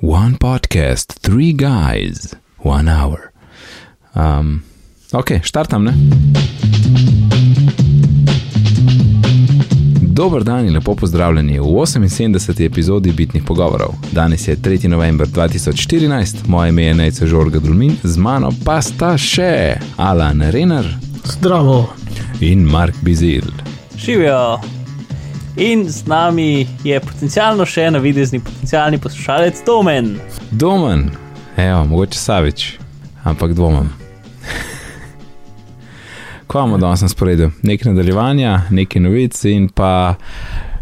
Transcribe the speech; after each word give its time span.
One 0.00 0.36
podcast, 0.38 1.18
three 1.22 1.52
guys, 1.52 2.34
one 2.62 2.88
hour. 2.88 3.32
Um, 4.14 4.62
ok, 5.12 5.40
štartam, 5.42 5.84
ne? 5.84 5.92
Dober 10.02 10.44
dan 10.44 10.66
in 10.66 10.74
lepo 10.74 10.94
pozdravljeni 10.94 11.58
v 11.58 11.64
78. 11.64 12.66
epizodi 12.66 13.12
Bitnih 13.12 13.42
pogovorov. 13.42 13.94
Danes 14.12 14.48
je 14.48 14.56
3. 14.56 14.88
november 14.88 15.26
2014, 15.26 16.46
moje 16.46 16.68
ime 16.68 16.82
je 16.82 16.94
Nejce 16.94 17.26
Žorga 17.26 17.58
Dulmin, 17.58 17.96
z 18.02 18.16
mano 18.16 18.50
pa 18.64 18.82
sta 18.82 19.16
še 19.18 19.76
Alan 19.96 20.42
Renar 20.42 20.86
Zdravo. 21.24 21.88
in 22.40 22.62
Mark 22.62 22.94
Bizil. 23.02 23.50
Živijo. 23.96 24.77
In 25.58 25.90
z 25.90 26.06
nami 26.06 26.66
je 26.84 27.00
potencialno 27.00 27.64
še 27.66 27.88
navidezni 27.90 28.38
potencialni 28.40 28.98
poslušalec 29.02 29.64
Domen. 29.66 30.12
Domen, 30.50 31.10
evo, 31.56 31.80
mogoče 31.84 32.18
Savič, 32.18 32.66
ampak 33.24 33.56
dvomim. 33.58 33.88
Kva 36.46 36.60
imamo 36.60 36.78
danes 36.78 37.02
na 37.02 37.08
sporedu? 37.08 37.50
Nekaj 37.62 37.90
nadaljevanja, 37.90 38.68
nekaj 38.70 39.02
novic 39.02 39.40
in 39.50 39.66
pa 39.68 40.14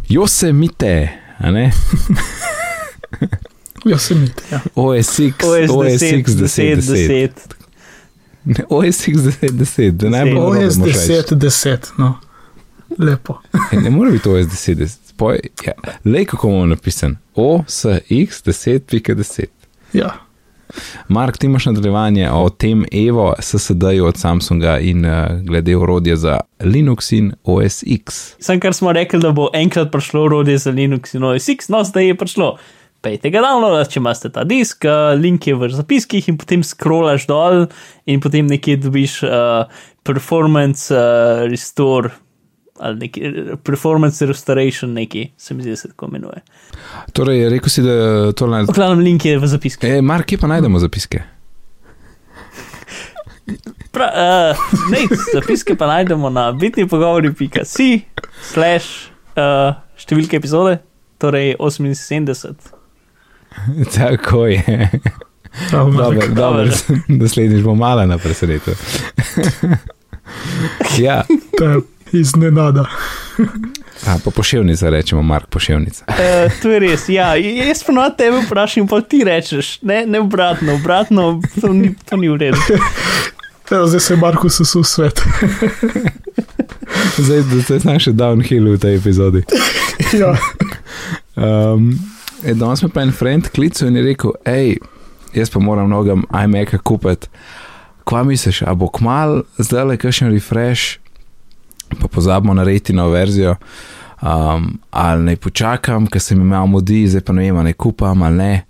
Josemite, 0.09 1.09
a 1.39 1.51
ne? 1.51 1.71
Josemite. 3.91 4.45
Ja. 4.53 4.61
OSX, 4.75 5.41
OS 5.41 5.71
OSX 5.73 6.37
10, 6.37 6.77
10. 6.77 6.85
10. 6.85 7.31
Ne, 8.45 8.69
OSX 8.69 9.25
10, 9.25 9.51
10, 9.51 9.91
da 9.91 10.13
ne 10.19 10.25
bo 10.35 10.51
OS 10.53 10.77
10, 10.85 11.33
10, 11.33 11.93
no. 11.97 12.19
Lepo. 12.99 13.41
Ne 13.83 13.91
more 13.91 14.11
biti 14.11 14.29
OS 14.29 14.47
10, 14.47 14.75
10. 14.75 14.99
Poj, 15.17 15.39
ja. 15.67 15.73
Lej, 16.05 16.25
kako 16.25 16.49
bomo 16.49 16.67
napisan. 16.67 17.17
OSX 17.35 18.45
10, 18.45 18.79
pika 18.91 19.15
10. 19.15 19.45
Ja. 19.93 20.27
Mark, 21.09 21.39
ti 21.39 21.47
imaš 21.47 21.67
nadaljevanje 21.67 22.31
o 22.31 22.49
tem 22.49 22.85
Evo, 22.93 23.35
SSD-ju 23.39 24.07
od 24.07 24.17
Samsunga 24.17 24.79
in 24.79 25.07
uh, 25.07 25.13
glede 25.43 25.77
orodja 25.77 26.17
za 26.17 26.41
Linux 26.61 27.13
in 27.13 27.33
OS 27.45 27.83
X. 27.87 28.35
Sem 28.41 28.61
kar 28.61 28.75
smo 28.75 28.93
rekli, 28.93 29.21
da 29.21 29.31
bo 29.31 29.49
enkrat 29.55 29.93
prišlo 29.93 30.25
urodje 30.25 30.59
za 30.59 30.71
Linux 30.71 31.15
in 31.15 31.25
OS 31.25 31.49
X, 31.49 31.69
no 31.69 31.85
zdaj 31.85 32.07
je 32.07 32.19
prišlo. 32.19 32.57
Pejte 33.01 33.31
ga 33.31 33.41
download, 33.45 33.87
če 33.89 34.01
imate 34.01 34.33
ta 34.35 34.45
disk, 34.45 34.85
uh, 34.85 35.15
link 35.21 35.47
je 35.47 35.55
v 35.55 35.69
zapiskih 35.71 36.29
in 36.29 36.39
potem 36.39 36.65
scrollaš 36.67 37.29
dol 37.31 37.67
in 38.07 38.21
potem 38.21 38.47
nekje 38.51 38.81
dobiš 38.83 39.21
uh, 39.23 39.85
performance 40.03 40.95
uh, 40.95 41.47
restore 41.51 42.11
ali 42.81 42.99
neki 42.99 43.33
performance 43.63 44.27
restoration, 44.27 44.93
neki 44.93 45.31
se 45.37 45.55
mi 45.55 45.63
zdi, 45.63 45.71
da 45.71 45.77
se 45.77 45.89
tako 45.89 46.07
imenuje. 46.07 46.43
Torej, 47.13 47.49
rekel 47.49 47.69
si, 47.69 47.83
da 47.83 48.33
to 48.33 48.47
naj. 48.47 48.65
Glavnem 48.75 49.05
link 49.05 49.25
je 49.25 49.39
v 49.39 49.47
zapiskih. 49.47 49.91
E, 49.91 50.03
Mark, 50.03 50.27
kje 50.27 50.39
pa 50.39 50.47
najdemo 50.47 50.79
zapiske? 50.79 51.23
Pra, 53.91 54.11
uh, 54.13 54.57
ne, 54.91 54.99
zapiske 55.33 55.77
pa 55.77 55.87
najdemo 55.87 56.31
na 56.31 56.51
bitni 56.53 56.89
pogovori.si, 56.89 57.91
slash 58.53 59.09
uh, 59.39 59.79
številke 59.97 60.37
epizode, 60.37 60.81
torej 61.23 61.55
78. 61.57 62.75
Tako 63.97 64.47
je. 64.47 64.91
Dobro, 65.71 66.11
Mark. 66.13 66.29
dobro, 66.35 66.65
naslednjič 67.23 67.63
bo 67.65 67.75
mala 67.75 68.07
na 68.07 68.19
presenetu. 68.19 68.71
ja, 71.07 71.23
iznenada. 72.21 72.87
a, 74.07 74.17
pa 74.25 74.31
poševnica 74.31 74.91
rečemo, 74.91 75.23
Mark, 75.23 75.47
poševnica. 75.51 76.05
Uh, 76.09 76.53
to 76.63 76.71
je 76.71 76.81
res, 76.81 77.09
ja. 77.09 77.35
Jaz 77.37 77.85
pa 77.87 77.93
na 77.93 78.11
tebe 78.11 78.43
vprašam, 78.47 78.89
pa 78.89 79.01
ti 79.01 79.25
rečeš, 79.25 79.79
ne, 79.83 80.05
ne 80.07 80.21
obratno, 80.21 80.75
obratno, 80.75 81.43
to 81.61 81.73
ni, 81.73 81.95
to 82.11 82.17
ni 82.17 82.29
v 82.29 82.37
redu. 82.37 82.61
Evo, 83.71 83.87
zdaj 83.87 84.01
se 84.01 84.15
je 84.15 84.17
Marko 84.17 84.49
sesul 84.49 84.85
svet. 84.85 85.23
Zdaj, 87.19 87.43
da 87.43 87.63
se 87.63 87.79
znaš 87.79 88.05
še 88.05 88.13
downhill 88.13 88.71
v 88.75 88.79
tej 88.79 88.97
epizodi. 88.97 89.43
ja. 90.21 90.37
Um, 91.37 91.91
e, 92.45 92.55
danes 92.55 92.83
me 92.83 92.89
pa 92.93 93.03
en 93.03 93.13
friend 93.13 93.49
klical 93.55 93.89
in 93.89 93.97
je 93.99 94.05
rekel, 94.07 94.37
hej, 94.47 94.77
jaz 95.35 95.51
pa 95.51 95.61
moram 95.61 95.91
nogam 95.91 96.25
iMac-a 96.31 96.79
kupiti. 96.79 97.29
Kva 98.07 98.23
misliš, 98.23 98.63
a 98.63 98.75
bo 98.79 98.87
kmal 98.93 99.43
zdaj 99.59 99.85
le 99.91 99.97
kakšen 99.99 100.31
refresh, 100.31 101.01
pa 102.01 102.09
pozabimo 102.09 102.55
narediti 102.55 102.93
novo 102.93 103.11
verzijo, 103.15 103.55
um, 104.23 104.79
ali 104.91 105.25
naj 105.25 105.37
počakam, 105.37 106.07
ker 106.07 106.23
sem 106.23 106.41
imel 106.41 106.67
modi, 106.67 107.05
zdaj 107.09 107.25
pa 107.27 107.37
ne 107.37 107.47
vem, 107.47 107.63
naj 107.65 107.77
kupam 107.79 108.23
ali 108.23 108.37
ne. 108.37 108.65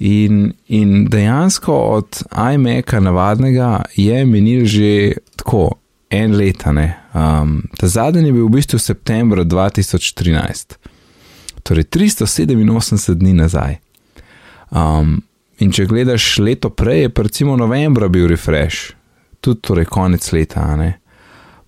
In, 0.00 0.52
in 0.68 1.04
dejansko 1.12 1.74
od 1.74 2.22
iMac-a 2.54 3.00
navadnega 3.00 3.82
je 3.96 4.24
minil 4.24 4.64
že 4.64 5.12
tako 5.36 5.70
en 6.10 6.36
leta. 6.36 6.72
ne. 6.72 6.96
Um, 7.14 7.62
ta 7.78 7.86
zadnji 7.86 8.26
je 8.26 8.32
bil 8.32 8.46
v 8.46 8.56
bistvu 8.56 8.78
septembra 8.78 9.44
2013 9.44 10.80
torej 11.62 11.84
387 11.84 13.14
dni 13.14 13.32
nazaj. 13.32 13.76
Um, 14.70 15.20
in 15.58 15.72
če 15.72 15.86
gledaš 15.86 16.38
leto 16.42 16.70
prej, 16.70 17.04
je 17.04 17.12
recimo 17.16 17.56
novembra 17.56 18.08
bil 18.08 18.28
refresh, 18.30 18.94
tudi 19.40 19.60
torej 19.62 19.86
konec 19.90 20.32
leta. 20.32 20.64
ne. 20.76 20.96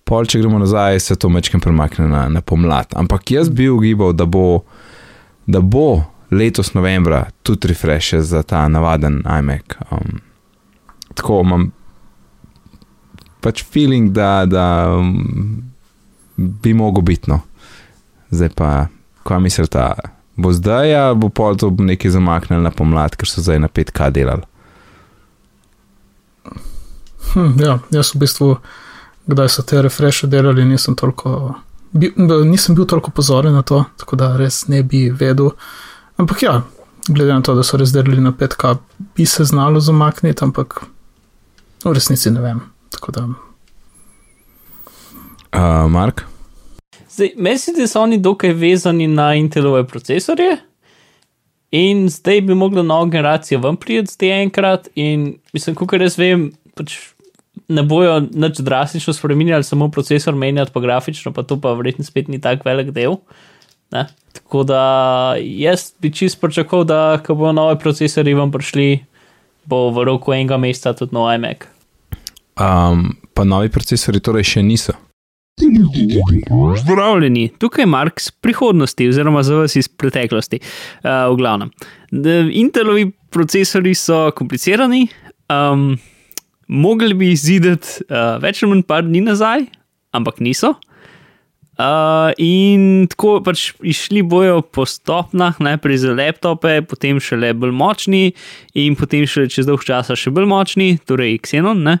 Pol, 0.03 0.25
če 0.27 0.41
gremo 0.41 0.59
nazaj, 0.59 0.99
se 0.99 1.15
to 1.15 1.29
mečkem 1.31 1.61
premakne 1.63 2.07
na, 2.11 2.25
na 2.29 2.41
pomlad. 2.41 2.91
Ampak 2.99 3.31
jaz 3.31 3.49
bi 3.49 3.69
ugibal, 3.71 4.11
da 4.13 4.25
bo, 4.25 4.63
da 5.47 5.61
bo 5.63 6.03
letos 6.33 6.73
novembra 6.73 7.25
tudi 7.43 7.67
refresh 7.71 8.19
za 8.27 8.43
ta 8.43 8.67
navaden 8.67 9.21
iMac. 9.39 9.77
Um, 9.91 10.19
tako 11.15 11.41
imam 11.45 11.71
pač 13.43 13.63
feeling, 13.63 14.11
da, 14.15 14.45
da 14.47 14.65
um, 14.97 15.63
bi 16.37 16.73
mogel 16.73 17.03
biti 17.03 17.31
no. 17.31 17.41
Zdaj 18.31 18.49
pa, 18.57 18.69
kaj 19.27 19.39
mislite, 19.43 19.83
bo 20.35 20.53
zdaj, 20.53 20.95
ali 20.95 21.19
bo 21.19 21.29
pol 21.29 21.57
to 21.59 21.69
nekaj 21.69 22.15
zamaknili 22.15 22.63
na 22.63 22.71
pomlad, 22.71 23.15
ker 23.19 23.29
so 23.29 23.43
zdaj 23.43 23.61
na 23.61 23.69
5K 23.69 24.09
delali. 24.15 24.47
Hm, 27.33 27.53
ja, 27.61 27.77
jaz 27.93 28.13
v 28.13 28.23
bistvu, 28.23 28.49
kdaj 29.27 29.49
so 29.49 29.63
te 29.63 29.81
refreše 29.81 30.27
delali, 30.27 30.65
nisem 30.65 30.95
toliko. 30.95 31.55
Bil, 31.91 32.11
nisem 32.49 32.75
bil 32.75 32.85
toliko 32.89 33.11
pozoren 33.11 33.53
na 33.53 33.61
to, 33.61 33.83
tako 33.97 34.15
da 34.15 34.33
res 34.37 34.67
ne 34.67 34.83
bi 34.83 35.09
vedel. 35.09 35.51
Ampak 36.17 36.43
ja, 36.43 36.61
glede 37.07 37.33
na 37.33 37.41
to, 37.41 37.55
da 37.55 37.63
so 37.63 37.77
res 37.77 37.93
delali 37.93 38.21
na 38.21 38.31
5K, 38.31 38.75
bi 39.15 39.25
se 39.25 39.45
znalo 39.45 39.79
zamakniti, 39.79 40.43
ampak 40.43 40.81
v 41.85 41.93
resnici 41.93 42.31
ne 42.31 42.41
vem. 42.41 42.61
Tako 42.89 43.11
da 43.11 43.27
Uh, 45.53 45.91
Mark? 45.91 46.25
Zdaj, 47.09 47.31
meni 47.37 47.57
se 47.57 47.71
zdi, 47.71 47.81
da 47.81 47.87
so 47.87 48.01
oni 48.01 48.17
dokaj 48.17 48.53
vezani 48.53 49.07
na 49.07 49.35
Intelove 49.35 49.83
procesorje. 49.87 50.57
In 51.71 52.09
zdaj 52.09 52.41
bi 52.41 52.55
mogla 52.55 52.81
nova 52.83 53.05
generacija 53.05 53.59
ven 53.59 53.75
priti 53.75 54.11
zdaj 54.11 54.41
enkrat. 54.43 54.87
In 54.95 55.35
mislim, 55.53 55.75
kot 55.75 55.93
jaz 56.01 56.17
vem, 56.17 56.51
pač 56.73 57.12
ne 57.67 57.83
bojo 57.83 58.19
nič 58.19 58.59
drastično 58.59 59.13
spremenjali, 59.13 59.63
samo 59.63 59.89
procesor 59.91 60.35
menjati, 60.35 60.71
pa 60.73 60.79
grafično, 60.79 61.33
pa 61.33 61.43
to 61.43 61.59
pa 61.61 61.73
verjetno 61.73 62.05
spet 62.05 62.27
ni 62.27 62.41
tako 62.41 62.69
velik 62.69 62.91
del. 62.91 63.17
Ne? 63.91 64.07
Tako 64.33 64.63
da 64.63 64.81
jaz 65.39 65.91
bi 66.01 66.13
čist 66.13 66.41
pričakoval, 66.41 66.85
da 66.85 66.99
ko 67.25 67.35
bodo 67.35 67.51
nove 67.51 67.79
procesori 67.79 68.33
ven 68.33 68.51
prišli, 68.51 69.05
bo 69.65 69.89
v 69.93 70.05
roku 70.09 70.33
enega 70.33 70.57
meseca 70.57 70.95
tudi 70.97 71.15
nov 71.15 71.29
iMac. 71.35 71.67
Um, 72.59 73.13
pa 73.33 73.45
novi 73.45 73.69
procesori 73.73 74.21
torej 74.21 74.49
še 74.55 74.63
niso. 74.65 74.97
Zdravljeni, 76.81 77.51
tukaj 77.61 77.83
je 77.83 77.89
Mark 77.89 78.21
z 78.21 78.31
prihodnosti, 78.41 79.07
oziroma 79.09 79.43
za 79.43 79.55
vas 79.61 79.75
iz 79.75 79.87
preteklosti. 79.87 80.59
Uh, 81.03 81.29
v 81.33 81.37
glavnem. 81.37 81.69
Intelovi 82.51 83.11
procesori 83.29 83.93
so 83.97 84.31
komplicirani, 84.35 85.05
um, 85.53 85.93
mogli 86.73 87.13
bi 87.13 87.31
izideti 87.33 88.01
uh, 88.09 88.39
več 88.41 88.63
ali 88.63 88.73
manj 88.73 88.87
par 88.89 89.05
dni 89.05 89.21
nazaj, 89.27 89.67
ampak 90.17 90.41
niso. 90.43 90.73
Uh, 91.73 92.29
in 92.37 93.07
tako 93.09 93.39
pač 93.41 93.71
išli 93.81 94.21
bojo 94.21 94.59
po 94.61 94.85
stopnah, 94.85 95.57
najprej 95.57 96.03
za 96.03 96.13
laptope, 96.13 96.75
potem 96.85 97.17
šele 97.21 97.49
bolj 97.57 97.73
močni, 97.73 98.23
in 98.77 98.97
potem 98.97 99.25
še 99.29 99.47
čez 99.49 99.65
dolg 99.69 99.85
časa 99.85 100.17
še 100.17 100.33
bolj 100.33 100.49
močni, 100.49 100.89
torej 101.09 101.39
Xenon. 101.45 101.81
Ne? 101.85 101.97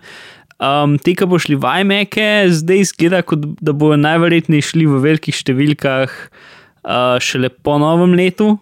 Um, 0.61 0.99
te, 1.01 1.15
ki 1.17 1.25
bo 1.29 1.41
šli 1.41 1.57
v 1.57 1.73
iMac-e, 1.81 2.27
zdaj 2.53 2.85
izgleda, 2.85 3.23
kot 3.25 3.41
da 3.65 3.73
bodo 3.73 3.97
najverjetneje 3.97 4.69
šli 4.69 4.85
v 4.89 5.01
velikih 5.07 5.35
številkah 5.41 6.13
uh, 6.13 7.17
šele 7.17 7.49
po 7.49 7.79
novem 7.81 8.13
letu. 8.17 8.53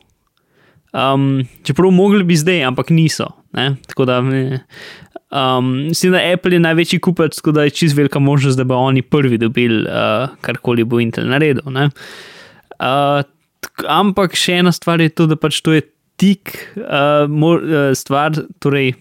Um, 0.96 1.44
čeprav 1.68 1.92
mogli 1.96 2.24
bi 2.28 2.40
zdaj, 2.40 2.64
ampak 2.72 2.92
niso. 2.96 3.30
Ne? 3.54 3.76
Tako 3.88 4.06
da, 4.06 4.22
ne. 4.22 4.64
um, 5.32 5.72
mislim, 5.88 6.12
da 6.12 6.24
Apple 6.34 6.54
je 6.54 6.60
največji 6.60 7.00
kupec, 7.00 7.36
tako 7.36 7.52
da 7.52 7.64
je 7.64 7.70
čist 7.70 7.98
velika 7.98 8.20
možnost, 8.20 8.58
da 8.58 8.64
bo 8.64 8.76
oni 8.76 9.02
prvi 9.02 9.38
dobili 9.38 9.86
uh, 9.86 10.30
karkoli 10.42 10.84
bo 10.84 11.00
Intel 11.00 11.28
naredil. 11.28 11.64
ne. 11.72 11.90
Uh, 12.80 13.22
ampak 13.88 14.36
še 14.36 14.62
ena 14.62 14.72
stvar 14.72 15.02
je 15.02 15.10
to, 15.10 15.28
da 15.30 15.36
pač 15.36 15.62
to 15.62 15.76
je 15.76 15.86
tik 16.22 16.56
uh, 16.78 17.30
mor, 17.30 17.62
uh, 17.62 17.92
stvar. 17.98 18.38
Torej, 18.60 18.94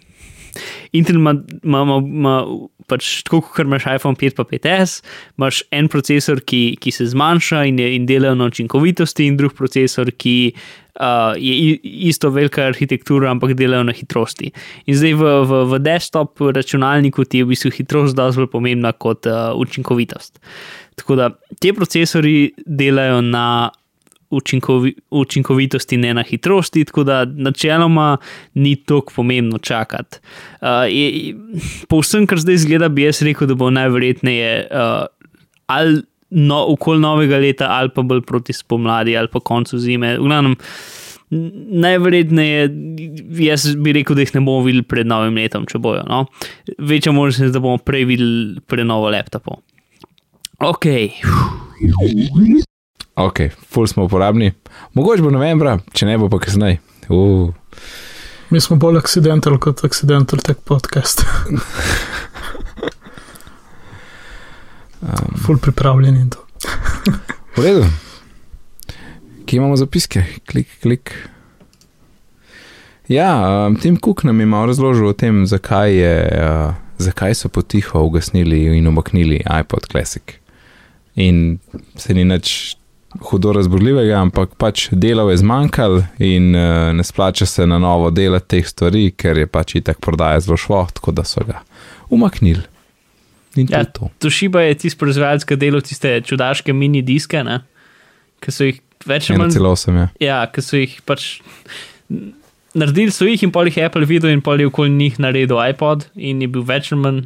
Intel 0.92 1.20
ima, 1.20 1.34
ima, 1.62 1.82
ima, 1.82 1.96
ima 2.04 2.36
pač 2.90 3.20
tako, 3.26 3.42
kot 3.46 3.68
imaš 3.68 3.86
iPhone 3.86 4.18
5 4.18 4.36
pa 4.38 4.44
5S, 4.48 5.00
imaš 5.38 5.62
en 5.74 5.88
procesor, 5.92 6.42
ki, 6.42 6.76
ki 6.82 6.92
se 6.94 7.06
zmanjša 7.12 7.64
in, 7.70 7.78
je, 7.78 7.92
in 7.96 8.08
dela 8.08 8.34
na 8.34 8.50
učinkovitosti, 8.50 9.28
in 9.30 9.38
drug 9.38 9.54
procesor, 9.58 10.10
ki 10.10 10.52
uh, 10.96 11.34
je 11.36 11.78
isto 11.82 12.30
velika 12.30 12.66
arhitektura, 12.66 13.30
ampak 13.30 13.54
delajo 13.58 13.84
na 13.88 13.92
hitrosti. 13.92 14.52
In 14.86 14.96
zdaj 14.96 15.14
v, 15.14 15.34
v, 15.46 15.64
v 15.74 15.82
desktop 15.84 16.40
računalniku 16.40 17.24
ti 17.24 17.40
je 17.40 17.48
v 17.48 17.54
bistvu 17.54 17.74
hitrost 17.78 18.16
dosti 18.16 18.42
bolj 18.42 18.50
pomembna 18.52 18.92
kot 18.92 19.26
uh, 19.26 19.52
učinkovitost. 19.56 20.40
Tako 21.00 21.16
da 21.16 21.30
ti 21.60 21.72
procesori 21.72 22.50
delajo 22.66 23.20
na 23.20 23.70
učinkovi, 24.30 24.94
učinkovitosti, 25.10 25.96
ne 25.96 26.14
na 26.14 26.22
hitrosti, 26.22 26.84
tako 26.84 27.04
da 27.04 27.24
načeloma 27.24 28.16
ni 28.54 28.76
tako 28.76 29.12
pomembno 29.16 29.58
čakati. 29.58 30.18
Uh, 30.60 30.68
po 31.88 32.00
vsem, 32.00 32.26
kar 32.26 32.38
zdaj 32.38 32.62
zgleda, 32.62 32.88
bi 32.88 33.08
jaz 33.08 33.22
rekel, 33.26 33.50
da 33.50 33.54
bo 33.58 33.70
najverjetneje 33.70 34.68
uh, 34.70 35.06
ali 35.66 36.02
no, 36.30 36.64
okoli 36.72 37.00
novega 37.02 37.38
leta, 37.38 37.68
ali 37.74 37.92
pa 37.94 38.02
bolj 38.02 38.22
proti 38.26 38.54
spomladi, 38.56 39.16
ali 39.16 39.28
pa 39.32 39.40
koncu 39.40 39.78
zime. 39.78 40.14
V 40.18 40.28
glavnem, 40.28 40.56
najverjetneje, 41.30 42.70
jaz 43.44 43.68
bi 43.76 43.94
rekel, 43.94 44.18
da 44.18 44.24
jih 44.24 44.34
ne 44.34 44.44
bomo 44.46 44.64
videli 44.66 44.82
pred 44.86 45.06
novim 45.06 45.38
letom, 45.38 45.66
če 45.70 45.78
bojo. 45.82 46.02
No? 46.08 46.24
Večja 46.78 47.12
možnost 47.14 47.46
je, 47.46 47.52
da 47.54 47.62
bomo 47.62 47.78
prej 47.78 48.06
videli 48.10 48.60
prenovo 48.66 49.10
laptopov. 49.10 49.62
Ok. 50.60 50.86
Ok, 53.20 53.40
full 53.70 53.86
smo 53.86 54.04
uporabni. 54.04 54.52
Mogoče 54.94 55.24
bo 55.24 55.32
novembra, 55.34 55.78
če 55.94 56.08
ne 56.08 56.18
bo 56.20 56.28
pa 56.32 56.40
kasneje. 56.42 56.80
Uh. 57.08 57.50
Mi 58.50 58.60
smo 58.60 58.76
bolj 58.82 58.98
accidental 58.98 59.58
kot 59.62 59.84
accidental 59.86 60.42
tech 60.42 60.62
podcast. 60.66 61.22
um. 65.02 65.36
Full 65.46 65.58
pripravljeni 65.58 66.20
in 66.20 66.30
to. 66.30 66.38
v 67.56 67.64
redu. 67.64 67.84
Kje 69.46 69.56
imamo 69.56 69.76
zapiske? 69.76 70.24
Klik, 70.46 70.68
klik. 70.82 71.14
Ja, 73.08 73.66
um, 73.66 73.76
Tim 73.76 73.96
Cook 74.04 74.22
nam 74.24 74.40
je 74.40 74.46
malo 74.46 74.66
razložil 74.66 75.08
o 75.08 75.12
tem, 75.12 75.46
zakaj, 75.46 75.94
je, 75.94 76.12
uh, 76.42 76.74
zakaj 76.98 77.34
so 77.34 77.48
potiho 77.48 78.02
ugasnili 78.06 78.78
in 78.78 78.86
omaknili 78.86 79.42
iPod 79.60 79.88
Classic. 79.90 80.22
In 81.14 81.58
se 81.96 82.14
ni 82.14 82.24
nič 82.24 82.76
hudo 83.18 83.52
razborljivega, 83.52 84.20
ampak 84.22 84.54
pač 84.54 84.86
delov 84.92 85.32
je 85.32 85.40
zmanjkalo 85.42 86.04
in 86.22 86.54
uh, 86.54 86.92
ne 86.94 87.04
splača 87.04 87.46
se 87.46 87.66
na 87.66 87.78
novo 87.82 88.10
delati 88.14 88.46
teh 88.54 88.68
stvari, 88.68 89.10
ker 89.10 89.42
je 89.42 89.50
pač 89.50 89.74
itak 89.80 89.98
prodaja 89.98 90.40
zelo 90.46 90.56
šlo, 90.56 90.86
tako 90.94 91.10
da 91.10 91.26
so 91.26 91.42
ga 91.46 91.64
umaknili. 92.10 92.62
In 93.58 93.66
Ja, 93.70 93.82
to. 93.84 94.10
Toshiba 94.22 94.62
je 94.62 94.76
tisti 94.84 94.98
proizvajalec, 95.00 95.44
ki 95.48 95.56
dela 95.58 95.80
tiste 95.82 96.20
čudaške 96.26 96.74
mini 96.76 97.02
diske, 97.02 97.42
ne? 97.46 97.60
ki 98.40 98.52
so 98.54 98.64
jih 98.64 98.78
več 99.04 99.26
ali 99.30 99.40
manj. 99.42 99.56
1,8 99.58 99.98
je. 99.98 100.06
Ja, 100.24 100.38
ki 100.48 100.62
so 100.64 100.78
jih 100.78 100.94
pač 101.04 101.26
naredili, 102.72 103.12
so 103.12 103.26
jih 103.28 103.42
in 103.44 103.52
pol 103.52 103.68
jih 103.68 103.80
Apple 103.84 104.06
videl, 104.08 104.32
in 104.32 104.40
pol 104.44 104.62
je 104.62 104.68
okoli 104.70 104.92
njih 104.94 105.18
naredil 105.20 105.60
iPod, 105.60 106.06
in 106.16 106.40
je 106.44 106.48
bil 106.48 106.64
več 106.68 106.92
ali 106.94 107.02
manj. 107.02 107.20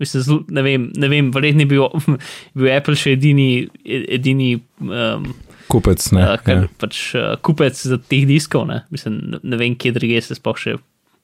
Mislim, 0.00 0.22
zelo, 0.24 0.40
ne 0.48 0.62
vem, 0.64 0.88
ne 0.96 1.08
vem 1.12 1.28
verjetno 1.32 1.64
je 1.66 1.70
bil, 1.70 1.86
bil 2.56 2.70
Apple 2.72 2.96
še 2.96 3.14
edini, 3.18 3.68
edini 3.84 4.54
um, 4.80 5.26
Kupec, 5.70 6.02
ne. 6.16 6.22
uh, 6.24 6.36
kar, 6.42 6.64
ja. 6.64 6.70
pač, 6.80 7.00
uh, 7.14 7.34
kupec 7.46 7.76
za 7.78 8.00
teh 8.10 8.24
diskov. 8.28 8.64
Ne, 8.70 8.82
Mislim, 8.90 9.20
ne, 9.38 9.58
vem, 9.60 9.76
kje 9.78 9.92
druge 9.96 10.22
se 10.24 10.36
sploh 10.38 10.58
še 10.58 10.76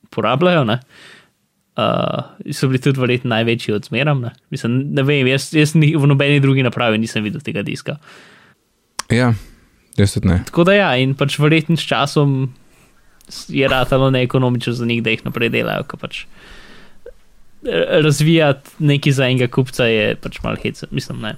uporabljajo. 0.07 0.67
Ne. 0.69 0.81
Uh, 1.77 2.53
so 2.57 2.71
bili 2.71 2.81
tudi 2.81 3.01
verjetno 3.01 3.29
največji 3.29 3.75
od 3.75 3.85
zmeram. 3.85 4.21
Ne. 4.25 4.31
Mislim, 4.51 4.79
ne 4.97 5.03
vem, 5.05 5.27
jaz, 5.29 5.51
jaz 5.53 5.75
ni, 5.77 5.91
v 5.97 6.09
nobeni 6.09 6.41
drugi 6.41 6.65
napravi 6.65 6.99
nisem 6.99 7.25
videl 7.25 7.43
tega 7.45 7.63
diska. 7.63 7.99
ja, 9.13 9.35
jaz 9.97 10.15
tudi 10.15 10.29
ne. 10.29 10.41
Tako 10.49 10.65
da 10.65 10.73
ja, 10.73 10.95
in 10.97 11.13
pač 11.15 11.37
verjetno 11.39 11.77
s 11.77 11.85
časom 11.85 12.55
je 13.49 13.69
ratalo 13.69 14.11
neekonomično 14.11 14.73
za 14.73 14.87
njih, 14.87 15.03
da 15.03 15.13
jih 15.13 15.27
naprej 15.29 15.53
delajo. 15.53 15.85
Pač 16.01 16.25
eh, 16.25 18.01
razvijati 18.01 18.71
nekaj 18.79 19.13
za 19.13 19.29
enega 19.29 19.53
kupca 19.53 19.85
je 19.85 20.15
pač 20.17 20.41
malo 20.43 20.57
hecno, 20.63 20.89
mislim, 20.91 21.21
ne. 21.21 21.37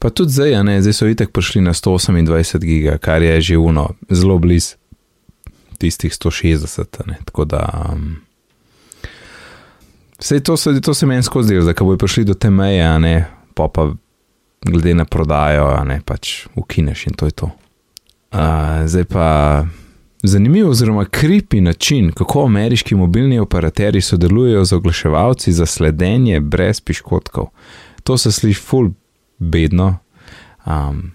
Pa 0.00 0.10
tudi 0.10 0.32
zdaj, 0.32 0.54
a 0.60 0.62
ne, 0.62 0.80
zdaj 0.84 0.92
so 0.96 1.08
itek 1.08 1.32
prišli 1.32 1.64
na 1.64 1.72
128 1.72 2.64
giga, 2.64 2.98
kar 2.98 3.22
je 3.22 3.40
že 3.40 3.56
uno, 3.56 3.94
zelo 4.08 4.38
blizu 4.38 4.76
tistih 5.80 6.12
160. 6.12 6.84
a 7.00 7.04
Ne, 7.06 7.16
tako 7.24 7.44
da. 7.44 7.64
Um, 7.92 8.20
Vse 10.20 10.40
to 10.40 10.56
se, 10.56 10.80
to 10.80 10.94
se 10.94 11.06
meni 11.06 11.22
skozi 11.22 11.48
zdelo, 11.48 11.64
da 11.64 11.72
ko 11.72 11.84
bojo 11.84 11.98
prišli 11.98 12.24
do 12.24 12.34
te 12.34 12.50
meje, 12.50 12.98
ne, 13.00 13.24
pa 13.54 13.68
pa 13.68 13.88
glede 14.60 14.94
na 14.94 15.04
prodajo, 15.04 15.84
ne 15.84 16.00
pač 16.04 16.46
ukineš 16.54 17.06
in 17.06 17.14
to 17.16 17.26
je 17.26 17.30
to. 17.30 17.50
Uh, 18.30 18.84
zdaj 18.86 19.04
pa 19.04 19.28
zanimiv, 20.22 20.68
oziroma 20.68 21.04
kripi 21.04 21.60
način, 21.60 22.12
kako 22.12 22.44
ameriški 22.44 22.94
mobilni 22.94 23.38
operaterji 23.38 24.00
sodelujejo 24.00 24.64
z 24.64 24.72
oglaševalci 24.72 25.52
za 25.52 25.66
sledenje 25.66 26.40
brez 26.40 26.80
piškotkov. 26.80 27.48
To 28.04 28.18
se 28.18 28.32
sliši 28.32 28.60
ful 28.60 28.90
bedno. 29.38 29.96
Um, 30.66 31.12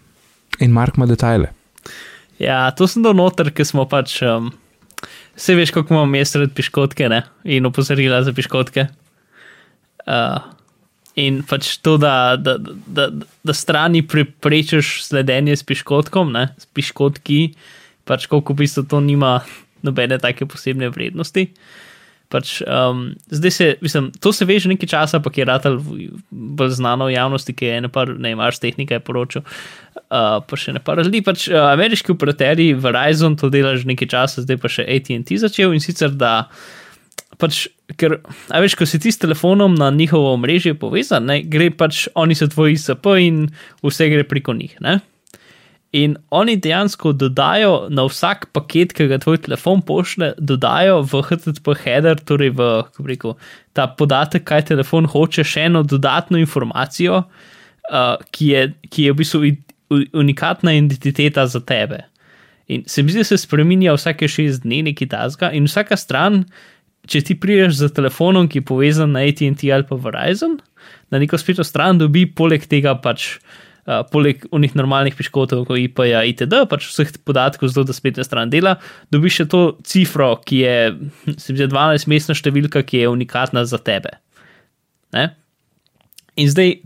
in 0.60 0.72
Mark 0.72 0.98
ima 0.98 1.06
detajle. 1.06 1.52
Ja, 2.40 2.72
to 2.72 2.88
sem 2.88 3.04
dal 3.04 3.14
noter, 3.16 3.54
ker 3.54 3.66
smo 3.66 3.86
pač. 3.88 4.18
Um, 4.26 4.52
Vse 5.36 5.56
veš, 5.56 5.72
kako 5.76 5.94
imamo 5.94 6.12
mesto 6.12 6.40
red 6.40 6.54
piškotke 6.56 7.10
ne? 7.12 7.24
in 7.44 7.66
opozorila 7.66 8.22
za 8.24 8.34
piškotke. 8.34 8.88
Uh, 10.06 10.40
in 11.20 11.42
pač 11.48 11.78
to, 11.84 11.98
da, 12.00 12.36
da, 12.40 12.58
da, 12.60 13.10
da 13.44 13.54
strani 13.54 14.04
preprečiš 14.08 15.02
sledenje 15.04 15.58
s 15.60 15.68
piškotkom, 15.68 16.32
ne? 16.36 16.48
s 16.58 16.70
piškotki, 16.72 17.40
pač 18.08 18.30
koliko 18.32 18.56
v 18.56 18.64
bistvu 18.64 18.86
to 18.92 19.02
nima 19.04 19.40
nobene 19.84 20.20
take 20.22 20.48
posebne 20.48 20.90
vrednosti. 20.94 21.50
Pač, 22.34 22.58
um, 22.66 23.12
zdaj 23.30 23.52
se, 23.52 23.66
mislim, 23.82 24.10
to 24.20 24.34
se 24.34 24.46
ve 24.46 24.58
že 24.60 24.70
nekaj 24.72 24.90
časa, 24.90 25.18
ampak 25.18 25.38
je 25.38 25.46
ratal 25.46 25.78
bolj 26.32 26.72
znano 26.74 27.06
v 27.06 27.14
javnosti, 27.14 27.54
ki 27.54 27.66
je 27.66 27.82
nepar, 27.86 28.16
ne 28.18 28.34
imaš 28.34 28.60
tehnika, 28.60 28.98
je 28.98 29.06
poročal. 29.06 29.46
Uh, 30.10 30.42
pa 30.46 30.58
še 30.58 30.74
ne 30.74 30.82
pa 30.82 30.98
razli. 30.98 31.22
Pač, 31.26 31.48
uh, 31.52 31.70
ameriški 31.74 32.16
operaterji 32.16 32.74
Verizon 32.82 33.38
to 33.38 33.52
dela 33.54 33.76
že 33.78 33.86
nekaj 33.90 34.10
časa, 34.10 34.46
zdaj 34.46 34.58
pa 34.62 34.72
še 34.72 34.88
ATT 34.90 35.38
začel 35.42 35.78
in 35.78 35.84
sicer 35.84 36.14
da. 36.14 36.50
Pač, 37.38 37.66
ker, 38.00 38.22
a 38.50 38.62
veš, 38.64 38.78
ko 38.80 38.88
si 38.88 38.98
ti 39.02 39.12
s 39.12 39.20
telefonom 39.20 39.76
na 39.76 39.92
njihovo 39.92 40.34
omrežje 40.38 40.74
povezan, 40.80 41.28
ne, 41.28 41.42
gre 41.44 41.68
pač, 41.70 42.08
oni 42.16 42.38
so 42.38 42.48
tvoji 42.48 42.80
ISP 42.80 43.12
in 43.20 43.44
vse 43.84 44.08
gre 44.10 44.24
preko 44.24 44.56
njih. 44.56 44.78
Ne? 44.82 45.02
In 45.96 46.18
oni 46.36 46.58
dejansko 46.60 47.14
dodajo 47.16 47.88
na 47.90 48.04
vsak 48.04 48.50
paket, 48.52 48.92
ki 48.98 49.08
ga 49.08 49.20
tvoj 49.24 49.38
telefon 49.46 49.80
pošle, 49.86 50.34
dodajo 50.38 50.98
v 51.08 51.22
HTTP 51.24 51.76
header, 51.86 52.20
torej 52.20 52.52
v 52.58 52.68
rekel, 53.08 53.38
ta 53.72 53.86
podatek, 53.88 54.44
kaj 54.44 54.66
telefon 54.74 55.08
hoče, 55.08 55.46
še 55.48 55.70
eno 55.70 55.86
dodatno 55.88 56.42
informacijo, 56.42 57.22
uh, 57.24 58.26
ki, 58.36 58.50
je, 58.52 58.66
ki 58.92 59.08
je 59.08 59.14
v 59.14 59.20
bistvu 59.22 59.54
unikatna 60.20 60.76
identiteta 60.76 61.46
za 61.48 61.64
tebe. 61.64 62.04
In 62.68 62.84
se 62.90 63.04
mi 63.04 63.14
zdi, 63.14 63.22
da 63.22 63.30
se 63.30 63.38
spremenja 63.38 63.94
vsake 63.96 64.28
šest 64.28 64.66
dni 64.66 64.82
neki 64.90 65.08
tasga, 65.08 65.54
in 65.56 65.70
vsaka 65.70 65.96
stran, 65.96 66.44
če 67.08 67.22
ti 67.22 67.38
priješ 67.40 67.78
z 67.80 67.92
telefonom, 67.96 68.50
ki 68.50 68.60
je 68.60 68.68
povezan 68.68 69.14
na 69.16 69.24
ATT 69.30 69.64
ali 69.72 69.88
pa 69.88 69.96
Verizon, 70.02 70.58
na 71.14 71.22
neko 71.22 71.38
spletno 71.40 71.64
stran 71.64 72.02
dobi 72.02 72.26
poleg 72.28 72.66
tega 72.68 72.98
pač. 73.00 73.38
Uh, 73.86 74.02
poleg 74.10 74.42
unih 74.50 74.74
normalnih 74.74 75.14
piškotov, 75.14 75.68
kot 75.68 75.78
IP-ja, 75.78 76.24
itd., 76.26 76.64
pač 76.72 76.88
vseh 76.90 77.12
podatkov, 77.22 77.70
zelo 77.70 77.86
da 77.86 77.94
spletna 77.94 78.26
stran 78.26 78.50
dela, 78.50 78.80
dobiš 79.14 79.44
še 79.44 79.46
to 79.52 79.60
cifro, 79.86 80.32
ki 80.42 80.62
je, 80.64 80.78
se 81.38 81.54
mi 81.54 81.60
zdi, 81.60 81.68
12-mestna 81.70 82.34
številka, 82.34 82.82
ki 82.82 83.04
je 83.04 83.12
unikatna 83.14 83.62
za 83.70 83.78
tebe. 83.78 84.16
Ne? 85.14 85.28
In 86.42 86.50
zdaj 86.50 86.80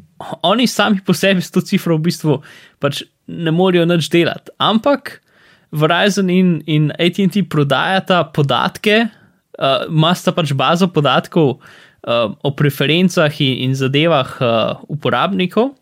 oni 0.44 0.68
sami 0.68 1.00
po 1.06 1.16
sebi 1.16 1.42
s 1.42 1.52
to 1.52 1.64
cifro 1.64 1.96
v 1.98 2.12
bistvu 2.12 2.40
pač 2.84 3.04
ne 3.28 3.52
morejo 3.56 3.88
nič 3.88 4.12
delati, 4.12 4.52
ampak 4.60 5.22
Verizon 5.72 6.30
in, 6.34 6.60
in 6.66 6.90
ATT 6.98 7.46
prodajata 7.50 8.24
podatke, 8.34 9.06
uh, 9.06 9.86
imata 9.88 10.34
pač 10.34 10.54
bazo 10.58 10.90
podatkov 10.90 11.60
uh, 11.60 12.34
o 12.42 12.50
preferencah 12.52 13.32
in, 13.40 13.70
in 13.70 13.76
zadevah 13.78 14.34
uh, 14.42 14.82
uporabnikov. 14.90 15.78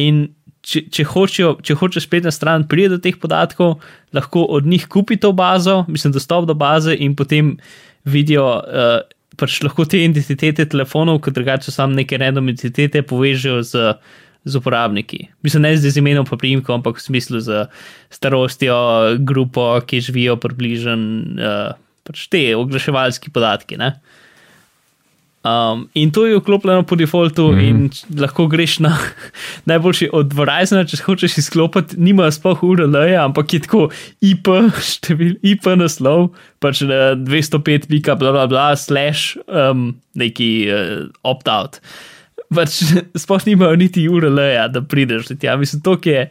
In 0.00 0.24
če, 0.62 0.84
če, 0.92 1.06
hočejo, 1.10 1.54
če 1.64 1.76
hoče 1.78 2.02
spletna 2.04 2.32
stran 2.34 2.66
priti 2.70 2.94
do 2.94 3.00
teh 3.02 3.18
podatkov, 3.18 3.80
lahko 4.14 4.44
od 4.56 4.68
njih 4.68 4.86
kupi 4.90 5.18
to 5.20 5.32
bazo, 5.36 5.82
mislim, 5.88 6.14
dostop 6.14 6.46
do 6.48 6.54
baze 6.54 6.94
in 6.94 7.16
potem 7.18 7.56
vidijo. 8.04 8.46
Uh, 8.62 9.00
Pač 9.32 9.54
lahko 9.64 9.86
te 9.88 9.96
identitete 9.96 10.66
telefonov, 10.68 11.22
kot 11.24 11.32
drugače 11.32 11.72
samo 11.72 11.96
neke 11.96 12.18
random 12.20 12.50
identitete, 12.52 13.00
povežejo 13.00 13.62
z 13.64 13.94
z 14.44 14.58
uporabniki. 14.58 15.28
Mislim, 15.42 15.62
ne 15.62 15.76
z 15.76 15.96
imenom 15.98 16.26
pa 16.26 16.36
primkom, 16.36 16.80
ampak 16.80 16.98
v 16.98 17.02
smislu 17.02 17.40
z 17.40 17.66
starostjo, 18.10 18.76
grupo, 19.22 19.78
ki 19.86 20.02
živijo 20.02 20.36
približno, 20.42 20.96
uh, 21.38 21.78
pač 22.02 22.26
te 22.26 22.42
oglaševalski 22.58 23.30
podatki. 23.30 23.78
Ne? 23.78 23.94
Um, 25.42 25.88
in 25.94 26.12
to 26.14 26.26
je 26.26 26.36
vklopljeno 26.38 26.82
po 26.86 26.96
defaultu, 26.96 27.52
mm 27.52 27.58
-hmm. 27.58 27.68
in 27.68 27.90
lahko 28.20 28.46
greš 28.46 28.78
na 28.78 28.98
najboljši 29.70 30.08
od 30.12 30.32
Verizona, 30.32 30.84
če 30.84 31.02
hočeš 31.02 31.38
izklopiti, 31.38 31.96
nima 31.98 32.30
sploh 32.30 32.62
URL, 32.62 32.96
ampak 33.18 33.54
je 33.54 33.60
tako 33.60 33.88
IP, 34.20 34.46
števil, 34.80 35.34
IP 35.42 35.66
naslov, 35.76 36.28
pač 36.58 36.80
na 36.80 37.14
205, 37.14 37.88
pika, 37.88 38.14
bla, 38.14 38.32
bla, 38.32 38.46
bla, 38.46 38.76
slash, 38.76 39.36
um, 39.46 39.96
neki 40.14 40.68
uh, 40.70 41.08
opt-out. 41.22 41.80
Pač 42.54 42.70
sploh 43.22 43.46
nimajo 43.46 43.76
niti 43.76 44.08
URL, 44.08 44.38
da 44.70 44.82
prideš 44.82 45.26
do 45.26 45.34
tega. 45.34 45.56
Mislim, 45.56 45.82
to 45.82 45.98
je, 46.04 46.30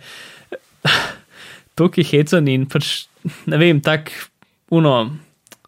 to 1.76 1.92
je 1.96 2.04
hecen 2.04 2.48
in 2.48 2.66
pač 2.66 3.12
ne 3.46 3.58
vem, 3.58 3.82
tak, 3.82 4.12
uno, 4.70 5.18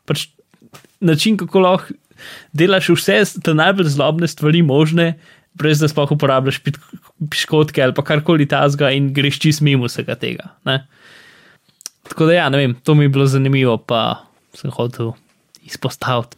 pač 0.05 0.27
način, 1.03 1.37
kako 1.37 1.59
lahko 1.59 1.93
delaš 2.53 2.89
vse 2.89 3.21
te 3.43 3.53
najbolj 3.53 3.91
zlobne 3.93 4.27
stvari 4.27 4.61
možne, 4.61 5.13
brez 5.53 5.79
da 5.79 5.87
sploh 5.87 6.11
uporabljaš 6.11 6.61
piškotke 7.29 7.83
ali 7.83 7.93
karkoli 8.05 8.47
tazga 8.49 8.91
in 8.91 9.11
greš 9.13 9.39
čist 9.39 9.61
mimo 9.61 9.89
vsega 9.89 10.15
tega. 10.15 10.53
Ne? 10.65 10.85
Tako 12.09 12.25
da 12.29 12.33
ja, 12.33 12.49
ne 12.49 12.57
vem, 12.57 12.75
to 12.83 12.95
mi 12.95 13.05
je 13.05 13.09
bilo 13.09 13.25
zanimivo, 13.25 13.77
pa 13.77 14.25
sem 14.53 14.71
hotel 14.71 15.13
izpostaviti. 15.63 16.37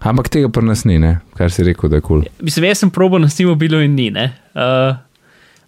Ampak 0.00 0.30
tega 0.32 0.48
pa 0.48 0.62
nas 0.64 0.86
ni, 0.88 0.96
ne? 0.98 1.18
kar 1.36 1.52
si 1.52 1.64
rekel, 1.66 1.90
da 1.92 2.00
je 2.00 2.04
kul. 2.04 2.22
Cool. 2.22 2.44
Mislim, 2.46 2.64
jaz 2.70 2.80
sem 2.80 2.90
probo 2.90 3.18
na 3.20 3.28
Steamu 3.28 3.54
bilo 3.60 3.80
in 3.84 3.94
ni. 3.94 4.08
Uh, 4.10 4.96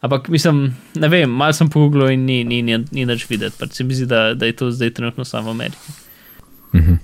ampak 0.00 0.28
mislim, 0.32 0.70
ne 0.94 1.08
vem, 1.12 1.30
malo 1.30 1.52
sem 1.52 1.68
pogooglil 1.68 2.14
in 2.14 2.24
ni, 2.26 2.40
ni, 2.44 2.62
ni, 2.64 2.78
ni 2.90 3.04
nič 3.08 3.26
videti. 3.28 3.58
Pač 3.60 3.76
se 3.76 3.84
mi 3.84 3.94
zdi, 3.94 4.08
da, 4.08 4.32
da 4.34 4.48
je 4.48 4.56
to 4.56 4.70
zdaj 4.72 4.94
trenutno 4.96 5.24
samo 5.28 5.52
v 5.52 5.56
Ameriki. 5.56 5.96
Uh 6.72 6.80
-huh. 6.80 6.98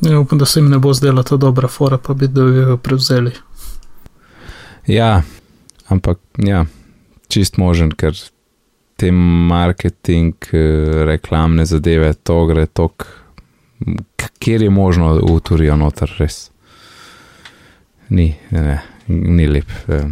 Ja, 0.00 0.18
upam, 0.18 0.38
da 0.38 0.46
se 0.46 0.60
jim 0.60 0.70
ne 0.70 0.78
bo 0.78 0.92
zdela 0.94 1.22
ta 1.22 1.36
dobra 1.36 1.68
fora, 1.68 1.98
pa 1.98 2.14
bi 2.14 2.28
da 2.28 2.44
bi 2.44 2.56
jo 2.56 2.76
prevzeli. 2.76 3.32
Ja, 4.86 5.22
ampak 5.88 6.18
ja, 6.38 6.64
čist 7.28 7.58
možen, 7.58 7.90
ker 7.90 8.14
te 8.98 9.10
marketing, 9.12 10.34
eh, 10.52 11.04
reklamne 11.06 11.66
zadeve, 11.66 12.12
to 12.14 12.44
gre 12.46 12.66
tok, 12.66 13.06
kjer 14.38 14.62
je 14.62 14.70
možno 14.70 15.14
v 15.18 15.40
Turijo 15.40 15.76
noter 15.76 16.14
res. 16.18 16.48
Ni, 18.08 18.32
ne, 18.50 18.80
ni 19.08 19.46
lep. 19.46 19.70
Eh, 19.88 20.08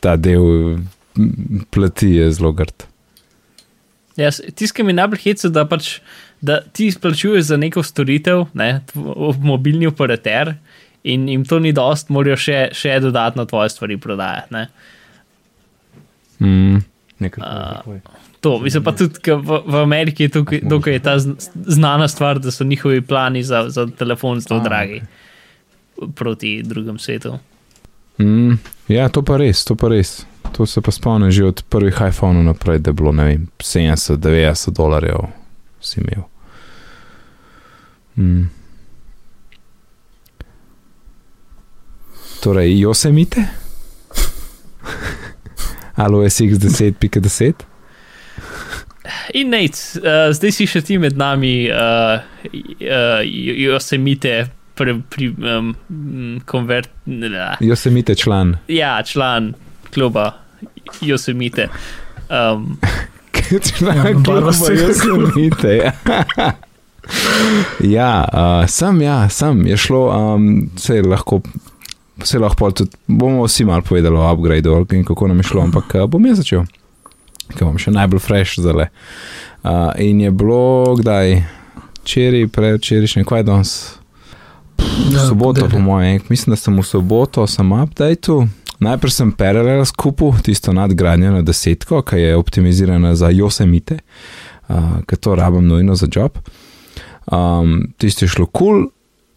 ta 0.00 0.16
del 0.16 0.78
plati 1.70 2.14
je 2.14 2.30
zelo 2.32 2.52
grd. 2.52 2.86
Ja, 4.16 4.30
tiskam 4.30 4.86
mi 4.86 4.92
najbolj 4.96 5.22
heca, 5.24 5.48
da 5.48 5.64
pač 5.68 5.98
da 6.40 6.60
ti 6.60 6.86
izplačuješ 6.86 7.44
za 7.44 7.56
neko 7.56 7.82
storitev, 7.82 8.46
ne, 8.54 8.80
mobilni 9.38 9.86
operater, 9.86 10.54
in 11.02 11.28
jim 11.28 11.44
to 11.44 11.58
ni 11.58 11.72
dost, 11.72 12.08
morajo 12.08 12.36
še, 12.36 12.60
še 12.76 12.98
dodatno 13.00 13.44
tvoje 13.48 13.70
stvari 13.72 13.96
prodajati. 14.00 14.64
Mm, 16.40 16.80
to, 18.40 18.58
mislim 18.58 18.84
pa 18.84 18.92
tudi, 18.96 19.20
v, 19.32 19.60
v 19.66 19.82
Ameriki 19.82 20.28
je 20.28 20.34
tukaj, 20.38 20.62
tukaj 20.68 20.92
je 20.92 21.02
ta 21.04 21.18
znana 21.18 22.08
stvar, 22.08 22.40
da 22.40 22.50
so 22.50 22.64
njihovi 22.64 23.00
plani 23.00 23.42
za, 23.42 23.66
za 23.68 23.86
telefon 23.86 24.40
zelo 24.40 24.60
dragi 24.64 25.02
proti 26.16 26.62
drugem 26.64 26.98
svetu. 26.98 27.38
Mm, 28.18 28.56
ja, 28.88 29.08
to 29.08 29.22
pa 29.22 29.36
res, 29.40 29.64
to 29.64 29.76
pa 29.76 29.88
res. 29.92 30.24
To 30.56 30.66
se 30.66 30.80
pa 30.80 30.90
spomnim 30.90 31.30
že 31.30 31.44
od 31.44 31.62
prvih 31.68 31.94
iPhone-ov 32.08 32.44
naprej, 32.44 32.78
da 32.78 32.90
je 32.90 32.94
bilo 32.94 33.12
vem, 33.12 33.46
70-90 33.58 34.74
dolarjev, 34.76 35.28
si 35.80 36.00
imel. 36.00 36.24
Mm. 38.16 38.50
Torej, 42.40 42.80
Josemite? 42.80 43.44
Ali 46.02 46.14
OSX10, 46.14 46.92
pika 46.92 47.20
10? 47.20 47.52
In 49.34 49.50
nec, 49.52 49.76
uh, 50.00 50.30
zdaj 50.34 50.52
si 50.54 50.66
še 50.68 50.82
ti 50.84 50.96
med 51.00 51.18
nami, 51.18 51.68
uh, 51.68 52.20
uh, 52.20 53.20
Josemite, 53.24 54.34
pri, 54.80 54.96
pri 55.12 55.28
um, 55.36 55.74
konvert. 56.48 56.90
Josemite 57.60 58.14
član. 58.16 58.56
Ja, 58.68 58.96
član 59.04 59.52
kluba, 59.92 60.32
Josemite. 61.04 61.68
Um, 62.30 62.78
član 63.58 64.24
kluba, 64.24 64.50
Josemite. 64.50 65.76
Ja. 65.76 65.92
ja, 67.80 68.28
uh, 68.32 68.68
sem, 68.68 69.00
ja, 69.02 69.28
sem, 69.28 69.66
je 69.66 69.76
šlo, 69.76 70.34
um, 70.34 70.70
se 70.76 71.02
lahko, 71.02 71.40
se 72.22 72.38
lahko 72.38 72.70
tudi, 72.70 72.90
bomo 73.06 73.44
vsi 73.44 73.64
malo 73.64 73.82
povedali 73.82 74.16
o 74.16 74.32
upgradeu 74.32 74.86
in 74.92 75.04
kako 75.04 75.28
nam 75.28 75.38
je 75.38 75.42
šlo, 75.42 75.62
ampak 75.62 75.94
uh, 75.94 76.06
bom 76.06 76.26
jaz 76.26 76.42
začel, 76.42 76.66
ker 77.56 77.66
bom 77.66 77.78
še 77.78 77.90
najbolj 77.94 78.22
fresh 78.22 78.60
zale. 78.62 78.90
Uh, 79.62 79.90
in 79.98 80.20
je 80.20 80.30
bilo, 80.30 80.96
kdaj, 81.00 81.42
včeraj, 82.02 82.46
prevčerajšnji, 82.54 83.24
kaj 83.28 83.48
danes? 83.48 83.74
Ja, 85.10 85.26
soboto, 85.26 85.68
po 85.68 85.78
mojem, 85.78 86.20
mislim, 86.28 86.54
da 86.54 86.56
sem 86.56 86.76
v 86.78 86.84
soboto, 86.86 87.46
sem 87.46 87.72
updateu. 87.72 88.46
Najprej 88.80 89.12
sem 89.12 89.32
paralel 89.32 89.84
skupil 89.84 90.32
tisto 90.42 90.72
nadgradnjo 90.72 91.34
na 91.34 91.42
desetko, 91.44 92.00
ki 92.02 92.16
je 92.16 92.36
optimizirana 92.36 93.14
za 93.14 93.28
Yosemite, 93.28 94.00
uh, 94.68 95.02
ki 95.06 95.16
to 95.16 95.34
rabim 95.36 95.68
nujno 95.68 95.94
za 95.94 96.08
job. 96.08 96.38
Um, 97.28 97.92
tisti 97.98 98.24
je 98.24 98.28
šlo 98.28 98.46
kul, 98.46 98.66
cool, 98.66 98.88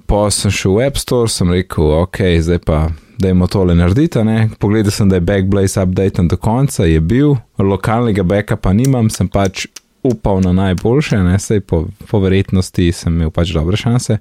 pa 0.07 0.29
sem 0.31 0.51
šel 0.51 0.77
v 0.77 0.87
App 0.87 0.97
Store, 0.97 1.29
sem 1.29 1.51
rekel, 1.51 1.91
ok, 2.03 2.21
zdaj 2.39 2.59
pa 2.63 2.87
dajmo 3.19 3.47
tole 3.47 3.75
narediti. 3.75 4.19
Pogledal 4.59 4.91
sem, 4.91 5.09
da 5.09 5.19
je 5.19 5.27
Backblaze 5.27 5.81
updated 5.81 6.31
do 6.31 6.37
konca, 6.37 6.85
je 6.85 6.99
bil, 6.99 7.35
lokalnega 7.59 8.23
backupa 8.23 8.73
nimam, 8.73 9.09
sem 9.09 9.27
pač 9.27 9.67
upal 10.03 10.41
na 10.43 10.51
najboljše, 10.53 11.19
ne 11.23 11.39
sej 11.39 11.61
po, 11.63 11.85
po 12.09 12.19
verjetnosti 12.19 12.91
sem 12.91 13.13
imel 13.13 13.31
pač 13.31 13.53
dobre 13.55 13.79
šanse. 13.79 14.19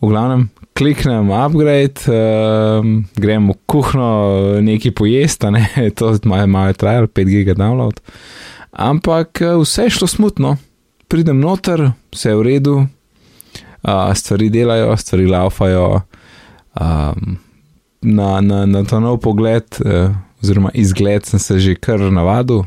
V 0.00 0.08
glavnem, 0.08 0.48
kliknem 0.78 1.30
upgrade, 1.30 2.00
um, 2.08 3.04
grem 3.16 3.50
v 3.52 3.56
kuhno 3.66 4.08
nekaj 4.64 4.94
pojesti, 4.96 5.52
ne? 5.52 5.66
to 5.96 6.14
je 6.16 6.20
malo, 6.26 6.72
trajalo, 6.72 7.06
5 7.06 7.32
giga 7.32 7.54
download. 7.54 8.00
Ampak 8.72 9.42
uh, 9.44 9.60
vse 9.62 9.88
je 9.88 9.96
šlo 10.00 10.08
smutno 10.08 10.56
pridem 11.12 11.42
noter, 11.44 11.90
vse 12.08 12.30
je 12.30 12.36
v 12.36 12.42
redu, 12.46 12.74
uh, 12.80 14.14
stvari 14.16 14.48
delajo, 14.48 14.96
stvari 14.96 15.26
laufajo. 15.28 16.00
Um, 16.80 17.36
na, 18.00 18.40
na, 18.40 18.64
na 18.66 18.80
ta 18.88 18.96
nov 18.96 19.20
pogled, 19.20 19.76
uh, 19.84 20.08
oziroma 20.40 20.72
izgled, 20.74 21.28
sem 21.28 21.38
se 21.38 21.58
že 21.60 21.76
kar 21.76 22.00
navadil. 22.00 22.64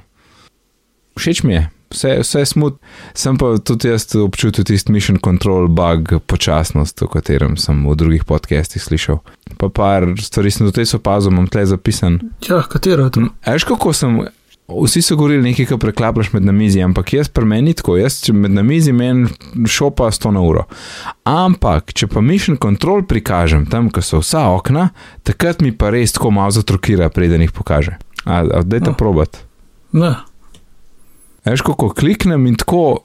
Všeč 1.17 1.41
mi 1.41 1.57
je, 1.57 1.63
vse, 1.95 2.19
vse 2.21 2.45
smut, 2.45 2.77
sem 3.17 3.37
pa 3.39 3.55
tudi 3.57 3.89
jaz 3.89 4.07
občutil 4.19 4.67
tisti 4.67 4.91
mission 4.91 5.19
control 5.23 5.67
bug, 5.67 6.17
počasnost, 6.27 7.01
o 7.01 7.09
katerem 7.11 7.57
sem 7.57 7.85
v 7.87 7.95
drugih 7.95 8.25
podcestih 8.27 8.83
slišal. 8.83 9.21
Pa 9.57 9.69
par 9.69 10.07
stvari 10.19 10.51
sem 10.51 10.67
tudi 10.67 10.87
opazil, 10.97 11.31
imam 11.31 11.47
tle 11.47 11.65
zapisan. 11.65 12.19
Ja, 12.47 12.63
katero 12.67 13.07
je 13.07 13.15
to? 13.15 13.29
Veš, 13.47 13.69
kako 13.71 13.93
sem. 13.95 14.25
Vsi 14.65 15.03
so 15.05 15.13
govorili 15.13 15.43
nekaj, 15.45 15.67
kar 15.69 15.77
preklapljaš 15.77 16.31
med 16.33 16.47
namizi, 16.47 16.79
ampak 16.81 17.11
jaz 17.13 17.27
pri 17.29 17.45
meni 17.45 17.75
tako, 17.77 17.99
jaz 17.99 18.15
med 18.33 18.49
namizi 18.51 18.95
meni 18.97 19.29
šopa 19.69 20.07
100 20.09 20.31
na 20.33 20.41
uro. 20.41 20.63
Ampak, 21.29 21.93
če 21.93 22.09
pa 22.09 22.23
mission 22.25 22.57
control 22.57 23.05
prikažem 23.05 23.67
tam, 23.69 23.91
ko 23.93 24.01
so 24.01 24.23
vsa 24.23 24.47
okna, 24.57 24.87
takrat 25.21 25.61
mi 25.61 25.69
pa 25.69 25.93
res 25.93 26.17
tako 26.17 26.33
malo 26.33 26.55
zatrokira, 26.57 27.11
preden 27.13 27.45
jih 27.45 27.53
pokaže. 27.53 27.99
Daj 28.25 28.79
te 28.79 28.89
no. 28.89 28.97
probat. 28.97 29.37
Ne. 29.93 30.15
Veš, 31.45 31.61
kako 31.61 31.89
kliknem 31.89 32.47
in 32.47 32.55
tako, 32.55 32.99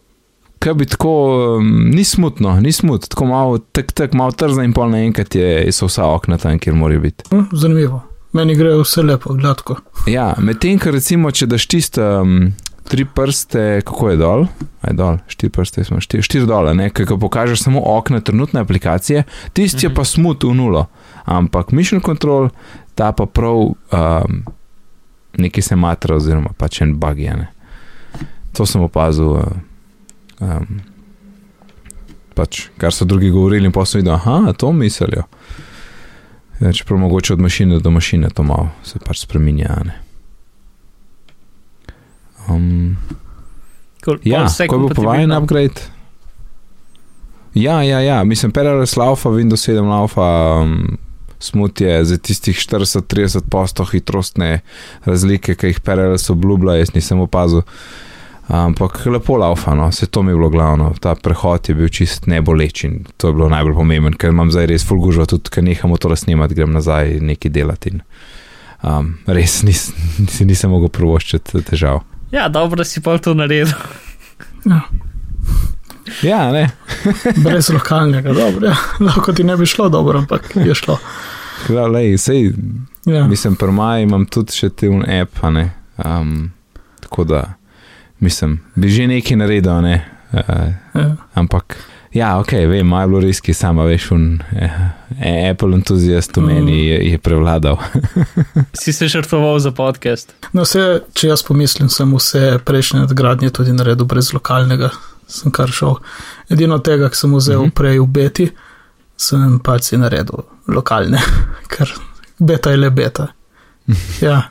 kaj 0.59 0.75
bi 0.75 0.87
tako, 0.87 1.11
um, 1.59 1.91
ni 1.95 2.05
smutno, 2.05 2.61
ni 2.61 2.73
smutno, 2.73 3.07
tako 3.07 3.25
malo, 3.25 3.59
tak, 3.59 3.93
tak, 3.93 4.13
malo 4.13 4.33
trzno 4.33 4.65
in 4.65 4.73
pol 4.73 4.89
naenkrat 4.91 5.37
so 5.73 5.91
vsa 5.91 6.09
okna 6.09 6.39
tam, 6.39 6.59
kjer 6.59 6.75
morajo 6.75 7.01
biti. 7.01 7.29
Hm, 7.31 7.51
zanimivo. 7.53 8.01
Meni 8.33 8.55
gre 8.55 8.77
vse 8.79 9.03
lepo, 9.03 9.35
gladko. 9.35 9.77
Ja, 10.09 10.33
medtem, 10.39 10.79
ker 10.79 10.95
recimo, 10.95 11.33
če 11.35 11.51
daš 11.51 11.67
tiste 11.69 12.01
um, 12.01 12.53
tri 12.89 13.05
prste, 13.05 13.83
kako 13.85 14.11
je 14.11 14.21
dol, 14.23 14.47
aj 14.87 14.97
dol, 14.97 15.19
štiri 15.29 15.53
prste, 15.53 15.85
smo 15.85 16.01
štiri, 16.01 16.25
štiri 16.25 16.49
dole, 16.49 16.73
ne, 16.75 16.89
ki 16.95 17.07
pokažeš 17.11 17.67
samo 17.67 17.83
okna 17.93 18.23
trenutne 18.25 18.63
aplikacije, 18.65 19.27
tisti 19.53 19.87
je 19.87 19.95
pa 19.95 20.07
mhm. 20.07 20.13
smut 20.15 20.49
v 20.49 20.55
nulo. 20.57 20.87
Ampak 21.29 21.75
mission 21.77 22.01
control, 22.01 22.49
ta 22.95 23.13
pa 23.13 23.27
prav 23.27 23.75
um, 23.75 24.43
neki 25.39 25.63
se 25.63 25.77
matra, 25.77 26.17
oziroma 26.17 26.55
pač 26.57 26.81
en 26.81 26.97
bug 26.99 27.21
je. 27.21 27.37
Ne. 27.37 27.51
To 28.53 28.67
sem 28.67 28.83
opazil. 28.83 29.39
Um, 30.41 30.81
pač, 32.35 32.69
kar 32.81 32.95
so 32.95 33.05
drugi 33.05 33.31
govorili, 33.31 33.69
in 33.69 33.73
pa 33.73 33.85
so 33.85 33.99
videli, 33.99 34.17
da 34.47 34.53
to 34.53 34.73
mislijo. 34.73 35.27
Ja, 36.61 36.73
čeprav 36.73 36.99
mogoče 37.01 37.33
od 37.33 37.41
mašine 37.41 37.79
do 37.81 37.91
mašine 37.91 38.29
to 38.31 38.43
malo 38.43 38.69
se 38.85 38.99
pač 38.99 39.23
spremenja. 39.25 39.77
Um, 42.49 42.97
Cool. 44.05 44.19
ja, 44.25 44.47
ko 44.49 44.75
je 44.75 44.79
bil 44.79 44.95
povajen 44.97 45.33
upgrade. 45.33 45.81
Ja, 47.55 47.83
ja, 47.83 48.01
ja, 48.01 48.25
mislim, 48.25 48.53
PRLS 48.53 48.97
laufa, 48.97 49.29
Windows 49.29 49.69
7 49.69 49.89
laufa, 49.89 50.61
um, 50.63 50.99
smutje 51.39 52.05
za 52.05 52.19
tistih 52.19 52.57
40-30 52.57 53.41
posto 53.51 53.85
hitrostne 53.85 54.61
razlike, 55.05 55.55
ki 55.55 55.67
jih 55.67 55.81
PRLS 55.81 56.31
obljublja, 56.31 56.79
jaz 56.81 56.95
nisem 56.95 57.21
opazil. 57.21 57.63
Ampak 58.51 59.05
lepo 59.07 59.37
laufa, 59.37 59.75
no, 59.75 59.93
se 59.93 60.07
to 60.07 60.23
mi 60.23 60.33
je 60.33 60.37
bilo 60.37 60.49
glavno. 60.51 60.95
Ta 61.01 61.15
prehod 61.15 61.69
je 61.69 61.75
bil 61.75 61.89
čist 61.89 62.27
neboleč 62.27 62.85
in 62.85 63.05
to 63.17 63.31
je 63.31 63.37
bilo 63.37 63.49
najbolj 63.49 63.75
pomembno, 63.75 64.11
ker 64.19 64.35
imam 64.35 64.51
zdaj 64.51 64.67
res 64.67 64.87
fulgužo, 64.87 65.27
tudi 65.31 65.53
ker 65.55 65.65
nehamo 65.65 65.97
to 65.97 66.11
snemati, 66.17 66.57
grem 66.59 66.73
nazaj 66.75 67.21
nekaj 67.21 67.53
delati. 67.55 67.95
In, 67.95 68.03
um, 68.83 69.13
res 69.27 69.61
nis, 69.63 69.91
nis, 70.19 70.41
nisem 70.41 70.75
mogel 70.75 70.91
provoščiti 70.91 71.63
težav. 71.71 72.03
Ja, 72.35 72.49
dobro, 72.49 72.85
si 72.85 73.03
pa 73.03 73.19
to 73.19 73.35
naredil. 73.35 73.71
Ja, 74.67 74.83
Ja, 76.23 76.53
ne. 76.53 76.71
brez 77.45 77.69
lokalnega, 77.71 78.33
dobro. 78.35 78.67
Ja. 78.67 78.77
Lahko 79.01 79.33
ti 79.33 79.45
ne 79.45 79.55
bi 79.57 79.67
šlo 79.67 79.89
dobro, 79.89 80.19
ampak 80.19 80.57
je 80.57 80.75
šlo. 80.75 80.97
Kla, 81.67 81.87
lej, 81.87 82.17
sej, 82.19 82.51
Ja. 83.05 83.27
Mislim, 83.27 83.57
pri 83.57 83.73
Maju 83.73 84.03
imam 84.03 84.27
tudi 84.27 84.53
še 84.53 84.69
te 84.77 84.89
un 84.89 85.05
app, 85.09 85.39
a 85.43 85.51
ne. 85.51 85.71
Um, 86.05 86.51
tako 87.01 87.25
da, 87.25 87.41
mislim, 88.21 88.61
bi 88.75 88.89
že 88.89 89.07
nekaj 89.07 89.37
naredil, 89.37 89.81
ne. 89.83 89.97
Uh, 90.33 90.41
Ja. 90.95 91.17
ampak, 91.35 91.77
ja, 92.13 92.39
ok, 92.39 92.53
vem, 92.53 92.87
Maj 92.87 93.05
je 93.05 93.09
bilo 93.09 93.21
res, 93.21 93.41
ki 93.41 93.55
sama 93.55 93.83
veš, 93.85 94.11
un 94.11 94.43
eh, 94.53 95.51
Apple 95.51 95.75
entuzijast 95.75 96.37
v 96.37 96.43
meni 96.43 96.87
je, 96.87 97.11
je 97.11 97.19
prevladal. 97.19 97.79
Si 98.81 98.93
se 98.93 99.09
žrtvoval 99.09 99.59
za 99.59 99.71
podcast. 99.71 100.31
No, 100.53 100.63
vse, 100.63 101.03
če 101.13 101.29
jaz 101.29 101.43
pomislim, 101.43 101.89
sem 101.89 102.15
vse 102.15 102.59
prejšnje 102.65 103.01
nadgradnje 103.01 103.51
tudi 103.51 103.73
naredil 103.73 104.07
brez 104.07 104.31
lokalnega, 104.33 104.91
sem 105.27 105.51
kar 105.51 105.69
šel. 105.69 105.97
Edino 106.49 106.79
tega, 106.79 107.11
ki 107.11 107.17
sem 107.17 107.35
vzel 107.35 107.63
Mhm. 107.63 107.69
-huh. 107.69 107.75
prej 107.75 107.99
v 107.99 108.07
beti, 108.07 108.51
sem 109.17 109.59
pač 109.59 109.83
si 109.83 109.97
naredil 109.97 110.45
lokalne, 110.69 111.19
ker 111.73 111.91
beta 112.39 112.71
je 112.71 112.77
le 112.77 112.91
beta. 112.91 113.27
Ja, 114.23 114.43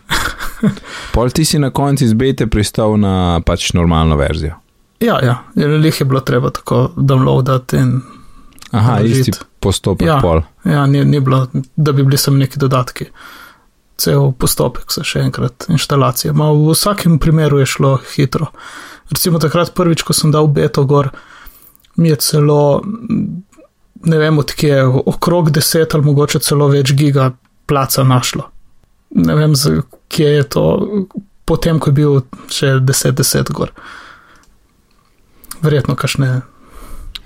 Pol 1.14 1.30
ti 1.32 1.46
si 1.46 1.60
na 1.60 1.70
koncu 1.72 2.04
izbete 2.04 2.48
pristal 2.48 2.98
na 3.00 3.40
pač 3.46 3.74
normalno 3.74 4.16
verzijo. 4.16 4.56
ja, 5.00 5.20
ja. 5.24 5.36
lih 5.56 6.00
je 6.00 6.06
bilo 6.06 6.20
treba 6.20 6.50
tako 6.50 6.92
downloadati 6.98 7.78
in 7.78 8.02
Aha, 8.72 8.98
Vložit. 9.00 9.28
isti 9.28 9.32
postopek 9.60 10.08
Ja. 10.08 10.20
pol. 10.22 10.42
ja, 10.66 10.86
ni, 10.86 11.06
ni 11.06 11.20
bilo, 11.20 11.48
da 11.76 11.92
bi 11.92 12.04
bili 12.04 12.18
sem 12.18 12.38
neki 12.38 12.60
dodatki. 12.60 13.06
Cel 13.98 14.32
postopek 14.32 14.92
se 14.92 15.04
še 15.04 15.20
enkrat 15.20 15.66
inštalacije. 15.70 16.34
Ma 16.34 16.52
v 16.52 16.70
vsakem 16.72 17.18
primeru 17.20 17.60
je 17.60 17.66
šlo 17.66 17.98
hitro. 18.14 18.46
Recimo 19.10 19.40
takrat 19.40 19.74
prvič, 19.74 20.04
ko 20.04 20.14
sem 20.14 20.32
dal 20.32 20.48
beto 20.48 20.86
gor, 20.86 21.10
mi 21.96 22.10
je 22.10 22.16
celo, 22.16 22.84
ne 24.06 24.18
vem, 24.18 24.38
odkje, 24.40 24.84
okrog 24.86 25.50
10 25.52 25.96
ali 25.96 26.06
mogoče 26.06 26.40
celo 26.40 26.68
več 26.68 26.94
giga 26.94 27.32
placa 27.66 28.04
našlo. 28.04 28.46
Ne 29.16 29.36
vem, 29.36 29.56
kje 30.10 30.30
je 30.36 30.44
to, 30.44 30.66
potem, 31.46 31.80
ko 31.80 31.90
je 31.90 31.98
bil 31.98 32.22
še 32.52 32.78
10-10 32.84 33.54
gor. 33.56 33.74
Verjetno 35.62 35.96
kašne 36.00 36.42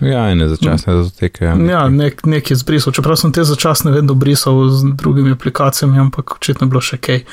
Ja, 0.03 0.31
in 0.31 0.41
začasne 0.49 1.03
zatekajo. 1.03 1.55
Ja, 1.69 1.85
nek, 1.89 2.25
nek 2.25 2.49
je 2.51 2.57
zbrisal. 2.59 2.93
Čeprav 2.93 3.15
sem 3.19 3.31
te 3.31 3.43
začasne 3.47 3.91
vedno 3.93 4.15
brisal 4.19 4.67
z 4.69 4.95
drugimi 4.99 5.31
aplikacijami, 5.31 5.99
ampak 5.99 6.35
očitno 6.35 6.67
je 6.67 6.71
bilo 6.71 6.81
še 6.83 6.97
kaj 6.97 7.23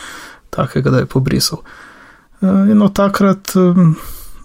takega, 0.55 0.91
da 0.91 1.03
je 1.03 1.09
pobrisal. 1.11 1.65
Uh, 2.41 2.71
in 2.71 2.83
od 2.83 2.95
takrat 2.95 3.55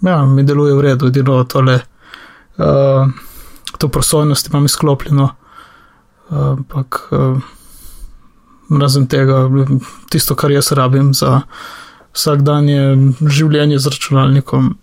ja, 0.01 0.17
mi 0.25 0.43
deluje 0.43 0.73
v 0.73 0.85
redu, 0.87 1.09
edino 1.11 1.37
tole, 1.43 1.79
uh, 2.57 3.11
to 3.77 3.89
prosojnost 3.89 4.49
imam 4.49 4.65
izklopljeno, 4.65 5.29
uh, 5.29 6.37
ampak 6.55 7.01
uh, 7.11 7.37
razen 8.69 9.07
tega, 9.07 9.45
tisto, 10.09 10.35
kar 10.35 10.51
jaz 10.51 10.71
rabim 10.71 11.13
za 11.13 11.41
vsakdanje 12.15 13.13
življenje 13.21 13.79
z 13.79 13.91
računalnikom, 13.91 14.75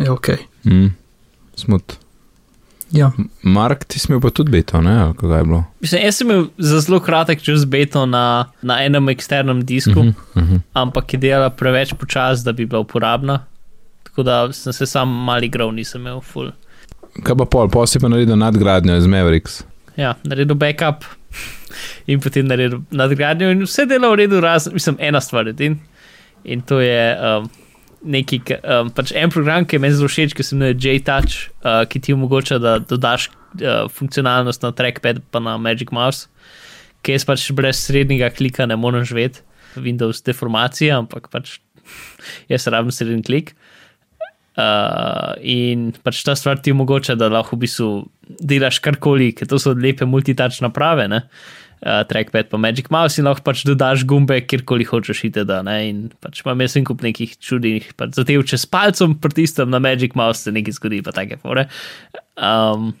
je 0.00 0.10
ok. 0.10 0.30
Mm, 0.64 0.92
smut. 1.56 1.96
Ja. 2.90 3.12
Mark, 3.42 3.84
ti 3.86 4.00
si 4.02 4.08
imel 4.10 4.18
pa 4.24 4.32
tudi 4.34 4.50
beto, 4.50 4.80
ne? 4.82 5.12
Kaj 5.18 5.36
je 5.38 5.44
bilo? 5.46 5.60
Mislim, 5.82 6.02
jaz 6.02 6.16
sem 6.18 6.30
imel 6.30 6.48
za 6.58 6.80
zelo 6.82 6.98
kratek 7.00 7.42
čas 7.42 7.66
beto 7.70 8.02
na, 8.06 8.50
na 8.66 8.80
enem 8.82 9.12
eksternem 9.12 9.62
disku, 9.66 10.00
uh 10.00 10.06
-huh. 10.06 10.42
mhm. 10.42 10.56
ampak 10.72 11.14
je 11.14 11.18
delala 11.18 11.50
preveč 11.50 11.94
počasi, 11.94 12.44
da 12.44 12.52
bi 12.52 12.66
bila 12.66 12.80
uporabna. 12.80 13.44
Tako 14.02 14.22
da 14.22 14.52
sem 14.52 14.72
se 14.72 14.86
sam 14.86 15.08
mal 15.08 15.44
igral, 15.44 15.70
nisem 15.74 16.00
imel 16.00 16.20
full. 16.20 16.50
Kaj 17.22 17.36
pa 17.36 17.44
pol, 17.44 17.68
pol 17.68 17.86
si 17.86 17.98
pa 17.98 18.08
naredil 18.08 18.36
nadgradnjo 18.36 18.96
iz 18.96 19.06
Mavericks. 19.06 19.62
Ja, 19.96 20.14
naredil 20.24 20.54
backup 20.54 21.04
in 22.10 22.20
potem 22.20 22.48
naredil 22.48 22.82
nadgradnjo, 22.90 23.50
in 23.54 23.64
vse 23.66 23.86
dela 23.90 24.10
v 24.12 24.22
redu, 24.24 24.40
razen, 24.42 24.74
mislim, 24.76 24.98
ena 25.00 25.20
stvar 25.20 25.50
in, 25.52 25.78
in 26.44 26.62
to 26.62 26.80
je 26.80 27.02
um, 27.16 27.50
neki, 28.02 28.40
um, 28.64 28.90
pač 28.94 29.12
en 29.16 29.30
program, 29.32 29.64
ki 29.64 29.76
je 29.76 29.82
meni 29.84 29.98
zelo 29.98 30.08
všeč, 30.08 30.34
ki 30.34 30.44
se 30.46 30.56
imenuje 30.56 30.78
JTouch, 30.80 31.50
uh, 31.62 31.84
ki 31.88 32.00
ti 32.00 32.16
omogoča, 32.16 32.58
da 32.58 32.78
dodaš 32.78 33.28
uh, 33.30 33.86
funkcionalnost 33.92 34.64
na 34.64 34.72
trackpad 34.72 35.22
pa 35.30 35.42
na 35.44 35.56
Magic 35.60 35.92
Mouse, 35.92 36.28
ki 37.04 37.16
jaz 37.16 37.26
pač 37.28 37.46
brez 37.56 37.80
srednjega 37.80 38.30
klika 38.32 38.66
ne 38.68 38.76
morem 38.76 39.04
živeti, 39.04 39.44
Windows 39.78 40.24
deformacija, 40.26 40.98
ampak 40.98 41.28
pač 41.30 41.58
jaz 42.52 42.66
rabim 42.72 42.92
srednji 42.94 43.26
klik. 43.28 43.54
In 45.42 45.90
pač 46.04 46.22
ta 46.26 46.34
stvar 46.38 46.60
ti 46.62 46.74
omogoča, 46.74 47.16
da 47.18 47.30
lahko 47.32 47.56
v 47.56 47.64
bistvu 47.64 47.88
delaš 48.40 48.80
karkoli, 48.84 49.32
ker 49.36 49.48
to 49.50 49.58
so 49.60 49.74
lepe 49.74 50.06
multitouch 50.08 50.60
naprave, 50.64 51.08
ne? 51.10 51.24
Uh, 51.80 52.02
trackpad 52.04 52.50
pa 52.52 52.58
Magic 52.60 52.90
Mouse 52.92 53.16
in 53.16 53.24
lahko 53.24 53.40
pač 53.46 53.62
dodaš 53.64 54.02
gumbe, 54.04 54.36
kjerkoli 54.44 54.84
hočeš 54.84 55.22
iti. 55.30 55.44
Da, 55.48 55.62
ne? 55.64 55.78
in 55.88 56.00
pač 56.20 56.42
imam 56.44 56.60
jaz 56.60 56.76
en 56.76 56.88
kup 56.88 57.04
nekih 57.06 57.38
čudnih, 57.40 57.86
pač 57.96 58.18
zatev, 58.18 58.44
če 58.44 58.58
s 58.60 58.68
palcem 58.68 59.14
pritisnem 59.16 59.72
na 59.72 59.80
Magic 59.80 60.16
Mouse, 60.18 60.44
se 60.44 60.52
nekaj 60.52 60.76
zgodi, 60.76 61.00
pa 61.06 61.14
take 61.16 61.40
fore. 61.40 61.64
Um, 62.36 62.92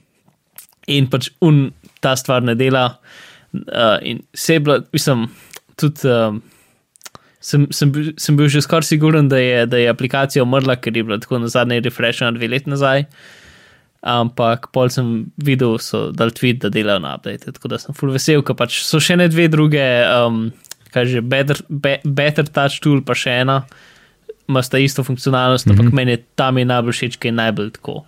in 0.88 1.10
pač 1.12 1.28
un 1.44 1.68
ta 2.00 2.14
stvar 2.16 2.46
ne 2.46 2.56
dela. 2.56 2.86
Uh, 3.52 3.98
in 4.00 4.24
se 4.32 4.56
je 4.56 4.64
bila, 4.64 4.80
mislim, 4.96 5.28
tudi. 5.76 6.08
Um, 6.08 6.40
sem, 7.40 7.66
sem, 7.72 7.92
sem 8.20 8.36
bil 8.36 8.48
že 8.52 8.62
skoraj 8.64 8.90
siguren, 8.92 9.28
da 9.32 9.40
je, 9.40 9.66
da 9.66 9.80
je 9.80 9.90
aplikacija 9.90 10.44
umrla, 10.44 10.76
ker 10.76 10.96
je 10.96 11.04
bila 11.04 11.18
tako 11.18 11.40
na 11.40 11.48
zadnje 11.48 11.80
refreshena 11.80 12.30
dve 12.36 12.48
leti 12.52 12.70
nazaj. 12.70 13.06
Ampak 14.00 14.70
pol 14.72 14.88
sem 14.92 15.28
videl, 15.36 15.76
so 15.80 16.08
dal 16.16 16.32
tweet, 16.32 16.62
da 16.62 16.70
delajo 16.72 17.02
na 17.04 17.16
update, 17.16 17.52
tako 17.52 17.72
da 17.72 17.78
sem 17.80 17.96
full 17.96 18.12
vesel, 18.14 18.44
ker 18.44 18.56
pač 18.56 18.78
so 18.84 19.00
še 19.00 19.18
ne 19.20 19.28
dve 19.28 19.48
druge, 19.52 19.84
um, 20.08 20.46
kaj 20.94 21.08
že, 21.10 21.20
better, 21.24 21.60
be, 21.68 21.98
better 22.04 22.48
touch 22.48 22.80
tool, 22.84 23.02
pa 23.04 23.16
še 23.16 23.42
ena, 23.42 23.60
ima 24.48 24.62
sta 24.64 24.80
isto 24.80 25.04
funkcionalnost, 25.04 25.66
mm 25.66 25.72
-hmm. 25.72 25.80
ampak 25.80 25.94
meni 25.94 26.16
je 26.16 26.24
tam 26.34 26.58
je 26.58 26.64
najbolj 26.64 26.96
všeč, 26.96 27.18
ker 27.20 27.28
je 27.28 27.36
najbolj 27.42 27.70
tako. 27.76 28.04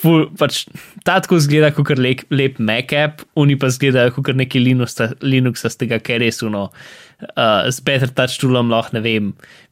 Ful, 0.00 0.30
pač, 0.40 0.62
ta 1.04 1.18
tako 1.20 1.36
zgleda 1.44 1.68
kot 1.76 1.90
lep, 2.00 2.24
lep 2.32 2.56
Mac 2.62 2.92
app, 2.96 3.24
oni 3.36 3.58
pa 3.60 3.68
zgledajo 3.68 4.14
kot 4.16 4.32
neki 4.38 4.62
Linuxa, 4.62 5.10
Linuxa 5.20 5.68
z 5.68 5.82
tega, 5.82 5.98
ker 6.00 6.22
res 6.22 6.40
uno. 6.46 6.70
Uh, 7.36 7.68
z 7.68 7.84
Better 7.84 8.08
Touch 8.08 8.38
toolom 8.40 8.70
lahko 8.72 8.96
ne 8.96 9.02
vem, 9.04 9.26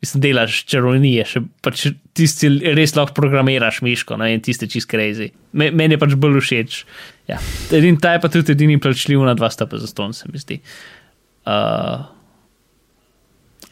mislim, 0.05 0.21
delaš 0.21 0.59
čarovnije, 0.69 1.25
še 1.25 1.41
pač 1.65 1.87
tisti 2.19 2.51
res 2.77 2.93
lahko 2.99 3.17
programiraš 3.17 3.81
miško, 3.87 4.19
no, 4.21 4.29
in 4.29 4.43
tiste 4.45 4.69
čist 4.69 4.91
crazy. 4.91 5.31
Me, 5.57 5.71
meni 5.73 5.97
je 5.97 6.03
pač 6.03 6.13
bolj 6.21 6.43
všeč. 6.45 6.77
Ja. 7.33 7.41
Edin, 7.73 7.97
ta 7.97 8.13
je 8.17 8.21
pa 8.21 8.29
tudi 8.33 8.53
edini 8.53 8.77
plačljiv 8.77 9.25
na 9.25 9.33
dva 9.39 9.49
stopa 9.55 9.81
za 9.81 9.89
ston, 9.89 10.13
se 10.13 10.29
mi 10.29 10.45
zdi. 10.45 10.61
Uh, 11.49 12.05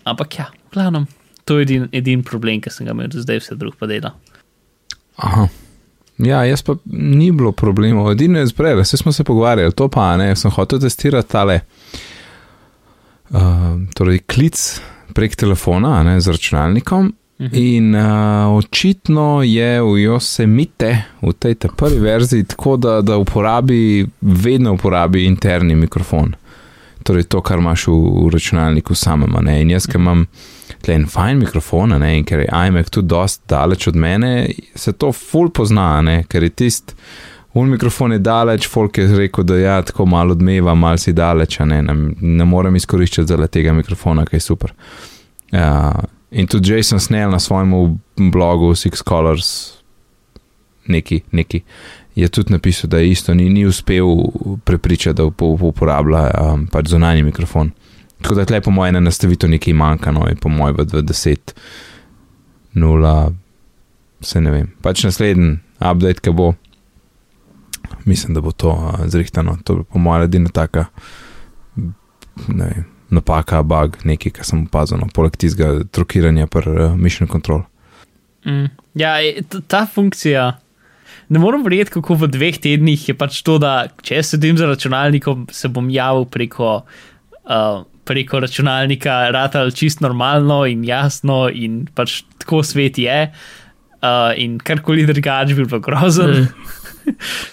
ampak 0.09 0.41
ja, 0.41 0.49
v 0.71 0.79
glavnem, 0.79 1.05
to 1.45 1.61
je 1.61 1.69
edin, 1.69 1.87
edin 1.93 2.25
problem, 2.25 2.65
ki 2.65 2.73
sem 2.73 2.89
ga 2.89 2.97
imel 2.97 3.13
zdaj, 3.13 3.45
vse 3.45 3.61
drug 3.61 3.77
pa 3.77 3.93
dela. 3.93 4.17
Aha. 5.21 5.51
Ja, 6.19 6.45
jaz 6.45 6.63
pa 6.65 6.77
ni 6.93 7.31
bilo 7.33 7.53
problemov, 7.53 8.11
edino 8.13 8.39
je 8.39 8.47
zbrele, 8.47 8.83
vse 8.83 8.97
smo 8.97 9.13
se 9.13 9.25
pogovarjali, 9.25 9.73
to 9.77 9.89
pa 9.93 10.15
ne, 10.17 10.31
sem 10.37 10.51
hotel 10.51 10.81
testirati 10.81 11.29
tale, 11.29 11.61
uh, 13.31 13.77
torej 13.95 14.23
klic 14.25 14.63
prek 15.15 15.37
telefona, 15.37 16.03
ne, 16.03 16.21
z 16.21 16.33
računalnikom. 16.33 17.13
Mhm. 17.41 17.51
In 17.53 17.95
uh, 17.95 18.57
očitno 18.57 19.43
je 19.43 19.83
v 19.83 19.93
Yosemite, 20.09 20.97
v 21.23 21.33
tej 21.33 21.55
prvi 21.77 21.99
verziji, 22.01 22.45
tako 22.45 22.77
da, 22.77 23.01
da 23.01 23.17
uporabi, 23.17 24.07
vedno 24.21 24.73
uporabi 24.73 25.25
interni 25.25 25.75
mikrofon. 25.75 26.33
Torej 27.03 27.29
to, 27.29 27.41
kar 27.41 27.59
imaš 27.59 27.87
v, 27.87 27.93
v 28.25 28.31
računalniku 28.33 28.95
samem. 28.95 29.37
Ne? 29.45 29.61
In 29.63 29.71
jaz, 29.71 29.87
ki 29.87 30.01
imam 30.01 30.25
tle 30.83 30.95
en 30.95 31.07
fajn 31.11 31.39
mikrofon, 31.45 31.95
ne? 32.01 32.17
in 32.19 32.25
ker 32.25 32.45
je 32.45 32.49
iMac 32.51 32.91
tudi 32.91 33.09
dost 33.09 33.43
daleč 33.49 33.89
od 33.89 33.97
mene, 33.97 34.49
se 34.75 34.93
to 34.93 35.13
ful 35.13 35.51
pozna, 35.51 36.01
ne? 36.03 36.25
ker 36.29 36.43
je 36.43 36.51
tist. 36.51 36.97
Un 37.57 37.71
mikrofon 37.73 38.13
je 38.13 38.19
daleč, 38.21 38.67
folk 38.69 38.99
je 38.99 39.07
rekel, 39.17 39.45
da 39.49 39.57
ja, 39.57 39.77
tako 39.83 40.05
malo 40.07 40.37
odmeva, 40.37 40.75
malo 40.75 41.01
si 41.01 41.15
daleč, 41.17 41.59
ne, 41.65 41.81
ne, 41.83 41.95
ne 42.21 42.45
morem 42.45 42.77
izkoriščati 42.77 43.33
zale 43.33 43.49
tega 43.49 43.73
mikrofona, 43.73 44.27
ki 44.29 44.37
je 44.37 44.45
super. 44.45 44.75
Ja, 45.53 45.95
In 46.31 46.47
tudi 46.47 46.73
Jason 46.75 47.01
Snell 47.01 47.31
na 47.31 47.39
svojem 47.39 47.99
blogu 48.33 48.75
Six 48.75 49.03
Colors, 49.09 49.73
neki, 50.87 51.21
neki, 51.31 51.63
je 52.15 52.29
tudi 52.29 52.53
napisal, 52.53 52.91
da 52.91 52.99
je 52.99 53.11
isto 53.11 53.35
ni, 53.35 53.49
ni 53.49 53.67
uspel 53.67 54.05
prepričati, 54.65 55.17
da 55.17 55.25
up- 55.25 55.43
up- 55.43 55.63
uporablja 55.63 56.31
um, 56.41 56.67
pač 56.67 56.89
zunanji 56.89 57.23
mikrofon. 57.23 57.71
Tako 58.23 58.35
da 58.35 58.45
tle 58.49 58.61
po 58.61 58.71
mojem 58.71 58.97
na 58.97 59.01
nastavitev 59.01 59.51
nekaj 59.51 59.75
manjka, 59.77 60.13
no 60.13 60.27
po 60.41 60.49
mojem 60.49 60.77
v 60.79 60.87
20, 60.87 61.53
0, 62.75 63.33
se 64.21 64.41
ne 64.41 64.51
vem. 64.51 64.73
Pač 64.83 65.05
naslednji 65.05 65.59
update, 65.81 66.21
ki 66.25 66.33
bo, 66.37 66.53
mislim, 68.05 68.35
da 68.35 68.43
bo 68.45 68.53
to 68.53 68.73
uh, 68.73 69.07
zrihtano. 69.07 69.59
To 69.65 69.81
bo 69.81 69.89
po 69.93 70.03
mojem 70.03 70.29
edina 70.29 70.53
taka, 70.53 70.87
ne 72.49 72.65
vem, 72.65 72.85
napaka, 73.11 73.63
bug, 73.63 73.99
nekaj, 74.05 74.35
kar 74.39 74.49
sem 74.49 74.67
opazil, 74.67 75.01
no, 75.01 75.09
poleg 75.15 75.37
tistega 75.39 75.87
trokiranja 75.93 76.49
per 76.51 76.69
uh, 76.69 76.95
mission 76.99 77.31
control. 77.31 77.65
Mm. 78.47 78.71
Ja, 78.99 79.19
e, 79.21 79.43
ta 79.69 79.85
funkcija. 79.91 80.53
Ne 81.29 81.43
morem 81.43 81.65
verjeti, 81.67 81.97
kako 81.97 82.15
v 82.21 82.31
dveh 82.31 82.59
tednih 82.63 83.09
je 83.11 83.15
pač 83.19 83.41
to, 83.47 83.59
da 83.63 83.89
če 84.07 84.23
sedim 84.27 84.59
za 84.59 84.69
računalnikom, 84.71 85.49
se 85.55 85.69
bom 85.73 85.89
javil 85.91 86.27
preko, 86.31 86.81
uh, 87.45 87.83
preko 88.07 88.41
računalnika, 88.41 89.19
ratal 89.35 89.71
čist 89.75 90.01
normalno 90.01 90.63
in 90.67 90.85
jasno, 90.87 91.47
in 91.53 91.85
pač 91.95 92.23
tako 92.39 92.63
svet 92.63 92.99
je. 92.99 93.21
Uh, 93.97 94.33
in 94.39 94.59
karkoli 94.59 95.07
drugače 95.07 95.55
bi 95.55 95.65
bilo 95.65 95.81
grozno, 95.81 96.29
Ej, 96.37 96.47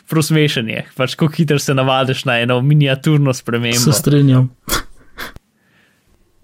prosmešen 0.10 0.70
je. 0.70 0.86
Pač 0.98 1.16
kako 1.16 1.34
hitro 1.36 1.60
se 1.60 1.74
navadiš 1.74 2.26
na 2.26 2.40
eno 2.40 2.62
miniaturno 2.62 3.34
spremembo. 3.34 3.80
Se 3.80 3.94
strinjam. 3.94 4.50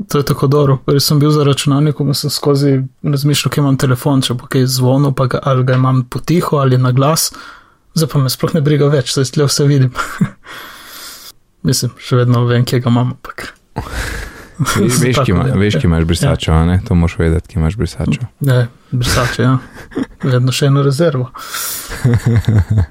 To 0.08 0.18
je 0.18 0.26
tako 0.26 0.48
dobro. 0.48 0.78
Prej 0.86 1.00
sem 1.00 1.20
bil 1.20 1.32
za 1.32 1.44
računalnikom 1.44 2.08
in 2.08 2.16
sem 2.16 2.30
skozi 2.30 2.80
razmišljal, 3.04 3.52
kje 3.52 3.62
imam 3.62 3.78
telefon, 3.78 4.22
če 4.24 4.34
bo 4.40 4.48
kaj 4.48 4.66
zvonil, 4.72 5.12
pa 5.12 5.28
ga, 5.28 5.42
ali 5.44 5.66
ga 5.68 5.76
imam 5.76 6.06
potiho 6.10 6.58
ali 6.58 6.78
na 6.78 6.92
glas. 6.96 7.34
Zdaj 7.98 8.10
pa 8.14 8.22
me 8.24 8.32
sploh 8.32 8.56
ne 8.56 8.62
briga 8.64 8.88
več, 8.88 9.12
saj 9.14 9.34
tle 9.36 9.50
vse 9.50 9.68
vidim. 9.68 9.92
Mislim, 11.68 11.92
še 12.00 12.22
vedno 12.22 12.46
vem, 12.48 12.64
kje 12.66 12.80
ga 12.80 12.94
imam. 12.94 13.12
Ampak. 13.18 13.59
Veš, 14.60 14.98
veš, 15.00 15.20
ki 15.24 15.32
ima, 15.32 15.46
ja. 15.48 15.56
veš, 15.56 15.78
ki 15.80 15.88
imaš 15.88 16.04
brisačo, 16.04 16.52
a 16.52 16.66
ne? 16.68 16.80
To 16.88 16.96
moraš 17.00 17.16
vedeti, 17.20 17.54
ki 17.54 17.60
imaš 17.62 17.78
brisačo. 17.80 18.28
Ne, 18.44 18.68
brisače, 18.92 19.44
ja. 19.46 19.58
Vedno 20.24 20.52
še 20.52 20.68
eno 20.68 20.84
rezervo. 20.84 21.30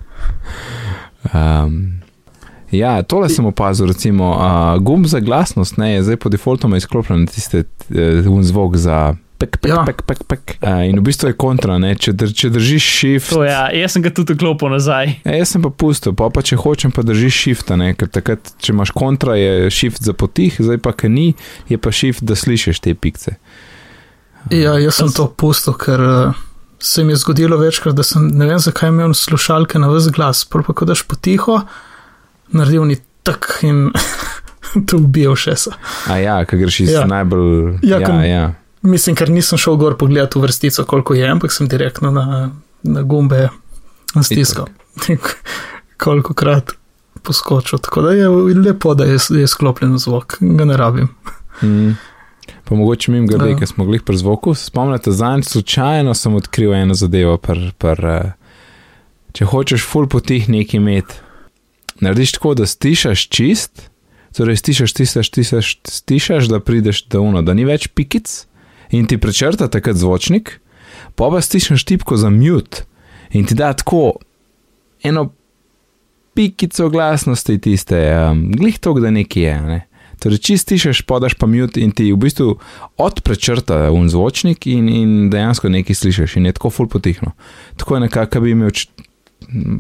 Um, 1.35 2.01
ja, 2.71 3.03
tole 3.03 3.29
sem 3.29 3.47
opazil, 3.47 3.87
recimo, 3.91 4.31
uh, 4.33 4.79
gumb 4.81 5.07
za 5.07 5.21
glasnost, 5.21 5.77
ne, 5.77 5.93
je 5.95 6.03
zdaj 6.03 6.17
po 6.17 6.31
defaultu 6.33 6.71
izklopljen 6.77 7.27
tiste 7.27 7.65
uh, 7.65 8.43
zvok 8.43 8.77
za 8.77 9.15
pek, 9.39 9.57
pek, 9.63 9.71
Ja. 9.71 9.85
pek, 9.87 10.03
pek, 10.03 10.21
pek. 10.27 10.43
Uh, 10.59 10.83
in 10.85 10.99
v 10.99 11.05
bistvu 11.07 11.31
je 11.31 11.37
kontra, 11.39 11.79
ne, 11.79 11.95
če, 11.95 12.13
dr, 12.13 12.33
če 12.35 12.51
držiš 12.51 12.87
shift. 12.91 13.31
To, 13.33 13.45
ja, 13.47 13.69
jaz 13.71 13.95
sem 13.95 14.03
ga 14.03 14.11
tudi 14.11 14.35
klopil 14.35 14.69
nazaj. 14.69 15.15
Ja, 15.23 15.37
jaz 15.37 15.55
sem 15.55 15.63
pa 15.63 15.71
pustil, 15.71 16.13
pa, 16.13 16.27
pa 16.29 16.43
če 16.43 16.59
hočem, 16.59 16.91
pa 16.91 17.03
držiš 17.03 17.39
shift, 17.39 17.71
ne, 17.73 17.93
ker 17.95 18.11
takrat, 18.11 18.53
če 18.59 18.73
imaš 18.73 18.91
kontra, 18.93 19.37
je 19.39 19.71
shift 19.71 20.03
za 20.03 20.13
potih, 20.13 20.59
zdaj 20.59 20.79
pa, 20.79 20.93
ker 20.93 21.09
ni, 21.09 21.33
je 21.67 21.79
pa 21.79 21.91
shift, 21.91 22.23
da 22.23 22.35
slišiš 22.35 22.81
te 22.81 22.93
pikce. 22.93 23.37
Ja, 24.51 24.77
jaz 24.77 24.97
sem 24.97 25.11
to 25.13 25.27
pustil, 25.29 25.75
ker 25.75 26.01
uh, 26.01 26.37
se 26.79 27.05
mi 27.05 27.13
je 27.13 27.21
zgodilo 27.21 27.59
večkrat, 27.59 27.95
da 27.95 28.03
sem 28.03 28.29
ne 28.31 28.47
vem, 28.47 28.59
zakaj 28.59 28.89
imel 28.89 29.15
slušalke 29.15 29.79
na 29.79 29.91
vse 29.91 30.11
glas. 30.11 30.45
Prvo 30.45 30.63
pa, 30.65 30.73
ko 30.75 30.87
daš 30.87 31.03
potiho, 31.05 31.61
naredil 32.51 32.87
ni 32.87 32.97
tak 33.23 33.59
in 33.63 33.91
to 34.89 34.97
ubijal 34.99 35.37
še 35.37 35.57
se. 35.59 35.75
A 36.09 36.17
ja, 36.17 36.39
ker 36.45 36.59
greš 36.59 36.81
iz 36.81 36.95
Ja. 36.95 37.05
najbolj. 37.07 37.79
Ja, 37.83 37.99
Ja, 37.99 38.15
ja, 38.15 38.25
ja. 38.25 38.47
Mislim, 38.83 39.17
ker 39.17 39.31
nisem 39.31 39.59
šel 39.59 39.77
gor 39.77 39.97
pogledat 39.99 40.37
v 40.37 40.45
vrstico, 40.47 40.85
koliko 40.85 41.15
je, 41.15 41.27
ampak 41.29 41.53
sem 41.53 41.69
direktno 41.69 42.11
na, 42.11 42.51
na 42.83 43.03
gumbe 43.03 43.49
stiskal. 44.23 44.69
koliko 46.05 46.35
krat 46.35 46.73
poskočil. 47.23 47.79
Tako 47.79 48.03
da 48.03 48.11
je 48.11 48.29
lepo, 48.55 48.95
da 48.95 49.05
je, 49.05 49.19
je 49.31 49.47
sklopljen 49.47 49.99
zvok, 49.99 50.37
ga 50.41 50.65
ne 50.65 50.77
rabim. 50.77 51.09
Mm. 51.63 51.97
Pa 52.65 52.75
mogoče 52.75 53.11
mi 53.13 53.27
grede, 53.27 53.51
Ja. 53.51 53.59
ker 53.59 53.69
smo 53.69 53.85
glih 53.85 54.03
pri 54.03 54.17
zvoku. 54.17 54.55
Spomnite, 54.55 55.13
zadnjič 55.13 55.47
slučajno 55.47 56.15
sem 56.15 56.35
odkril 56.35 56.75
eno 56.75 56.95
zadevo. 56.95 57.37
Per, 57.39 57.73
per, 57.79 58.05
eh, 58.05 58.33
če 59.33 59.45
hočeš 59.45 59.85
full 59.87 60.09
potih 60.09 60.49
nekaj 60.49 60.79
imeti, 60.79 61.15
narediš 62.01 62.33
tako, 62.39 62.55
da 62.55 62.67
stišaš 62.67 63.29
čist, 63.29 63.91
torej 64.37 64.57
stišaš, 64.57 64.91
stišaš, 64.91 65.29
stišaš, 65.29 65.79
stišaš 65.85 66.49
da 66.49 66.61
prideš 66.61 67.05
do 67.09 67.21
uno, 67.21 67.43
da 67.43 67.55
ni 67.55 67.65
več 67.65 67.89
pikic 67.89 68.47
in 68.91 69.07
ti 69.07 69.19
prečrta 69.19 69.69
takrat 69.69 69.97
zvočnik, 69.97 70.61
pa 71.15 71.31
pa 71.31 71.41
stišaš 71.41 71.85
tipko 71.85 72.17
za 72.17 72.31
mute 72.31 72.85
in 73.31 73.47
ti 73.47 73.55
da 73.55 73.73
tako 73.73 74.17
eno 75.03 75.33
pikico 76.35 76.89
glasnosti 76.89 77.59
tiste, 77.59 77.99
um, 78.31 78.53
glih 78.53 78.79
to, 78.79 78.93
da 78.95 79.11
nekaj 79.11 79.43
je. 79.43 79.55
Ne? 79.61 79.79
Torej, 80.23 80.39
čist 80.39 80.69
tišeš, 80.71 81.03
podaš 81.07 81.35
pa 81.39 81.47
mute 81.47 81.83
in 81.83 81.91
ti 81.91 82.13
v 82.13 82.19
bistvu 82.19 82.53
odprečrta 82.99 83.89
un 83.95 84.09
zvočnik 84.11 84.67
in, 84.71 84.89
in 84.89 85.11
dejansko 85.31 85.71
nekaj 85.71 85.99
slišiš 85.99 86.37
in 86.39 86.47
je 86.47 86.55
tako 86.55 86.71
ful 86.75 86.89
potihno. 86.91 87.35
Tako 87.77 87.97
je 87.99 88.05
nekako, 88.07 88.41
bi 88.41 88.55
imel, 88.55 88.71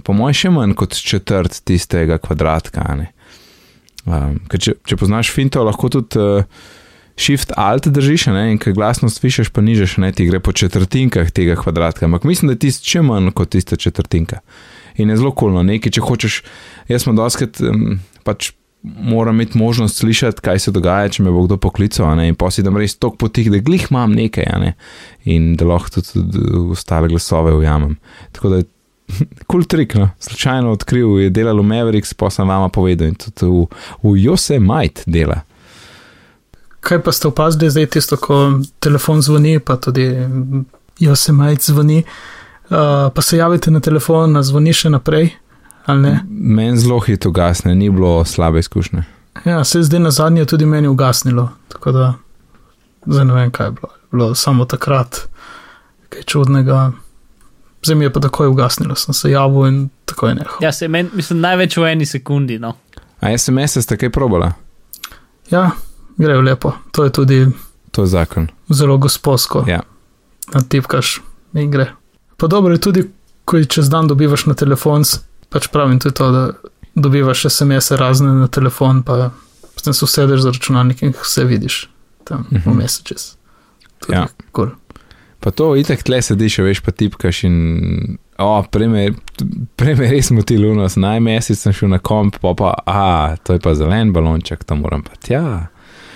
po 0.06 0.14
mojem, 0.14 0.38
še 0.40 0.52
manj 0.54 0.74
kot 0.78 0.98
četrt 0.98 1.60
tistega 1.66 2.18
kvadratka. 2.22 2.86
ne. 2.98 3.12
Um, 4.06 4.38
ker 4.50 4.62
če, 4.62 4.76
če 4.86 4.96
poznaš 4.96 5.30
finto, 5.34 5.62
lahko 5.66 5.90
tudi 5.92 6.22
uh, 6.22 6.46
shift 7.18 7.52
alt 7.56 7.88
držiš 7.90 8.28
ne, 8.32 8.44
in 8.52 8.60
ker 8.62 8.74
glasnost 8.76 9.22
višeš, 9.22 9.50
pa 9.54 9.64
nižeš, 9.64 9.98
ne, 10.02 10.12
ti 10.14 10.28
gre 10.28 10.40
po 10.40 10.52
četrtinkah 10.52 11.30
tega 11.34 11.56
kvadratka. 11.58 12.06
Ampak 12.06 12.24
mislim, 12.28 12.48
da 12.48 12.56
je 12.56 12.64
tisti 12.68 12.94
še 12.96 13.02
manj 13.02 13.32
kot 13.36 13.52
tista 13.56 13.76
četrtinka. 13.76 14.40
In 14.98 15.10
je 15.10 15.18
zelo 15.18 15.32
kulno, 15.34 15.62
nekaj, 15.66 15.94
če 15.98 16.04
hočeš, 16.06 16.38
jaz 16.90 17.04
sem 17.04 17.18
doskrat 17.18 17.60
um, 17.62 17.98
pač 18.26 18.52
moram 18.82 19.34
imeti 19.34 19.58
možnost 19.58 19.98
slišati, 19.98 20.42
kaj 20.42 20.58
se 20.62 20.72
dogaja, 20.72 21.10
če 21.10 21.22
me 21.26 21.34
bo 21.34 21.42
kdo 21.46 21.58
poklical, 21.60 22.18
in 22.22 22.38
posidem 22.38 22.78
res 22.78 22.94
tok 22.96 23.18
potih, 23.18 23.50
da 23.50 23.58
glih 23.62 23.88
imam 23.90 24.14
nekaj, 24.14 24.46
ne, 24.62 24.74
in 25.26 25.54
da 25.58 25.66
lahko 25.66 25.98
tudi, 25.98 26.42
ostale 26.74 27.10
glasove 27.10 27.56
ujamem. 27.58 27.96
Tako 28.36 28.54
da 28.54 28.62
je 28.62 28.68
kul 29.48 29.62
cool 29.62 29.66
trik, 29.66 29.96
no. 29.98 30.10
slučajno 30.22 30.72
odkril, 30.76 31.18
je 31.24 31.34
delal 31.34 31.58
v 31.62 31.66
Mavericks, 31.66 32.14
pa 32.14 32.30
sem 32.30 32.48
vama 32.48 32.68
povedal 32.72 33.10
in 33.10 33.18
tudi 33.18 33.48
v, 33.48 33.66
v 34.04 34.16
Yosemite 34.20 35.06
dela. 35.08 35.42
Kaj 36.80 37.02
pa 37.02 37.12
ste 37.12 37.28
opazili 37.28 37.70
zdaj 37.70 37.86
tisto, 37.86 38.16
ko 38.16 38.60
telefon 38.80 39.22
zvoni, 39.22 39.58
pa 39.58 39.76
tudi 39.76 40.08
Josemajc 40.98 41.66
zvoni, 41.70 42.04
uh, 42.70 42.76
pa 43.14 43.22
se 43.22 43.36
javite 43.36 43.70
na 43.70 43.80
telefon, 43.80 44.36
a 44.36 44.42
zvoni 44.42 44.72
še 44.72 44.90
naprej, 44.90 45.30
ali 45.86 46.02
ne? 46.02 46.14
Meni 46.28 46.78
zelo 46.78 47.00
hitro 47.00 47.30
gasne, 47.30 47.74
ni 47.74 47.90
bilo 47.90 48.24
slabe 48.24 48.58
izkušnje. 48.58 49.02
Ja, 49.44 49.64
se 49.64 49.82
zdaj 49.82 50.00
na 50.00 50.10
zadnje 50.10 50.42
je 50.42 50.46
tudi 50.46 50.66
meni 50.66 50.88
ugasnilo, 50.88 51.48
tako 51.68 51.92
da 51.92 52.14
zdaj 53.06 53.24
ne 53.24 53.34
vem, 53.34 53.50
kaj 53.50 53.66
je 53.66 53.70
bilo. 53.70 53.92
Je 53.92 54.08
bilo 54.10 54.34
samo 54.34 54.64
takrat 54.64 55.28
kaj 56.08 56.22
čudnega. 56.22 56.92
Zdaj 57.82 57.96
mi 57.96 58.04
je 58.04 58.12
pa 58.12 58.20
takoj 58.20 58.48
ugasnilo, 58.48 58.94
sem 58.94 59.14
se 59.14 59.30
javil 59.30 59.66
in 59.66 59.88
takoj 60.04 60.34
nehal. 60.34 60.56
Ja, 60.60 60.72
se 60.72 60.88
meni, 60.88 61.10
mislim, 61.14 61.40
največ 61.40 61.76
v 61.76 61.92
eni 61.92 62.06
sekundi. 62.06 62.58
No. 62.58 62.74
A 63.20 63.38
SMS 63.38 63.78
ste 63.82 63.96
kaj 63.96 64.10
probala? 64.10 64.52
Ja, 65.50 65.70
grejo 66.18 66.40
lepo. 66.40 66.72
To 66.92 67.04
je 67.04 67.10
tudi 67.12 67.46
To 67.90 68.02
je 68.02 68.06
zakon. 68.06 68.48
zelo 68.68 68.98
gospodsko. 68.98 69.64
Ja. 69.66 69.80
Natipkaš 70.54 71.20
in 71.54 71.70
gre. 71.70 71.90
Pa 72.36 72.46
dobro 72.46 72.72
je 72.72 72.80
tudi, 72.80 73.04
ko 73.44 73.56
jih 73.56 73.66
čez 73.68 73.88
dan 73.90 74.08
dobivaš 74.08 74.46
na 74.46 74.54
telefon, 74.54 75.02
pač 75.48 75.68
pravim 75.68 75.98
tudi 75.98 76.14
to, 76.14 76.30
da 76.30 76.52
dobivaš 76.94 77.46
SMS-e 77.48 77.96
razne 77.96 78.32
na 78.32 78.46
telefon, 78.48 79.02
pa 79.02 79.30
potem 79.74 79.94
se 79.94 80.04
usedeš 80.04 80.40
za 80.40 80.50
računalnik 80.50 81.02
in 81.02 81.14
vse 81.22 81.44
vidiš 81.44 81.88
tam 82.24 82.40
uh 82.40 82.46
-huh. 82.52 82.64
v 82.64 82.68
Mhm. 82.68 82.78
messages. 82.78 83.36
Tudi 84.00 84.12
Ja. 84.18 84.26
Cool. 84.56 84.68
Pa 85.40 85.50
to 85.50 85.76
itek 85.76 86.02
tle 86.02 86.22
sediš, 86.22 86.58
veš, 86.58 86.80
pa 86.80 86.90
tipkaš 86.90 87.44
in. 87.44 88.18
O, 88.38 88.62
prej 89.76 89.94
me 89.96 90.10
res 90.10 90.30
moti 90.30 90.58
lunos, 90.58 90.96
naj 90.96 91.20
mesec 91.20 91.58
sem 91.58 91.72
šel 91.72 91.88
na 91.88 91.98
komp, 91.98 92.38
pa 92.38 92.54
pa, 92.54 92.74
a, 92.86 93.36
to 93.36 93.52
je 93.52 93.58
pa 93.58 93.74
zelen 93.74 94.12
balonček, 94.12 94.64
to 94.64 94.74
moram 94.76 95.02
pa 95.02 95.10
tja, 95.20 95.66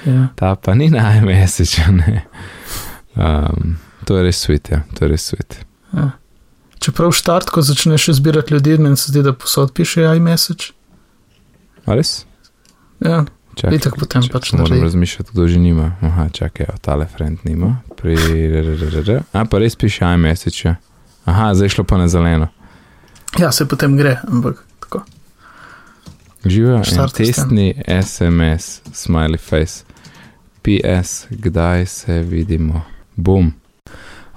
Ja. 0.07 0.29
ta 0.35 0.55
pa 0.55 0.75
ni 0.75 0.91
naj 0.91 1.21
mesec, 1.21 1.79
ne. 1.91 2.25
Um, 3.17 3.77
to 4.05 4.17
je 4.17 4.23
res 4.23 4.41
svet, 4.41 4.71
ja, 4.73 4.83
to 4.99 5.05
je 5.05 5.09
res 5.13 5.27
svet. 5.31 5.59
Ja. 5.93 6.11
Čeprav 6.83 7.13
štart, 7.15 7.51
ko 7.51 7.63
začneš 7.63 8.09
zbirati 8.19 8.55
ljudi, 8.55 8.79
meni 8.79 8.97
se 8.97 9.13
zdi, 9.13 9.23
da 9.23 9.33
posod 9.33 9.73
piše 9.73 10.03
iMessage. 10.17 10.73
A 11.87 11.95
res? 11.95 12.25
Ja, 13.01 13.25
Čakaj, 13.55 13.77
Itak 13.77 13.97
potem 14.01 14.23
čakaj, 14.25 14.33
pač 14.33 14.53
Moram 14.53 14.65
naredi. 14.65 14.85
razmišljati, 14.85 15.31
kdo 15.33 15.49
že 15.49 15.59
nima. 15.61 15.93
Aha, 16.01 16.29
čakaj, 16.33 16.67
evo, 16.69 16.79
tale 16.81 17.07
friend 17.07 17.45
nima. 17.45 17.77
Pri, 18.01 18.17
a 19.33 19.45
pa 19.45 19.59
res 19.59 19.77
piše 19.77 20.05
iMessage. 20.05 20.65
ja. 20.65 20.77
Aha, 21.25 21.53
zdaj 21.55 21.69
šlo 21.69 21.85
pa 21.85 21.99
na 22.01 22.09
zeleno. 22.09 22.49
ja, 23.39 23.53
se 23.53 23.69
potem 23.69 23.97
gre, 23.97 24.17
ampak 24.29 24.65
tako. 24.81 25.05
Živijo 26.45 26.81
testni 27.15 27.75
SMS, 28.03 28.81
smiley 28.93 29.39
face. 29.39 29.85
PS, 30.63 31.27
kdaj 31.31 31.87
se 31.87 32.21
vidimo? 32.23 32.83
Bum. 33.17 33.53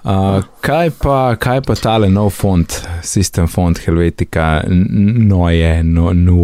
Uh, 0.06 0.44
kaj, 0.62 0.92
pa, 1.02 1.36
kaj 1.36 1.62
pa 1.66 1.76
tale 1.76 2.10
nov 2.14 2.30
font, 2.30 2.76
sistem 3.02 3.48
font 3.48 3.80
Helvetika, 3.82 4.62
N- 4.68 5.26
no 5.28 5.50
je, 5.50 5.84
no, 5.84 6.14
no. 6.14 6.36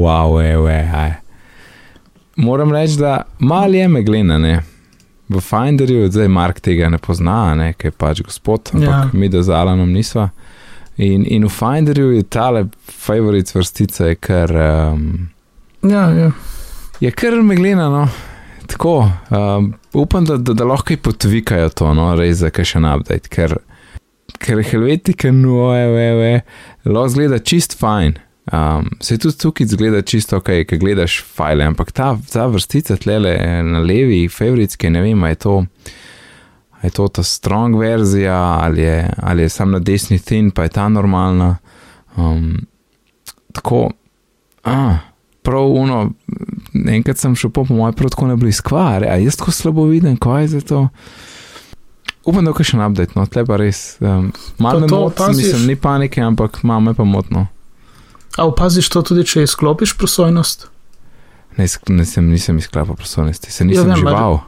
Moram 2.35 2.71
reči, 2.73 2.97
da 2.97 3.21
mal 3.39 3.75
je 3.75 3.87
meglena, 3.87 4.37
ne. 4.37 4.61
V 5.29 5.39
Finderju, 5.39 6.09
zdaj 6.11 6.27
Mark 6.27 6.59
tega 6.59 6.89
ne 6.89 6.97
pozna, 6.97 7.53
ne, 7.55 7.73
ker 7.73 7.91
je 7.91 7.97
pač 7.97 8.23
gospod, 8.25 8.73
ampak 8.73 8.89
ja. 8.89 9.09
mi 9.13 9.29
da 9.29 9.43
z 9.43 9.53
Alanom 9.53 9.93
nisva. 9.93 10.29
In, 10.97 11.23
in 11.29 11.45
v 11.45 11.53
Finderju 11.53 12.11
je 12.15 12.23
tale 12.23 12.65
favorit 13.05 13.53
vrstica, 13.55 14.09
je 14.09 14.15
kar, 14.15 14.51
um, 14.91 15.29
Ja, 15.85 16.09
ja. 16.17 16.31
je 16.99 17.11
kar 17.11 17.37
meglena, 17.45 17.89
no. 17.89 18.07
Tako, 18.71 19.11
um, 19.29 19.73
upam, 19.93 20.25
da, 20.25 20.37
da, 20.37 20.53
da 20.53 20.65
lahko 20.65 20.91
kaj 20.91 20.97
potvikajo 21.03 21.69
to, 21.75 21.93
no, 21.93 22.07
res 22.15 22.39
za 22.39 22.49
kaj 22.55 22.69
še 22.69 22.79
update, 22.79 23.27
ker, 23.31 23.57
ker 24.39 24.61
Helvetika, 24.63 25.31
no, 25.35 25.73
je, 25.75 26.37
lahko 26.87 27.07
zgleda 27.11 27.41
čist 27.43 27.75
fajn. 27.79 28.15
Um, 28.51 28.87
se 29.03 29.17
tudi 29.21 29.37
tukaj 29.37 29.67
zgleda 29.69 30.01
čisto 30.01 30.39
ok, 30.39 30.49
ki 30.67 30.79
gledaš 30.79 31.19
file, 31.35 31.67
ampak 31.67 31.91
ta, 31.91 32.15
ta 32.31 32.47
vrstica 32.49 32.95
tlele 32.99 33.35
na 33.67 33.83
levi, 33.83 34.23
favoritske, 34.31 34.89
ne 34.89 35.03
vem, 35.03 35.27
je 35.29 35.41
to. 35.45 35.57
Je 36.81 36.89
to 36.89 37.05
ta 37.13 37.21
strong 37.21 37.75
verzija 37.77 38.33
ali 38.63 38.81
je, 38.81 38.95
ali 39.21 39.43
je 39.43 39.49
sam 39.53 39.75
na 39.75 39.79
desni 39.79 40.17
thin, 40.17 40.49
pa 40.49 40.63
je 40.65 40.71
ta 40.79 40.87
normalna. 40.89 41.57
Um, 42.17 42.63
tako, 43.53 43.91
a, 44.63 45.10
prav 45.41 45.67
uno, 45.67 46.11
enkrat 46.87 47.17
sem 47.17 47.35
šel 47.35 47.49
po, 47.49 47.65
mojem, 47.69 47.93
prav 47.93 48.09
tako 48.13 48.27
ne 48.27 48.35
bilo 48.35 48.49
izkvar, 48.49 49.03
a 49.03 49.17
jaz 49.21 49.35
tako 49.39 49.51
slabo 49.51 49.85
vidim, 49.89 50.17
kaj 50.17 50.43
je 50.43 50.47
za 50.47 50.61
to. 50.61 50.87
Upam, 52.25 52.45
da 52.45 52.53
je 52.53 52.67
še 52.69 52.77
en 52.77 52.83
update, 52.85 53.17
no, 53.17 53.25
tle 53.25 53.45
pa 53.45 53.57
res. 53.57 53.97
Um, 53.99 54.29
malo 54.61 54.85
to 54.85 54.99
moti, 54.99 55.15
opaziš? 55.15 55.45
mislim, 55.45 55.65
ni 55.67 55.75
panike, 55.75 56.21
ampak 56.21 56.61
malo 56.63 56.85
me 56.85 56.93
pa 56.93 57.03
motno. 57.03 57.47
A 58.37 58.45
opaziš 58.47 58.89
to 58.93 59.01
tudi, 59.01 59.25
če 59.27 59.43
izklopiš 59.43 59.95
prosojnost? 59.97 60.67
Ne, 61.57 61.65
nisem, 61.89 62.29
nisem 62.29 62.61
izklapal 62.61 62.95
prostornosti, 62.95 63.51
se 63.51 63.65
nisem 63.65 63.89
Ja, 63.89 63.95
vem, 63.95 64.05
žival. 64.05 64.39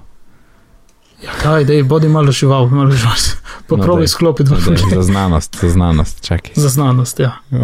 Ja, 1.24 1.34
daj, 1.44 1.66
dej, 1.66 1.84
bodi 1.88 2.08
malo 2.12 2.32
žival, 2.32 2.70
malo 2.70 2.92
žival. 2.92 3.18
No, 3.64 3.78
Poprobi 3.78 4.04
daj. 4.04 4.12
izklopiti 4.12 4.52
No, 4.52 4.58
daj, 4.60 4.76
v 4.76 4.94
za 4.94 5.02
znanost, 5.08 5.56
za 5.62 5.70
znanost, 5.70 6.20
čakaj. 6.22 6.52
Za 6.56 6.70
znanost, 6.70 7.20
ja. 7.20 7.32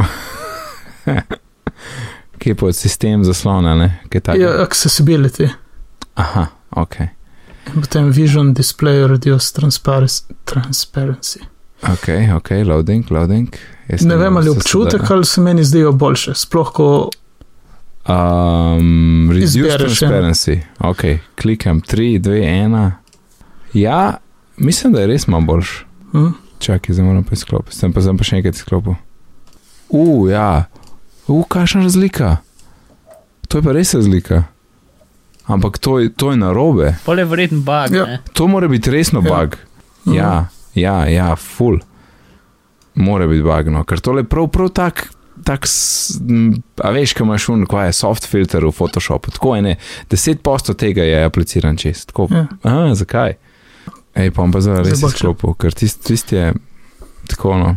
Kje 2.39 2.51
je 2.51 2.55
pod 2.55 2.75
sistem 2.75 3.23
zaslona, 3.23 3.75
ne? 3.75 3.99
Kaj 4.09 4.21
tako? 4.21 4.39
ja 4.39 4.49
accessibility. 4.63 5.49
Aha, 6.15 6.45
ok. 6.71 6.99
In 7.75 7.81
potem 7.81 8.11
vision, 8.11 8.53
display, 8.53 9.07
reduce 9.07 9.53
transparency. 10.45 11.39
Ok, 11.83 12.07
ok, 12.35 12.49
loading, 12.65 13.11
loading. 13.11 13.55
Jaz 13.87 14.01
Ne 14.05 14.15
vem, 14.17 14.37
ali 14.37 14.49
občutek 14.49 15.11
ali 15.11 15.25
se 15.25 15.41
meni 15.41 15.63
zdijo 15.63 15.91
boljše, 15.91 16.33
sploh 16.35 16.71
ko 16.71 17.09
Um, 18.09 19.29
reduce 19.31 19.59
ja. 19.59 19.77
transparency. 19.77 20.59
Ok, 20.79 21.01
klikam 21.35 21.81
3, 21.81 22.19
2, 22.19 22.29
1. 22.31 22.91
Ja, 23.73 24.17
mislim, 24.57 24.93
da 24.93 25.01
je 25.01 25.07
res 25.07 25.27
malo 25.27 25.45
boljš. 25.45 25.85
hm, 26.11 26.27
Čakaj, 26.59 26.93
zdaj 26.93 27.05
moram 27.05 27.23
pa 27.23 27.33
izklopiti. 27.33 27.75
Sem 27.77 27.93
pa, 27.93 28.01
sem 28.01 28.17
pa 28.17 28.23
še 28.23 28.39
enkrat 28.39 28.55
izklopil. 28.55 28.95
U, 29.89 30.27
ja. 30.29 30.65
U, 31.29 31.43
kakšna 31.43 31.81
razlika. 31.81 32.37
To 33.47 33.57
je 33.57 33.63
pa 33.63 33.71
res 33.71 33.93
razlika. 33.93 34.43
Ampak 35.45 35.77
to 35.77 35.99
je, 35.99 36.09
to 36.09 36.31
je 36.31 36.37
narobe. 36.37 36.95
Pole 37.05 37.21
je 37.21 37.25
verjetno 37.25 37.57
bug. 37.59 37.93
Ja. 37.93 38.05
Ja. 38.07 38.17
To 38.33 38.47
mora 38.47 38.67
biti 38.67 38.91
resno 38.91 39.21
Ja. 39.21 39.29
bug. 39.29 39.57
Ja, 40.05 40.47
ja, 40.73 41.05
ja, 41.05 41.35
full. 41.35 41.79
Mora 42.95 43.27
biti 43.27 43.43
bug, 43.43 43.67
no, 43.67 43.83
ker 43.83 43.99
tole 43.99 44.21
je 44.21 44.29
prav, 44.29 44.47
prav 44.47 44.69
tak. 44.69 45.07
Tak, 45.39 45.63
a 46.83 46.89
veš, 46.91 47.13
kaj 47.15 47.23
imaš 47.23 47.45
un, 47.49 47.61
kaj 47.65 47.85
je 47.87 47.93
soft 47.95 48.25
filter 48.27 48.65
v 48.65 48.73
Photoshopu, 48.75 49.31
tako 49.31 49.53
je 49.55 49.61
ne, 49.61 49.75
10% 50.11 50.73
tega 50.75 51.05
je 51.07 51.21
apliciran 51.25 51.77
čez, 51.79 52.01
tako, 52.05 52.27
Ja. 52.31 52.47
a, 52.63 52.93
zakaj? 52.95 53.37
Ej, 54.19 54.31
pa 54.31 54.41
bom 54.41 54.51
pa 54.51 54.59
zdaj 54.59 54.83
res 54.83 54.99
izklopil, 54.99 55.53
ker 55.55 55.71
tisti 55.73 56.03
tist 56.11 56.33
je 56.35 56.49
tako, 57.31 57.55
no, 57.57 57.69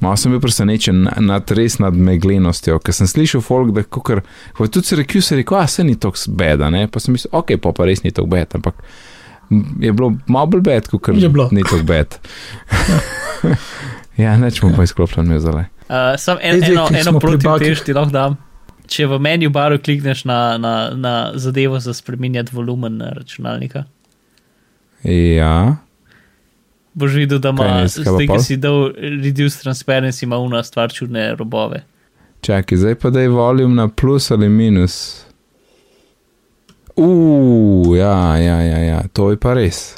malo 0.00 0.16
sem 0.16 0.30
bil 0.30 0.40
presenečen 0.40 1.02
na- 1.02 1.14
nad 1.20 1.50
res 1.50 1.78
nad 1.78 1.94
meglenostjo, 1.94 2.78
ker 2.78 2.94
sem 2.94 3.06
slišal 3.06 3.40
folk, 3.40 3.72
da 3.72 3.82
kukar, 3.82 4.20
ko 4.52 4.64
je 4.64 4.70
tudi 4.70 4.86
se 4.86 4.96
rekel, 4.96 5.22
se 5.22 5.36
rekel, 5.36 5.58
a 5.58 5.66
se 5.66 5.84
ni 5.84 5.96
tako 5.96 6.16
beda, 6.30 6.70
ne, 6.70 6.86
pa 6.86 7.00
sem 7.00 7.12
mislil, 7.12 7.30
ok, 7.32 7.56
pa 7.58 7.72
pa 7.72 7.84
res 7.84 8.02
ni 8.02 8.10
tako 8.10 8.26
bed, 8.28 8.54
ampak 8.54 8.74
je 9.80 9.92
bilo 9.92 10.12
malo 10.26 10.46
bolj 10.46 10.60
bed, 10.62 10.88
kot 10.88 11.08
Je 11.14 11.28
bilo. 11.28 11.48
ni 11.50 11.62
tako 11.62 11.82
bed. 11.82 12.18
ja, 14.18 14.36
neč 14.36 14.62
mu 14.62 14.72
pa 14.76 14.82
izklopljen 14.82 15.28
mi 15.28 15.40
zdaj. 15.40 15.64
Uh, 15.88 15.94
sam 16.16 16.36
en, 16.42 16.62
Ej, 16.62 16.72
eno, 16.72 16.88
eno 16.92 17.18
proti 17.18 17.46
tež 17.58 17.80
ti 17.80 17.92
lahko 17.92 18.12
dam. 18.12 18.36
Če 18.86 19.06
v 19.06 19.18
menu 19.18 19.50
baru 19.50 19.78
klikneš 19.78 20.24
na, 20.24 20.56
na, 20.58 20.72
na 20.90 21.12
zadevo 21.34 21.76
za 21.78 21.92
spremenjati 21.94 22.52
volumen 22.52 22.96
na 22.96 23.10
računalnika, 23.10 23.84
Ja, 25.04 25.76
boš 26.98 27.14
videl, 27.20 27.38
da 27.42 27.52
ima, 27.54 27.86
zdaj, 27.88 28.26
ki 28.26 28.40
si 28.44 28.58
dal 28.60 28.90
reduce 29.22 29.62
transparency, 29.62 30.24
ima 30.26 30.38
una 30.42 30.62
stvar 30.66 30.92
čudne 30.92 31.30
robove. 31.38 31.84
čakaj, 32.40 32.78
zdaj 32.78 32.94
pa 32.94 33.10
da 33.10 33.20
je 33.20 33.28
volume 33.28 33.74
na 33.74 33.88
plus 33.88 34.30
ali 34.30 34.48
minus. 34.48 35.24
Uf, 36.96 37.96
ja, 37.96 38.36
ja, 38.36 38.60
ja, 38.62 38.78
ja, 38.78 39.00
to 39.12 39.30
je 39.30 39.38
pa 39.38 39.54
res. 39.54 39.94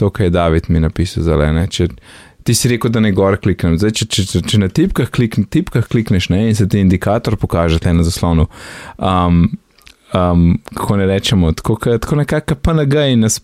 To, 0.00 0.08
kar 0.10 0.26
je 0.26 0.30
David 0.32 0.70
mi 0.72 0.80
napisal 0.80 1.24
zelene. 1.26 1.66
Če, 1.68 1.90
ti 2.44 2.54
si 2.56 2.70
rekel, 2.72 2.92
da 2.92 3.02
ne 3.04 3.12
gor 3.12 3.36
kliknem. 3.36 3.76
Zdaj, 3.80 3.92
če, 3.98 4.06
če, 4.08 4.24
če, 4.30 4.40
če 4.48 4.60
na 4.62 4.68
tipkah, 4.72 5.10
klik, 5.12 5.36
tipkah 5.52 5.84
klikneš 5.84 6.30
ne, 6.32 6.46
in 6.48 6.56
se 6.56 6.68
ti 6.68 6.80
indikator 6.80 7.36
pokaže 7.36 7.80
na 7.92 8.06
zaslonu. 8.06 8.48
Um, 8.96 9.50
um, 10.14 10.58
kako 10.74 10.96
ne 10.96 11.06
rečemo, 11.06 11.52
tako, 11.52 11.76
tako 11.98 12.16
nekako 12.16 12.54
PNG 12.54 12.94
in 13.12 13.20
nas, 13.20 13.40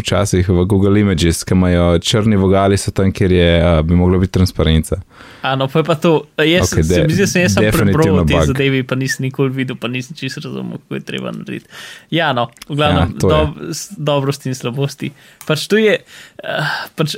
včasih 0.00 0.48
v 0.48 0.64
Google 0.64 1.00
Images, 1.00 1.44
ki 1.44 1.54
imajo 1.54 1.98
črni 1.98 2.36
vogali, 2.36 2.78
so 2.78 2.90
tam, 2.90 3.12
kjer 3.12 3.32
je, 3.32 3.50
uh, 3.64 3.80
bi 3.86 3.94
mogla 3.94 4.18
biti 4.18 4.32
transparenca. 4.32 5.00
A 5.42 5.56
no, 5.56 5.68
pa 5.68 5.78
je 5.78 5.84
pa 5.84 5.94
to. 5.94 6.24
Jaz 6.38 6.72
Ok, 6.72 6.78
okay, 6.78 6.82
se 6.82 7.02
mi 7.06 7.12
zdi, 7.12 7.22
da 7.22 7.26
sem 7.26 7.42
jaz 7.42 7.54
sam 7.54 7.64
prebral 7.72 8.26
te 8.26 8.34
bug. 8.34 8.46
zadeve, 8.46 8.82
pa 8.84 8.94
nisem 8.94 9.28
nikoli 9.28 9.50
videl, 9.50 9.76
pa 9.76 9.88
nisem 9.88 10.16
čisto 10.16 10.40
razumel, 10.44 10.78
kako 10.78 10.94
je 10.94 11.00
treba 11.00 11.30
narediti. 11.30 11.66
Ja, 12.10 12.32
no, 12.32 12.48
v 12.68 12.76
glavnem, 12.76 13.14
Ja, 13.22 13.28
dob, 13.28 13.56
dobrosti 13.96 14.48
in 14.48 14.54
slabosti. 14.54 15.12
Pač 15.46 15.66
to 15.70 15.80
je, 15.80 15.98
uh, 16.42 16.76
pač 16.96 17.16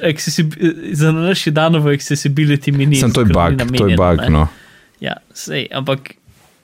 za 0.93 1.13
naš 1.13 1.47
je 1.47 1.53
dano 1.53 1.81
v 1.81 1.95
accessibility 1.97 2.73
mini. 2.73 2.97
Sem 2.97 3.13
to 3.13 3.25
je 3.25 3.33
bug, 3.33 3.63
to 3.77 3.89
je 3.89 3.97
bug, 3.97 4.25
no. 4.31 4.49
Ja, 5.01 5.21
sej, 5.33 5.69
ampak 5.73 6.19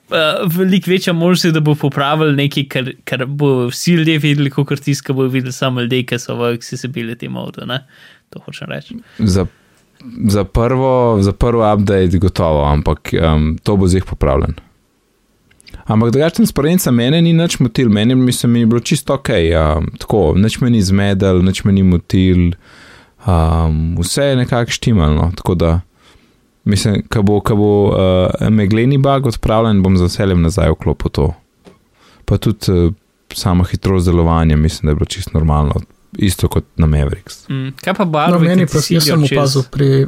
uh, 0.09 0.57
veliko 0.57 0.91
večja 0.91 1.13
možnost 1.13 1.53
da 1.53 1.59
bo 1.59 1.75
popravil 1.75 2.35
nekaj, 2.35 2.67
kar, 2.69 2.91
kar 3.03 3.25
bo 3.25 3.67
vsi 3.67 3.93
ljudje 3.93 4.17
videli, 4.19 4.49
kot 4.49 4.79
tiska 4.79 5.13
bo 5.13 5.27
videli 5.27 5.53
samo 5.53 5.81
ljudje, 5.81 6.03
ki 6.05 6.19
so 6.19 6.35
v 6.35 6.53
accessibility 6.55 7.29
modu. 7.29 7.65
Ne? 7.65 7.81
To 8.29 8.39
hočem 8.45 8.69
reči. 8.71 8.97
Za, 9.19 9.45
za, 10.27 10.43
prvo, 10.43 11.17
za 11.21 11.33
prvo 11.33 11.73
update 11.73 12.17
gotovo, 12.17 12.65
ampak 12.65 13.13
um, 13.13 13.57
to 13.63 13.75
bo 13.75 13.87
zdaj 13.87 14.01
popravljen. 14.01 14.55
Ampak 15.85 16.11
drugače 16.11 16.35
transparenca 16.35 16.91
mene 16.91 17.21
ni 17.21 17.33
nič 17.33 17.59
motil, 17.59 17.89
meni 17.89 18.15
mislim, 18.15 18.51
mi 18.51 18.59
je 18.59 18.65
bilo 18.65 18.79
čisto 18.79 19.13
ok, 19.13 19.29
um, 19.29 19.91
tako, 19.99 20.33
nič 20.37 20.59
me 20.61 20.69
ni 20.69 20.81
zmedel, 20.81 21.43
nič 21.45 21.63
me 21.63 21.73
ni 21.73 21.83
motil, 21.83 22.55
um, 23.27 23.97
vse 23.99 24.23
je 24.23 24.35
nekako 24.35 24.71
štimalno, 24.71 25.31
tako 25.37 25.55
da 25.55 25.81
mislim, 26.65 27.03
ko 27.09 27.21
bo, 27.21 27.39
ko 27.41 27.55
bo 27.55 27.71
uh, 27.87 28.49
megleni 28.49 28.97
bug 28.97 29.25
odpravljen, 29.25 29.83
bom 29.83 29.97
z 29.97 30.07
veseljem 30.09 30.41
nazaj 30.41 30.73
vklopil 30.75 31.11
to. 31.11 31.27
Pa 32.25 32.37
tudi 32.37 32.71
uh, 32.71 32.93
sama 33.33 33.63
hitrost 33.63 34.05
delovanja, 34.05 34.57
mislim, 34.57 34.87
da 34.87 34.91
je 34.91 34.95
bilo 34.95 35.05
čisto 35.05 35.31
normalno, 35.33 35.81
isto 36.17 36.47
kot 36.47 36.65
na 36.75 36.87
Mavericks. 36.87 37.47
Mm, 37.49 37.75
kaj 37.81 37.93
pa 37.93 38.05
No, 38.05 38.11
barve, 38.11 38.39
meni 38.47 38.65
pa 38.67 38.79
jaz 38.89 39.03
sem 39.03 39.23
opazil 39.23 39.63
pri. 39.71 40.07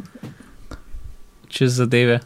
čez 1.48 1.74
zadeve? 1.74 2.20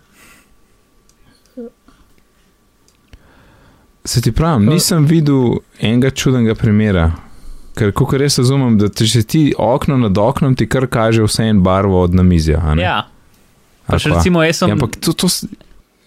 Se 4.06 4.22
ti 4.22 4.32
pravim, 4.32 4.65
nisem 4.65 5.06
videl 5.06 5.60
enega 5.80 6.10
čudnega 6.10 6.56
primera. 6.56 7.12
Ker, 7.78 7.91
kot 7.96 8.13
res 8.20 8.38
razumem, 8.41 8.76
da 8.78 8.89
če 8.89 9.22
ti 9.24 9.41
okno 9.58 9.98
nad 9.98 10.17
oknom, 10.17 10.56
ti 10.56 10.67
kar 10.67 10.88
kaže 10.91 11.24
vse 11.24 11.46
en 11.50 11.62
barvo 11.63 12.02
od 12.02 12.15
namizja. 12.15 12.60
a 12.60 12.76
ne? 12.76 12.82
Ja, 12.84 12.98
pač 13.88 14.06
recimo 14.10 14.44
jaz 14.44 14.62
sem. 14.62 14.72
Ja, 14.72 14.78
ampak 14.78 14.98
to, 15.02 15.13
to, 15.13 15.30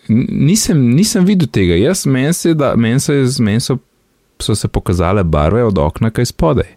nisem, 0.08 0.80
nisem 0.94 1.26
videl 1.28 1.50
tega. 1.50 1.76
Jaz, 1.78 2.04
meni 2.06 2.32
se, 2.37 2.54
da, 2.58 2.74
meni 2.76 3.00
se, 3.02 3.18
meni 3.44 3.62
so, 3.64 3.78
so 4.42 4.56
se 4.58 4.68
pokazale 4.68 5.24
barve 5.24 5.64
od 5.64 5.78
okna, 5.78 6.12
kaj 6.14 6.30
spodaj. 6.32 6.70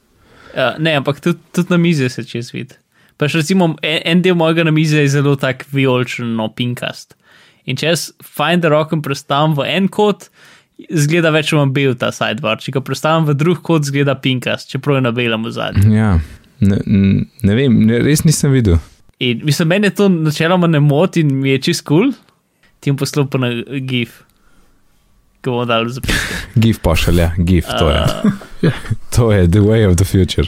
Uh, 0.57 0.73
ne, 0.81 0.95
ampak 0.97 1.21
tudi, 1.21 1.39
tudi 1.53 1.73
na 1.73 1.79
mizi 1.81 2.09
se 2.09 2.25
čez 2.25 2.51
vidi. 2.55 2.79
Pač 3.17 3.33
recimo 3.37 3.73
en, 3.81 4.01
en 4.05 4.21
del 4.25 4.37
mojega 4.37 4.65
na 4.65 4.73
mizi 4.73 4.97
je 4.97 5.07
zelo 5.17 5.35
tak 5.39 5.65
vijoličen, 5.73 6.35
no, 6.37 6.49
pinkast. 6.53 7.17
In 7.67 7.77
če 7.77 7.91
jaz 7.91 8.09
Finder 8.23 8.71
rokom 8.71 9.01
predstavim 9.03 9.57
v 9.57 9.65
en 9.67 9.89
kot, 9.91 10.29
zgleda 10.93 11.33
več 11.33 11.51
manj 11.57 11.73
bel 11.75 11.97
ta 11.99 12.13
sidebar. 12.15 12.61
Če 12.63 12.77
ga 12.77 12.81
predstavim 12.85 13.27
v 13.27 13.35
drug 13.37 13.63
kot, 13.65 13.89
zgleda 13.89 14.15
pinkast, 14.21 14.69
čeprav 14.71 15.01
je 15.01 15.07
na 15.09 15.11
belem 15.13 15.43
v 15.43 15.53
zadnjem. 15.57 15.95
Ja, 15.97 16.11
Ne, 16.59 16.77
ne 17.43 17.55
vem, 17.55 17.73
ne, 17.85 17.99
res 18.01 18.23
nisem 18.25 18.53
videl. 18.55 18.79
In 19.19 19.41
mislim, 19.43 19.67
meni 19.67 19.89
to 19.89 20.09
načeloma 20.09 20.67
ne 20.67 20.79
moti 20.79 21.21
in 21.21 21.39
mi 21.39 21.49
je 21.49 21.61
čist 21.61 21.85
kul, 21.85 21.97
cool. 21.97 22.13
ti 22.79 22.89
jim 22.89 22.97
poslal 22.97 23.25
pa 23.27 23.37
na 23.37 23.49
GIF, 23.81 24.19
ki 25.41 25.49
bomo 25.49 25.65
dali 25.65 25.89
zapiske. 25.93 26.35
GIF 26.61 26.79
pošalja, 26.79 27.31
GIF, 27.37 27.65
to 27.79 27.89
je. 27.89 28.03
Uh, 28.63 28.71
To 29.15 29.31
je 29.31 29.47
the 29.47 29.59
way 29.59 29.87
of 29.89 29.95
the 29.95 30.05
future. 30.05 30.47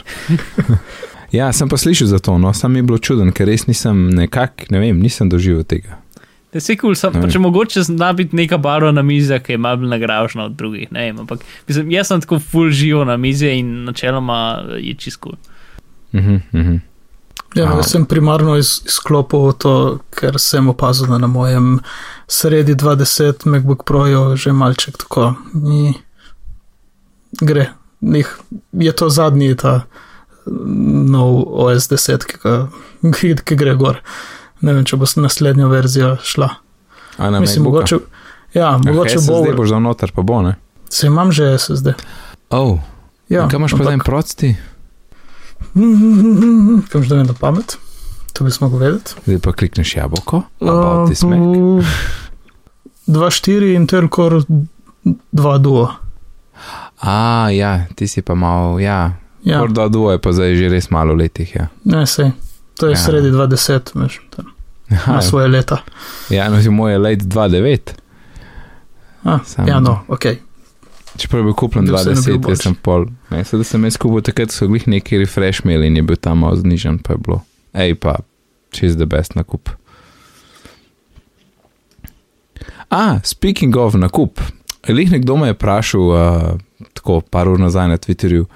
ja, 1.38 1.52
sem 1.52 1.68
pa 1.68 1.76
slišal 1.76 2.06
za 2.06 2.18
to, 2.18 2.38
no, 2.38 2.52
sam 2.54 2.76
je 2.76 2.82
bilo 2.82 2.98
čuden, 2.98 3.32
ker 3.34 3.50
res 3.50 3.66
nisem 3.66 4.06
nekak, 4.14 4.68
ne 4.70 4.78
vem, 4.78 5.00
nisem 5.02 5.28
doživel 5.28 5.64
tega. 5.66 5.98
Da 6.52 6.60
se 6.60 6.76
kul, 6.78 6.94
cool, 6.98 7.14
pa 7.14 7.30
če 7.30 7.38
mogoče 7.42 7.82
zna 7.86 8.12
biti 8.18 8.36
neka 8.38 8.58
barva 8.58 8.90
na 8.94 9.02
mizi, 9.06 9.34
ki 9.42 9.54
je 9.54 9.58
malo 9.58 9.86
nagražena 9.90 10.46
od 10.46 10.54
drugih. 10.58 10.92
Ne 10.94 11.08
vem, 11.08 11.18
ampak 11.22 11.42
mislim, 11.66 11.90
jaz 11.94 12.10
sem 12.10 12.22
tako 12.22 12.38
full 12.42 12.70
živo 12.74 13.02
na 13.06 13.16
mizi 13.16 13.50
in 13.58 13.84
načeloma 13.86 14.38
je 14.78 14.94
čist 14.98 15.18
kul. 15.22 15.34
Uh 16.12 16.20
-huh, 16.20 16.40
uh 16.52 16.60
-huh. 16.60 16.80
Ja, 17.54 17.72
jaz 17.76 17.90
sem 17.90 18.04
primarno 18.06 18.56
iz, 18.56 18.76
izklopil 18.86 19.52
to, 19.58 19.98
ker 20.14 20.38
sem 20.38 20.68
opazil, 20.70 21.08
da 21.10 21.18
na 21.18 21.26
mojem 21.26 21.80
sredi 22.30 22.74
20 22.74 23.46
MacBook 23.46 23.82
Proju 23.84 24.36
že 24.36 24.52
malček 24.52 24.96
tako 24.96 25.34
ni. 25.54 25.94
Gre. 27.40 27.66
Nih, 28.00 28.28
je 28.72 28.92
to 28.92 29.10
zadnji 29.10 29.56
ta 29.56 29.80
nov 30.46 31.42
OS 31.46 31.90
10, 31.90 32.24
ki, 32.24 32.38
ga, 32.42 32.54
ki, 33.44 33.56
gre 33.56 33.74
gor. 33.76 33.98
Ne 34.60 34.72
vem, 34.72 34.84
če 34.84 34.96
bo 34.96 35.06
s 35.06 35.16
naslednjo 35.20 35.68
verzijo 35.68 36.14
šla. 36.22 36.48
A 37.18 37.30
na 37.30 37.40
Mislim, 37.40 37.64
MacBooka? 37.64 37.84
mogoče, 37.84 37.98
ja, 38.54 38.78
mogoče 38.78 39.18
SSD 39.18 39.30
bo. 39.50 39.56
boš 39.56 39.74
dal 39.74 39.82
noter, 39.82 40.12
pa 40.16 40.22
bo, 40.22 40.40
ne? 40.42 40.54
Se 40.88 41.06
imam 41.06 41.32
že 41.32 41.58
SSD. 41.58 41.92
Oh, 42.50 42.78
Ja, 43.30 43.44
kaj 43.48 43.56
imaš 43.60 43.76
pa 43.78 43.84
zdaj 43.84 43.98
procti? 44.04 44.56
Kam 46.88 47.02
že 47.02 47.08
da 47.08 47.14
vem 47.14 47.26
na 47.26 47.32
pamet? 47.32 47.76
To 48.32 48.44
bi 48.44 48.50
mogli 48.60 48.78
vedeti. 48.80 49.14
Zdaj 49.24 49.38
pa 49.38 49.52
klikneš 49.52 49.96
jabolko, 49.96 50.42
about 50.60 51.08
this 51.08 51.22
Mac. 51.22 51.38
2.4 53.06 53.74
Intel 53.74 54.08
Core 54.08 54.40
2 55.32 55.58
Duo. 55.58 55.88
A, 57.00 57.48
ja, 57.50 57.86
ti 57.94 58.08
si 58.08 58.22
pa 58.22 58.34
malo, 58.34 58.78
ja. 58.78 59.12
Ja, 59.42 59.58
Core 59.58 59.72
2 59.72 59.88
Duo 59.88 60.10
je 60.10 60.18
pa 60.18 60.32
zdaj 60.32 60.54
že 60.54 60.68
res 60.68 60.90
malo 60.90 61.14
letih, 61.14 61.54
ja. 61.54 61.68
ne 61.84 62.06
sej. 62.06 62.30
To 62.74 62.86
je 62.86 62.92
Ja. 62.92 62.98
ja. 62.98 63.04
sredi 63.04 63.30
20, 63.30 63.80
veš, 63.94 64.20
tam, 64.30 64.44
Aha, 64.90 65.12
na 65.12 65.22
svoje 65.22 65.48
leta. 65.48 65.76
ja, 66.30 66.48
no, 66.48 66.62
si 66.62 66.70
moj 66.70 66.92
je 66.92 66.98
late 66.98 67.24
2.9. 67.24 67.78
A, 69.24 69.38
Samo- 69.46 69.68
ja, 69.68 69.80
no, 69.80 70.00
ok. 70.08 70.24
Čeprav 71.20 71.42
je 71.42 71.44
bil 71.44 71.54
kupljen 71.54 71.88
Da 71.90 71.98
vse 71.98 72.14
ne 72.14 72.14
bi 72.16 72.38
20, 72.38 72.40
bil 72.40 72.54
jaz 72.54 72.62
sem 72.64 72.74
pol. 72.74 73.04
Ne, 73.30 73.42
sedaj 73.44 73.68
sem 73.68 73.84
jaz 73.84 73.98
kupil 74.00 74.24
takrat, 74.24 74.54
so 74.54 74.68
glih 74.70 74.86
neki 74.88 75.20
refresh 75.20 75.66
imeli 75.66 75.90
in 75.90 75.98
je 76.00 76.04
bil 76.08 76.16
tam 76.16 76.40
malo 76.46 76.56
znižen, 76.56 77.00
pa 77.04 77.16
je 77.16 77.22
bilo. 77.26 77.42
Ej, 77.76 77.98
pa 78.00 78.16
čez 78.72 78.96
the 78.96 79.06
best 79.10 79.36
nakup. 79.36 79.68
A, 82.90 83.20
speaking 83.24 83.76
of 83.76 83.94
nakup. 83.94 84.40
Lih 84.88 85.12
nekdo 85.12 85.36
me 85.36 85.50
je 85.50 85.58
vprašal, 85.58 86.00
uh, 86.00 86.86
tako 86.96 87.20
par 87.20 87.48
ur 87.48 87.60
nazaj 87.60 87.88
na 87.92 87.98
Twitterju, 88.00 88.46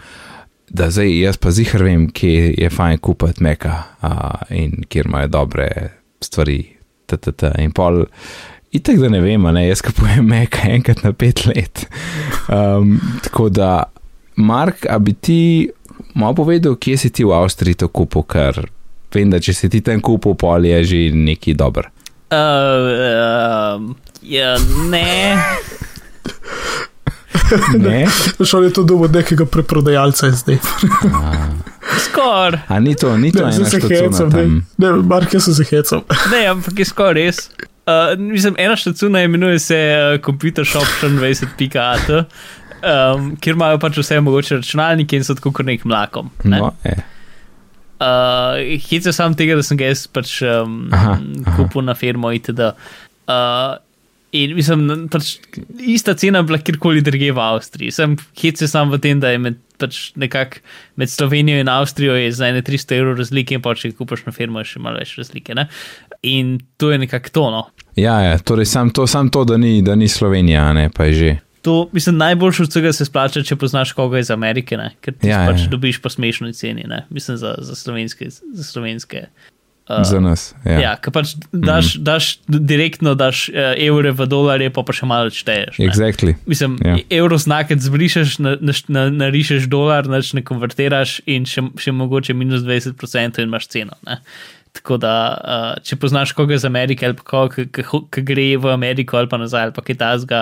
da 0.68 0.88
zdaj 0.90 1.12
jaz 1.20 1.36
pa 1.36 1.52
zihar 1.52 1.84
vem, 1.84 2.08
kje 2.10 2.54
je 2.58 2.70
fajn 2.70 2.98
kupiti 2.98 3.44
meka 3.44 3.82
uh, 4.02 4.48
in 4.50 4.82
kjer 4.88 5.06
imajo 5.06 5.28
dobre 5.28 5.68
stvari. 6.20 6.62
Ttt, 7.04 7.44
in 7.60 7.68
pol, 7.76 8.06
itek 8.74 8.98
da 9.00 9.08
ne 9.12 9.20
vem, 9.22 9.46
a 9.46 9.52
ne, 9.54 9.66
jaz 9.68 9.82
kupujem 9.86 10.26
meka 10.28 10.68
enkrat 10.74 11.04
na 11.06 11.12
pet 11.16 11.44
let. 11.46 11.84
Um, 12.50 12.96
tako 13.24 13.48
da, 13.48 13.84
Mark, 14.36 14.86
a 14.90 14.98
bi 14.98 15.14
ti 15.14 15.40
malo 16.14 16.34
povedal, 16.42 16.74
kje 16.76 16.96
si 16.98 17.10
ti 17.14 17.24
v 17.26 17.34
Avstriji 17.36 17.78
to 17.84 17.88
kupil, 17.88 18.26
ker 18.26 18.64
vem, 19.14 19.30
da 19.30 19.38
če 19.38 19.54
si 19.54 19.70
ti 19.70 19.80
tam 19.84 20.02
kupil, 20.02 20.34
pol 20.38 20.66
je 20.66 20.80
že 20.90 21.02
neki 21.14 21.54
dober. 21.54 21.90
Uh, 22.34 22.90
uh, 22.98 23.94
ja, 24.26 24.56
ne. 24.90 25.38
Ne? 27.78 28.06
Šel 28.48 28.64
je 28.64 28.72
to 28.72 28.82
dub 28.82 29.02
od 29.06 29.12
nekega 29.14 29.44
preprodajalca 29.46 30.30
zdaj. 30.30 30.58
A, 31.14 31.32
Skoraj. 32.08 32.60
a 32.68 32.80
ni 32.80 32.94
to, 32.94 33.16
ni 33.16 33.30
to 33.32 33.46
Ne, 33.46 33.52
se 33.52 33.80
hecam, 33.80 34.28
ne, 34.28 34.30
tam. 34.30 34.66
ne, 34.78 34.92
Mark, 35.02 35.34
jaz 35.34 35.44
sem 35.44 35.54
se 35.54 35.64
hecam. 35.70 36.00
Ne, 36.32 36.46
ampak 36.50 36.78
je 36.78 36.84
skoraj 36.88 37.14
res. 37.14 37.50
Uh, 37.84 38.14
mislim, 38.18 38.54
ena 38.58 38.76
štacuna 38.76 39.22
imenuje 39.26 39.58
se 39.60 39.78
uh, 39.92 40.20
Computer 40.24 40.64
Shop 40.64 40.86
24.at, 41.02 42.08
um, 42.80 43.34
kjer 43.36 43.58
imajo 43.58 43.78
pač 43.82 43.98
vse 44.00 44.20
mogoče 44.24 44.56
računalnike 44.62 45.16
in 45.20 45.24
so 45.26 45.36
tako 45.36 45.52
kot 45.52 45.68
nek 45.68 45.84
mlakom. 45.84 46.30
Ne? 46.44 46.62
No, 46.62 46.72
je. 46.84 46.96
Uh, 48.00 48.58
Hecel 48.88 49.12
sem 49.14 49.36
tega, 49.38 49.56
da 49.56 49.64
sem 49.64 49.78
ga 49.80 49.88
jaz 49.92 50.06
pač 50.10 50.38
um, 50.44 50.86
Aha, 50.92 51.18
aha. 51.20 51.56
kupil 51.60 51.84
na 51.86 51.94
firmo 51.96 52.32
itd. 52.34 52.72
Uh, 53.30 53.76
in 54.34 54.56
mislim, 54.58 54.86
na- 54.88 54.96
pač 55.12 55.36
ista 55.78 56.16
cena 56.18 56.42
bila 56.42 56.58
kjerkoli 56.58 57.04
druge 57.06 57.30
v 57.32 57.38
Avstriji. 57.40 57.92
Sem 57.94 58.16
hecel 58.40 58.68
sam 58.68 58.90
v 58.90 58.98
tem, 58.98 59.20
da 59.22 59.30
je 59.30 59.38
med, 59.38 59.60
pač 59.78 60.08
nekak, 60.18 60.58
med 60.98 61.08
Slovenijo 61.12 61.60
in 61.62 61.70
Avstrijo 61.70 62.16
je 62.18 62.32
za 62.34 62.48
ene 62.50 62.64
300 62.66 62.98
evrov 62.98 63.20
razlike 63.22 63.54
in 63.54 63.62
pa 63.62 63.76
če 63.78 63.92
kupaš 63.94 64.24
na 64.26 64.34
firmo, 64.34 64.58
je 64.58 64.72
še 64.74 64.82
malo 64.82 64.98
več 64.98 65.14
razlike. 65.20 65.54
Ne? 65.54 65.68
In 66.24 66.58
to 66.80 66.90
je 66.90 66.98
nekako 66.98 67.28
to. 67.32 67.44
No. 67.52 67.62
Ja, 67.96 68.16
ja, 68.24 68.38
torej 68.38 68.66
sam 68.66 68.90
to, 68.90 69.06
sam 69.06 69.28
to 69.28 69.44
da, 69.44 69.56
ni, 69.60 69.82
da 69.84 69.94
ni 69.94 70.08
Slovenija, 70.08 70.72
ne 70.72 70.88
pa 70.90 71.04
je 71.04 71.12
že. 71.12 71.32
To, 71.62 71.88
mislim, 71.92 72.16
najboljše 72.20 72.62
od 72.62 72.68
vsega 72.68 72.92
se 72.92 73.04
splača, 73.04 73.42
če 73.42 73.56
poznaš 73.56 73.92
koga 73.96 74.20
iz 74.20 74.28
Amerike, 74.30 74.76
ne? 74.76 74.90
ker 75.00 75.14
ti 75.16 75.30
Ja, 75.30 75.46
pač 75.48 75.64
ja. 75.64 75.70
dobiš 75.72 76.00
po 76.04 76.12
smešni 76.12 76.52
ceni, 76.52 76.84
ne? 76.84 77.06
mislim 77.10 77.36
za, 77.40 77.54
za 77.58 77.74
slovenske. 77.74 78.28
Za 78.30 78.64
slovenske 78.64 79.26
Uh, 79.84 80.00
za 80.00 80.16
nas. 80.20 80.54
Ja. 80.64 80.78
Ja, 80.80 80.92
ker 80.96 81.12
pač 81.12 81.34
daš, 81.52 81.98
mm 81.98 82.04
daš 82.08 82.26
direktno 82.48 83.12
daš 83.14 83.50
uh, 83.52 83.74
evre 83.76 84.14
v 84.16 84.24
dolarje, 84.24 84.70
pa 84.72 84.80
pa 84.80 84.94
še 84.96 85.04
malo 85.04 85.28
šteješ. 85.28 85.76
ne. 85.76 85.84
Exactly. 85.84 86.32
Mislim, 86.48 86.78
Ja. 86.80 86.94
ja. 86.96 87.04
evro 87.20 87.36
znakec 87.36 87.84
zbrišeš, 87.84 88.38
na, 88.40 88.56
na, 88.64 88.72
na, 88.88 89.02
narišeš 89.12 89.68
dolar, 89.68 90.08
nač 90.08 90.32
ne 90.32 90.40
konvertiraš 90.40 91.20
in 91.28 91.44
še, 91.44 91.66
še 91.76 91.92
mogoče 91.92 92.32
minus 92.32 92.64
20% 92.64 93.44
in 93.44 93.52
imaš 93.52 93.68
ceno. 93.68 93.92
Ne? 94.08 94.22
Tako 94.74 94.96
da, 94.98 95.14
uh, 95.36 95.82
če 95.82 95.96
poznaš 95.96 96.32
koga 96.32 96.54
iz 96.54 96.64
Amerike 96.64 97.06
ali 97.06 97.14
pa 97.14 97.22
koga, 97.24 97.54
ki- 97.56 97.68
ki 97.72 97.82
ki 98.10 98.22
gre 98.24 98.46
v 98.58 98.72
Ameriko 98.72 99.16
ali 99.16 99.28
pa 99.28 99.38
nazaj 99.38 99.62
ali 99.62 99.72
pa 99.72 99.82
kaj 99.82 99.96
tasga, 99.96 100.40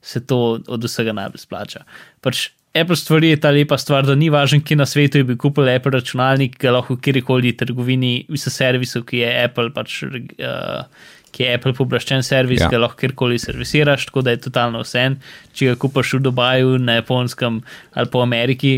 se 0.00 0.20
to 0.22 0.38
od 0.66 0.82
vsega 0.82 1.12
najbolj 1.12 1.38
splača. 1.40 1.82
Pač 2.20 2.48
Apple 2.72 2.96
stvari 2.96 3.28
je 3.28 3.36
ta 3.36 3.50
lepa 3.50 3.76
stvar, 3.76 4.06
da 4.06 4.14
ni 4.14 4.30
važno, 4.30 4.60
kje 4.60 4.76
na 4.76 4.86
svetu 4.86 5.20
bi 5.24 5.36
kupil 5.36 5.68
Apple 5.68 5.92
računalnik, 5.92 6.54
ga 6.56 6.70
lahko 6.70 6.94
v 6.94 7.00
kjerkoli 7.00 7.52
trgovini, 7.52 8.24
mislim, 8.28 8.52
servisu, 8.52 9.02
ki 9.04 9.18
je 9.18 9.32
Apple 9.44 9.70
pač. 9.70 10.02
Uh, 10.04 10.86
Ki 11.32 11.46
je 11.46 11.54
Apple 11.54 11.72
pooblaščen 11.72 12.20
servis, 12.20 12.60
Ja. 12.60 12.66
ga 12.68 12.76
lahko 12.76 12.98
kjerkoli 12.98 13.38
servisiraš, 13.40 14.02
tako 14.04 14.20
da 14.20 14.30
je 14.30 14.40
totalno 14.44 14.82
vse. 14.82 15.16
Če 15.52 15.66
ga 15.66 15.76
kupaš 15.76 16.10
v 16.12 16.18
Dubaju, 16.20 16.74
na 16.78 16.98
Japonskem 16.98 17.62
ali 17.94 18.08
v 18.12 18.20
Ameriki, 18.20 18.72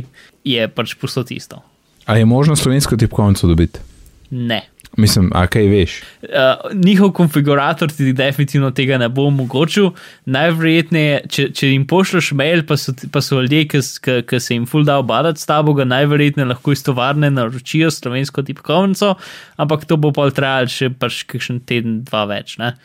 je 0.44 0.68
pač 0.68 0.94
posod 0.94 1.32
isto. 1.34 1.58
A 2.06 2.14
je 2.14 2.24
možno 2.24 2.54
slovensko 2.54 2.94
tipkovnico 2.96 3.46
dobiti? 3.46 3.82
Ne. 4.30 4.60
Mislim, 4.96 5.30
a 5.34 5.46
kaj 5.50 5.66
veš? 5.68 5.94
Uh, 6.22 6.70
njihov 6.84 7.10
konfigurator 7.12 7.90
ti 7.90 8.12
definitivno 8.12 8.70
tega 8.70 8.98
ne 8.98 9.08
bo 9.08 9.26
omogočil. 9.26 9.90
Najverjetneje, 10.30 11.20
če, 11.28 11.46
če 11.56 11.70
jim 11.72 11.86
pošlješ 11.90 12.30
mail, 12.38 12.62
pa 12.68 12.76
so, 12.78 12.94
pa 13.12 13.22
so 13.24 13.40
ljudje, 13.42 13.66
ki, 13.74 14.40
se 14.40 14.54
jim 14.54 14.68
full 14.70 14.86
da 14.86 15.00
obadati 15.02 15.42
s 15.42 15.50
tabo, 15.50 15.74
ga 15.74 15.86
najverjetneje 15.88 16.52
lahko 16.52 16.76
iz 16.76 16.84
tovarne 16.86 17.30
naročijo 17.34 17.90
slovensko 17.90 18.46
tipkovnico, 18.46 19.14
ampak 19.56 19.88
to 19.90 19.98
bo 19.98 20.12
pa 20.14 20.28
trajalo 20.30 20.70
še 20.70 20.92
pač 20.94 21.24
kakšen 21.26 21.64
teden, 21.66 22.02
dva 22.06 22.24
več. 22.30 22.58
Ne? 22.62 22.76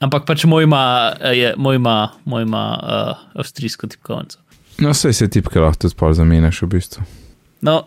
Ampak 0.00 0.24
pač 0.24 0.46
moj 0.48 0.64
ima, 0.64 0.82
eh, 1.20 1.36
je, 1.36 1.54
moj 1.58 1.76
ima, 1.76 1.98
moj 2.24 2.48
ima 2.48 2.64
uh, 2.78 3.24
avstrijsko 3.36 3.90
tipkovnico. 3.92 4.40
No, 4.78 4.94
vse 4.94 5.12
se 5.12 5.28
tipke 5.28 5.60
lahko 5.60 5.88
tudi 5.88 6.14
zamenjaš 6.14 6.62
v 6.62 6.72
bistvu. 6.78 7.06
No, 7.66 7.82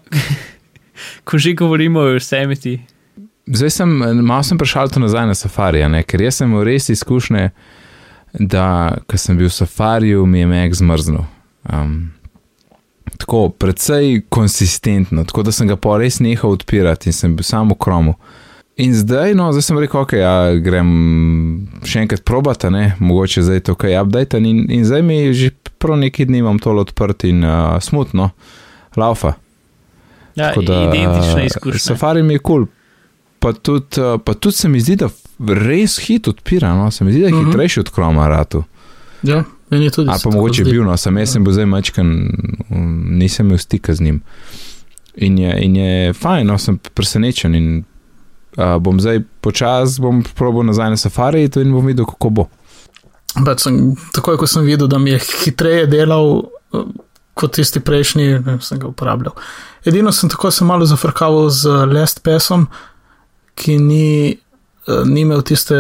ko 1.27 1.37
že 1.39 1.55
govorimo 1.55 2.03
o 2.03 2.09
Yosemite, 2.13 2.81
Zdaj 3.45 3.69
sem, 3.69 3.89
malo 4.21 4.43
sem 4.43 4.57
prišel 4.57 4.89
to 4.89 4.99
nazaj 4.99 5.25
na 5.27 5.35
safari, 5.35 5.81
ne? 5.89 6.03
ker 6.03 6.21
jaz 6.21 6.39
sem 6.39 6.49
imel 6.49 6.63
res 6.67 6.89
izkušnje, 6.93 7.49
da 8.33 8.97
ko 9.09 9.17
sem 9.17 9.37
bil 9.37 9.49
v 9.49 9.55
safariju, 9.55 10.25
mi 10.25 10.43
je 10.43 10.47
Mac 10.47 10.75
zmrznil. 10.77 11.23
Um, 11.65 12.11
tako, 13.17 13.49
precej 13.49 14.21
konsistentno, 14.29 15.25
tako 15.25 15.43
da 15.43 15.51
sem 15.51 15.67
ga 15.67 15.75
pa 15.75 15.97
res 15.97 16.21
nehal 16.21 16.53
odpirati 16.53 17.09
in 17.09 17.17
sem 17.17 17.35
bil 17.35 17.43
samo 17.47 17.75
kromu. 17.75 18.15
In 18.81 18.93
zdaj, 18.95 19.33
no, 19.35 19.49
zdaj 19.51 19.65
sem 19.67 19.79
rekel, 19.81 20.05
ok, 20.05 20.13
ja, 20.15 20.35
grem 20.63 20.91
še 21.85 22.05
enkrat 22.05 22.23
probati, 22.25 22.69
ne, 22.71 22.93
mogoče 23.03 23.43
zdaj 23.45 23.65
to 23.67 23.75
kaj 23.75 23.97
update. 23.99 24.39
In, 24.39 24.63
in 24.71 24.85
zdaj 24.87 25.03
mi 25.05 25.17
je 25.17 25.33
že 25.33 25.49
prav 25.81 25.99
neki 25.99 26.25
dni 26.29 26.39
imam 26.45 26.59
tole 26.61 26.85
odprt 26.85 27.25
in 27.27 27.43
uh, 27.43 27.81
smutno, 27.81 28.29
laufa. 28.95 29.33
ja, 30.35 30.53
Tako 30.53 30.61
da, 30.61 30.83
identična 30.87 31.43
izkušnja. 31.49 31.79
Safari 31.79 32.23
mi 32.23 32.37
je 32.37 32.39
kul. 32.39 32.65
Cool. 32.65 32.80
Pa 33.41 33.53
tudi, 33.53 33.97
eh, 33.97 34.17
pa 34.17 34.33
tudi 34.33 34.53
se 34.55 34.69
mi 34.69 34.79
zdi, 34.79 34.95
da 34.95 35.09
res 35.41 35.97
hit 35.99 36.27
odpira, 36.27 36.75
no? 36.75 36.91
se 36.91 37.03
mi 37.03 37.11
zdi, 37.11 37.21
da 37.21 37.27
je 37.27 37.33
Mhm. 37.33 37.45
hitrejši 37.45 37.79
od 37.79 37.89
Chroma 37.89 38.27
ratu. 38.27 38.63
Ja, 39.23 39.43
meni 39.69 39.85
je 39.85 39.91
tudi. 39.91 40.09
Ali 40.09 40.19
se 40.19 40.23
pa 40.23 40.29
mogoče 40.31 40.63
zdi. 40.63 40.71
bil, 40.71 40.83
no, 40.83 40.97
sem 40.97 41.17
jaz 41.17 41.29
sem 41.29 41.43
bil 41.43 41.53
zdaj 41.53 41.65
mačkan, 41.65 42.07
um, 42.69 42.87
nisem 43.11 43.45
imel 43.45 43.57
stika 43.57 43.93
z 43.93 44.01
njim. 44.01 44.21
In 45.17 45.37
je, 45.37 45.55
in 45.59 45.75
je 45.75 46.13
fajn, 46.13 46.47
no, 46.47 46.57
sem 46.57 46.77
presenečen. 46.93 47.55
In, 47.55 47.83
uh, 48.57 48.77
bom 48.77 48.99
zdaj 48.99 49.19
počasi, 49.41 50.01
bom 50.01 50.23
probil 50.35 50.63
nazaj 50.63 50.89
na 50.89 50.97
safari 50.97 51.49
in 51.55 51.73
bom 51.73 51.85
videl, 51.85 52.05
kako 52.05 52.29
bo. 52.29 52.47
Sem, 53.57 53.77
takoj, 54.11 54.37
ko 54.37 54.47
sem 54.47 54.65
videl, 54.65 54.87
da 54.87 54.97
mi 54.97 55.09
je 55.09 55.19
hitreje 55.45 55.87
delal 55.87 56.43
uh, 56.71 56.85
kot 57.33 57.55
tisti 57.55 57.79
prejšnji, 57.79 58.39
ne, 58.39 58.57
sem 58.61 58.79
ga 58.79 58.87
uporabljal. 58.87 59.33
Edino 59.85 60.11
sem 60.11 60.29
tako 60.29 60.51
se 60.51 60.65
malo 60.65 60.85
zafrkaval 60.85 61.49
z 61.49 61.65
LastPasom, 61.87 62.67
ki 63.55 63.77
ni, 63.77 64.37
uh, 64.87 65.05
ni 65.05 65.21
imel 65.21 65.41
tiste 65.41 65.77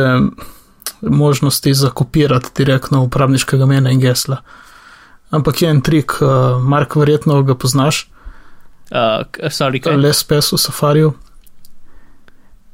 možnosti 1.01 1.73
za 1.73 1.89
kopirati 1.89 2.49
direktno 2.57 3.03
uporabniškega 3.03 3.63
imena 3.63 3.91
in 3.91 3.99
gesla. 3.99 4.41
Ampak 5.31 5.61
je 5.61 5.69
en 5.69 5.81
trik, 5.81 6.17
uh, 6.21 6.61
Mark, 6.61 6.95
verjetno 6.95 7.41
ga 7.43 7.55
poznaš. 7.55 8.07
Uh, 8.91 9.23
sorry, 9.49 9.81
kaj? 9.81 9.97
LastPas 9.97 10.51
v 10.51 10.57
Safariju. 10.57 11.13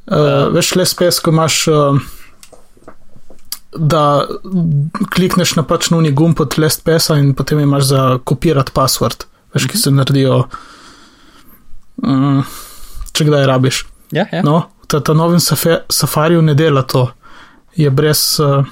Uh, 0.08 0.18
uh, 0.18 0.54
veš, 0.54 0.76
LastPas, 0.76 1.20
ko 1.20 1.36
imaš. 1.36 1.68
Uh, 1.68 2.00
da 3.78 4.26
klikneš 5.14 5.56
na 5.56 5.64
pač 5.68 5.92
nujni 5.94 6.12
gumb 6.16 6.38
pod 6.38 6.56
list 6.58 6.84
pesa 6.88 7.18
in 7.20 7.34
potem 7.38 7.60
imaš 7.60 7.84
za 7.92 8.02
kopirati 8.26 8.74
password, 8.74 9.28
veš, 9.54 9.68
ki 9.70 9.78
se 9.78 9.92
naredijo, 9.94 10.40
um, 12.02 12.42
če 13.14 13.28
kdaj 13.28 13.46
rabiš. 13.50 13.84
Ja, 14.16 14.26
ja. 14.32 14.42
No, 14.46 14.64
ta, 14.88 15.00
ta 15.00 15.14
novim 15.14 15.40
safariju 15.90 16.42
ne 16.42 16.54
dela 16.54 16.82
to. 16.82 17.12
Je, 17.76 17.90
brez, 17.90 18.40
uh, 18.40 18.66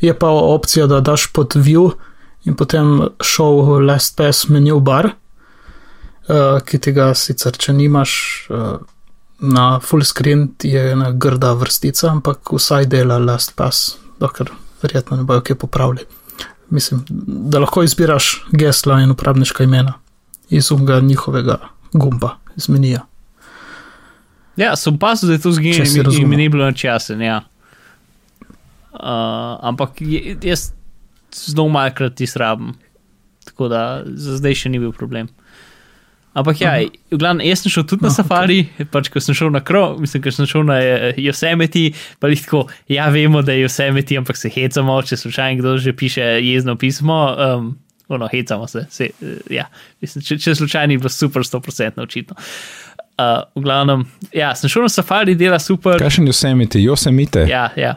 je 0.00 0.18
pa 0.18 0.28
opcija, 0.28 0.86
da 0.86 1.00
daš 1.00 1.32
pod 1.32 1.54
view 1.56 1.90
in 2.44 2.56
potem 2.56 3.08
show 3.18 3.80
last 3.86 4.16
pass 4.16 4.48
menu 4.48 4.80
bar, 4.80 5.10
uh, 6.28 6.60
ki 6.64 6.78
tega 6.78 7.14
sicer, 7.14 7.56
če 7.56 7.72
nimaš. 7.72 8.14
Uh, 8.50 8.78
Na 9.38 9.78
full 9.78 10.02
screen 10.02 10.48
je 10.66 10.80
ena 10.92 11.12
grda 11.14 11.52
vrstica, 11.54 12.08
ampak 12.10 12.50
vsaj 12.50 12.88
dela 12.90 13.20
last 13.22 13.52
pass, 13.54 13.92
dokler 14.18 14.50
verjetno 14.82 15.16
ne 15.16 15.22
bojo 15.22 15.44
kaj 15.46 15.56
popravili. 15.56 16.06
Mislim, 16.70 17.04
da 17.52 17.58
lahko 17.58 17.82
izbiraš 17.82 18.46
gesla 18.50 19.00
in 19.00 19.10
uporabniška 19.10 19.64
imena 19.64 19.92
iz 20.50 20.72
unga 20.72 21.00
njihovega 21.00 21.58
gumba, 21.92 22.34
iz 22.56 22.68
menija. 22.68 23.06
Ja, 24.58 24.76
sem 24.76 24.98
pa 24.98 25.14
se 25.16 25.26
zdaj 25.26 25.38
to 25.44 25.52
zginil 25.54 25.86
in 26.18 26.28
mi 26.28 26.36
ni 26.36 26.48
bilo 26.50 26.66
časen. 26.72 27.22
Ja. 27.22 27.42
Uh, 28.92 29.54
ampak 29.62 30.00
jaz 30.42 30.72
zelo 31.34 31.68
malkrat 31.68 32.20
izrabim, 32.20 32.72
tako 33.44 33.68
da 33.70 34.02
za 34.04 34.38
zdaj 34.40 34.56
še 34.64 34.72
ni 34.72 34.80
bil 34.82 34.92
problem. 34.96 35.28
Ampak 36.38 36.60
ja, 36.60 36.72
uh 36.78 36.90
-huh. 37.10 37.44
jaz 37.44 37.62
sem 37.62 37.70
šel 37.70 37.84
tudi 37.84 38.02
na 38.02 38.08
no, 38.08 38.14
safari, 38.14 38.66
okay. 38.78 38.84
pač 38.84 39.08
ko 39.08 39.20
sem 39.20 39.34
šel 39.34 39.50
na 39.50 39.60
krov, 39.60 40.00
mislim, 40.00 40.22
ker 40.22 40.34
sem 40.34 40.46
šel 40.46 40.64
na 40.64 40.78
eh, 40.78 41.14
Yosemite, 41.16 41.92
pa 42.18 42.28
jih 42.28 42.42
tako, 42.42 42.66
ja, 42.88 43.08
vemo, 43.08 43.42
da 43.42 43.52
je 43.52 43.66
Yosemite, 43.66 44.18
ampak 44.18 44.36
se 44.36 44.48
hecamo, 44.48 45.02
če 45.02 45.16
slučajno 45.16 45.58
kdo 45.58 45.78
že 45.78 45.92
piše 45.92 46.22
jezno 46.22 46.76
pismo. 46.76 47.36
Um, 47.38 47.78
Ono, 48.08 48.28
hecamo 48.28 48.66
se, 48.66 48.86
se 48.90 49.10
uh, 49.20 49.28
ja. 49.50 49.66
mislim, 50.00 50.24
če, 50.24 50.38
če 50.38 50.54
slučajno 50.54 50.92
je 50.92 50.98
bilo 50.98 51.08
super, 51.08 51.42
100% 51.42 52.00
očitno. 52.02 52.36
Uh, 52.38 52.87
v 53.18 53.62
glavnem, 53.64 54.04
ja, 54.30 54.52
sem 54.54 54.70
šel 54.70 54.86
na 54.86 54.92
safari, 54.92 55.34
dela 55.38 55.58
super. 55.58 55.98
Kaj 55.98 56.18
še 56.18 56.22
ni 56.22 56.30
Yosemite, 56.30 56.78
Yosemite? 56.78 57.48
Ja, 57.50 57.68
ja. 57.78 57.96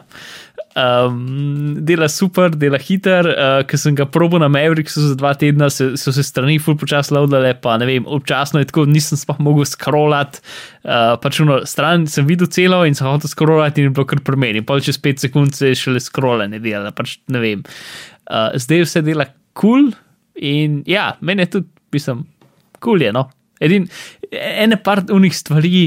Um, 0.72 1.76
dela 1.84 2.08
super, 2.08 2.50
dela 2.56 2.78
hiter. 2.80 3.26
Uh, 3.28 3.60
Ker 3.68 3.80
sem 3.80 3.96
ga 3.96 4.06
probil 4.08 4.40
na 4.40 4.48
Mavericku 4.48 5.02
za 5.04 5.16
dva 5.20 5.34
tedna, 5.36 5.68
se, 5.70 5.90
so 6.00 6.14
se 6.16 6.24
strani 6.24 6.56
ful 6.62 6.78
počasi 6.80 7.12
loadale, 7.12 7.52
pa 7.60 7.76
ne 7.80 7.88
vem, 7.88 8.06
občasno 8.08 8.62
je 8.62 8.70
tako, 8.70 8.86
nisem 8.88 9.20
sploh 9.20 9.40
mogel 9.44 9.68
scrollati. 9.68 10.40
Uh, 10.82 11.12
pač 11.20 11.42
eno 11.44 11.60
stran 11.68 12.08
sem 12.10 12.26
videl 12.28 12.48
celo 12.52 12.80
in 12.88 12.96
sem 12.96 13.06
hotel 13.08 13.30
scrollati 13.30 13.84
in 13.84 13.90
je 13.90 13.96
bilo 13.98 14.08
kar 14.08 14.22
premeni. 14.24 14.64
Pol 14.64 14.80
čez 14.84 14.96
5 15.02 15.28
sekund 15.28 15.54
se 15.58 15.74
je 15.74 15.78
šele 15.84 16.00
scrollane 16.00 16.62
dela, 16.64 16.94
pač 16.96 17.18
ne 17.32 17.44
vem. 17.44 17.66
Uh, 18.24 18.48
zdaj 18.56 18.86
vse 18.86 19.04
dela 19.04 19.28
kul 19.52 19.92
cool 19.92 19.92
in 20.40 20.80
ja, 20.88 21.12
meni 21.20 21.44
je 21.44 21.58
tudi, 21.58 21.68
mislim, 21.92 22.24
kul 22.80 22.96
cool 22.96 23.04
je. 23.04 23.12
No? 23.12 23.28
Edin, 23.62 23.86
ene 24.32 24.78
par 24.82 25.04
unih 25.12 25.34
stvari, 25.36 25.84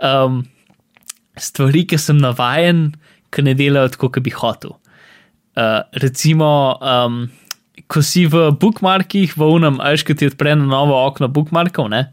um, 0.00 0.40
stvari, 1.38 1.84
ki 1.88 2.00
sem 2.00 2.18
navajen 2.22 2.88
ki 3.34 3.44
ne 3.44 3.54
delajo 3.58 3.94
tako, 3.94 4.12
kot 4.14 4.24
bi 4.24 4.34
hotel. 4.34 4.76
Uh, 5.58 5.82
recimo, 6.02 6.50
um, 6.78 7.24
ko 7.90 8.02
si 8.04 8.26
v 8.30 8.50
bookmarkih, 8.60 9.34
v 9.36 9.50
unem, 9.58 9.80
ajš, 9.82 10.06
ki 10.06 10.18
ti 10.18 10.30
odpre 10.30 10.54
na 10.56 10.68
novo 10.68 10.96
okno 11.06 11.28
bookmarkov, 11.32 11.90
ne. 11.92 12.06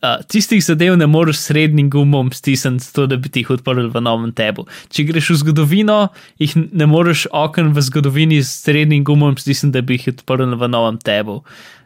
Uh, 0.00 0.22
tistih 0.32 0.62
zadev 0.64 0.94
ne 0.96 1.04
moreš 1.10 1.42
srednjim 1.42 1.90
gumom 1.92 2.30
stisniti, 2.32 2.86
zato 2.86 3.04
da 3.10 3.18
bi 3.20 3.28
ti 3.28 3.42
jih 3.42 3.50
odprl 3.58 3.90
v 3.92 4.00
novem 4.00 4.30
tebu. 4.32 4.64
Če 4.88 5.04
greš 5.10 5.34
v 5.34 5.36
zgodovino, 5.42 5.98
jih 6.40 6.54
ne 6.56 6.88
moreš 6.88 7.26
okn 7.36 7.74
v 7.76 7.84
zgodovini 7.84 8.38
s 8.40 8.62
srednjim 8.62 9.04
gumom 9.04 9.36
stisniti, 9.36 9.74
da 9.76 9.84
bi 9.84 9.98
jih 9.98 10.14
odprl 10.14 10.56
v 10.56 10.70
novem 10.72 10.96
tebu. 11.04 11.42
Uh, 11.42 11.79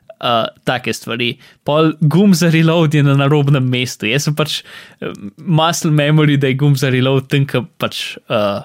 take 0.65 0.93
stvari. 0.95 1.35
Pol 1.65 1.93
gum 2.01 2.35
za 2.35 2.51
reload 2.55 2.95
je 2.95 3.03
na 3.03 3.17
narobnem 3.19 3.65
mestu. 3.69 4.09
Jaz 4.11 4.29
sem 4.29 4.37
pač 4.37 4.61
uh, 4.63 5.13
muscle 5.39 5.93
memory, 5.95 6.39
da 6.41 6.53
je 6.53 6.59
gum 6.61 6.77
za 6.77 6.93
reload 6.95 7.29
ki 7.29 7.65
pač 7.79 8.17
uh, 8.29 8.65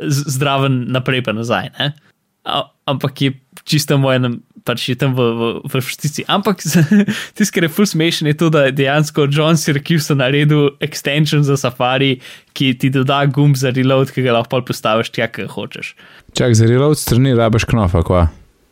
zdraven 0.00 0.86
naprej 0.92 1.24
pa 1.26 1.36
nazaj. 1.36 1.72
Uh, 1.76 2.66
ampak 2.86 3.22
je 3.22 3.34
čisto 3.66 3.98
moj, 3.98 4.20
pač 4.66 4.90
je 4.90 4.96
tam 4.98 5.14
v, 5.14 5.22
v, 5.22 5.42
v 5.62 5.72
vrstici. 5.78 6.26
Ampak 6.26 6.62
tisto, 7.36 7.52
kar 7.54 7.66
je 7.66 7.70
full 7.70 7.88
smešen, 7.88 8.30
je 8.30 8.36
to, 8.38 8.50
da 8.50 8.66
je 8.66 8.74
dejansko 8.82 9.28
John 9.30 9.58
Syracuse 9.58 10.14
naredil 10.18 10.74
extension 10.82 11.46
za 11.46 11.58
safari, 11.58 12.18
ki 12.56 12.74
ti 12.74 12.90
doda 12.90 13.22
gum 13.30 13.54
za 13.54 13.70
reload, 13.74 14.10
ki 14.10 14.26
ga 14.26 14.38
lahko 14.38 14.62
postaviš 14.66 15.14
tja, 15.14 15.30
kjer 15.30 15.50
hočeš. 15.54 15.94
Čak 16.36 16.58
za 16.58 16.66
reload 16.66 16.98
strani 16.98 17.36
rabaš 17.38 17.68
knofa, 17.70 18.02
kva. 18.06 18.26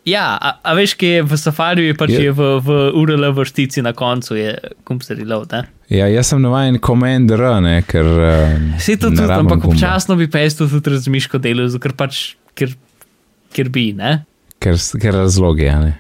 Ja, 0.05 0.37
a, 0.37 0.51
a 0.61 0.75
veš, 0.77 0.95
ki 1.01 1.09
je 1.09 1.21
v 1.25 1.37
safariju, 1.41 1.95
pač 1.97 2.13
je, 2.13 2.27
je 2.27 2.33
v, 2.37 2.49
v 2.61 2.75
URL 3.01 3.25
vrstici 3.33 3.81
na 3.81 3.95
koncu, 3.97 4.37
je 4.37 4.53
kumster 4.85 5.17
reload. 5.17 5.55
Ne? 5.57 5.65
Ja, 5.89 6.11
jaz 6.13 6.29
sem 6.33 6.43
navaden 6.45 6.77
komend 6.85 7.33
R, 7.33 7.45
ne, 7.65 7.79
ker. 7.89 8.05
Se 8.77 8.99
to 9.01 9.09
tudi, 9.09 9.25
ampak 9.25 9.65
občasno 9.65 10.19
bi 10.21 10.29
pa 10.29 10.45
jaz 10.45 10.59
to 10.61 10.69
tudi 10.69 10.93
razmišljal 10.93 11.41
delo, 11.45 11.69
ker 11.81 11.97
pač, 11.97 12.37
ker, 12.53 12.77
ker 13.57 13.73
bi, 13.73 13.91
ne. 13.97 14.19
Ker, 14.61 14.77
ker 15.01 15.17
razloge, 15.25 15.65
ja. 15.71 15.81
Ne? 15.81 15.97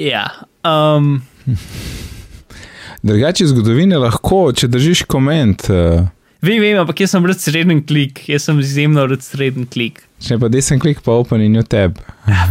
Ja. 0.00 0.24
Um, 0.64 1.20
Drugače, 3.06 3.52
zgodovine 3.52 4.00
lahko, 4.00 4.46
če 4.56 4.72
držiš 4.72 5.04
komend. 5.12 5.68
Uh, 5.68 6.08
Vem, 6.42 6.60
vem, 6.60 6.76
ampak 6.76 7.00
jaz 7.00 7.14
sem 7.14 7.24
rad 7.24 7.40
sreden 7.40 7.80
klik, 7.86 8.20
jaz 8.28 8.44
sem 8.48 8.58
izjemno 8.60 9.06
rad 9.08 9.24
sreden 9.24 9.64
klik. 9.72 10.02
Če 10.22 10.36
pa 10.40 10.50
desen 10.52 10.80
klik, 10.82 11.00
pa 11.04 11.16
open 11.16 11.40
in 11.44 11.56
jo 11.56 11.64
tab. 11.64 11.96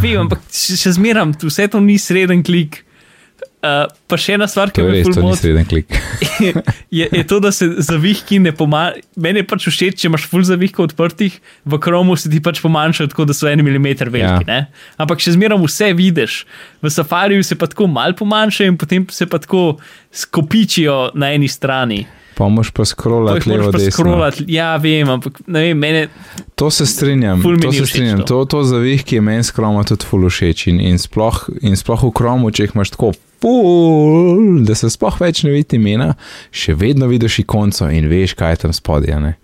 Vem, 0.02 0.18
ampak 0.26 0.42
še 0.50 0.96
zmeram, 0.98 1.36
vse 1.46 1.70
to 1.72 1.82
ni 1.84 2.00
sreden 2.02 2.42
klik. 2.46 2.82
Uh, 3.66 3.88
pa 4.06 4.18
še 4.22 4.36
ena 4.36 4.46
stvar, 4.50 4.70
ki 4.74 4.84
me 4.86 4.92
res 4.94 5.08
sreden 5.40 5.66
klik. 5.70 5.90
je, 7.00 7.06
je 7.10 7.24
to, 7.26 7.40
da 7.42 7.50
se 7.56 7.66
zavihki 7.88 8.38
ne 8.42 8.54
pomagajo. 8.54 9.02
Meni 9.22 9.42
je 9.42 9.48
pač 9.50 9.66
všeč, 9.72 10.02
če 10.02 10.10
imaš 10.12 10.28
full 10.30 10.46
zavihkov 10.46 10.92
odprtih, 10.92 11.38
v 11.66 11.80
kromu 11.82 12.18
se 12.20 12.30
ti 12.30 12.42
pač 12.46 12.62
pomanjša, 12.62 13.10
tako 13.14 13.26
da 13.30 13.38
so 13.38 13.50
en 13.50 13.64
milimeter 13.66 14.12
veliki. 14.14 14.46
Ja. 14.50 14.68
Ampak 15.02 15.24
še 15.26 15.34
zmeram 15.38 15.66
vse 15.66 15.90
vidiš. 15.98 16.44
V 16.82 16.94
safariju 16.94 17.46
se 17.46 17.58
pa 17.58 17.70
tako 17.72 17.90
mal 17.90 18.14
pomanjša 18.18 18.70
in 18.70 18.78
potem 18.82 19.08
se 19.14 19.26
pa 19.30 19.42
tako 19.42 19.80
skopičijo 20.14 21.16
na 21.18 21.34
eni 21.34 21.50
strani. 21.50 22.04
Pa 22.36 22.50
moš 22.52 22.72
pa 22.76 22.84
scrollati 22.86 23.50
levo, 23.50 23.72
desno. 23.72 23.92
Scrollati, 23.92 24.44
ja, 24.52 24.74
vem, 24.82 25.08
ampak 25.10 25.40
ne 25.48 25.62
vem, 25.64 25.78
mene. 25.80 26.08
To 26.60 26.68
se 26.72 26.86
strinjam, 26.86 27.44
to 27.62 27.72
se 27.72 27.86
strinjam. 27.88 28.26
To, 28.28 28.42
to 28.46 28.64
zavih, 28.68 29.06
ki 29.08 29.20
je 29.20 29.22
meni 29.24 29.46
skroma 29.48 29.86
tudi 29.88 30.08
ful 30.08 30.28
všeč 30.28 30.68
in, 30.74 30.82
in, 30.84 31.00
sploh, 31.00 31.46
in 31.64 31.80
sploh 31.80 32.04
v 32.10 32.12
kromu, 32.16 32.52
če 32.52 32.68
jih 32.68 32.76
imaš 32.76 32.92
tako 32.98 33.14
ful, 33.44 34.64
da 34.68 34.76
se 34.76 34.92
sploh 34.92 35.16
več 35.24 35.46
ne 35.48 35.54
vidi 35.56 35.80
imena, 35.80 36.12
še 36.52 36.76
vedno 36.76 37.08
vidiš 37.12 37.40
ikonco 37.46 37.88
in 37.94 38.10
veš, 38.12 38.36
kaj 38.36 38.56
je 38.56 38.62
tam 38.66 38.76
spodaj. 38.76 39.36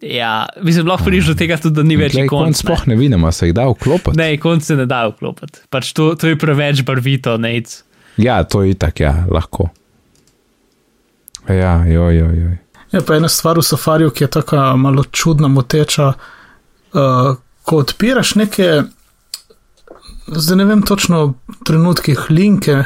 Ja, 0.00 0.46
mislim, 0.64 0.88
lahko 0.88 1.10
prideš 1.10 1.34
do 1.34 1.36
tega 1.36 1.58
tudi, 1.60 1.76
da 1.76 1.84
ni 1.84 1.98
več 2.00 2.16
ikon. 2.16 2.54
Sploh 2.56 2.86
ne 2.88 2.96
vidimo, 2.96 3.28
se 3.36 3.50
jih 3.50 3.56
da 3.56 3.66
vklopiti. 3.68 4.16
Ne, 4.16 4.30
ikon 4.38 4.64
se 4.64 4.78
ne 4.78 4.88
da 4.88 5.02
vklopiti. 5.10 5.66
Pač 5.68 5.92
to, 5.96 6.14
to 6.16 6.32
je 6.32 6.40
preveč 6.40 6.80
barvito, 6.88 7.36
nec. 7.40 7.82
Ja, 8.20 8.40
to 8.48 8.64
je 8.64 8.72
itak, 8.72 9.04
ja, 9.04 9.12
lahko. 9.28 9.68
Ja, 11.52 11.84
joj, 11.86 12.16
joj, 12.16 12.36
joj. 12.40 12.58
Je 12.92 13.00
pa 13.06 13.16
ena 13.16 13.28
stvar 13.28 13.58
v 13.58 13.62
safariju, 13.62 14.10
ki 14.10 14.24
je 14.24 14.30
tako 14.30 14.62
malo 14.76 15.04
čudna, 15.04 15.48
moteča. 15.48 16.12
Uh, 16.92 17.36
ko 17.62 17.76
odpiraš 17.84 18.34
neke, 18.34 18.82
zdaj 20.26 20.56
ne 20.58 20.64
vem 20.64 20.82
točno, 20.82 21.34
trenutkih 21.66 22.26
linke, 22.30 22.82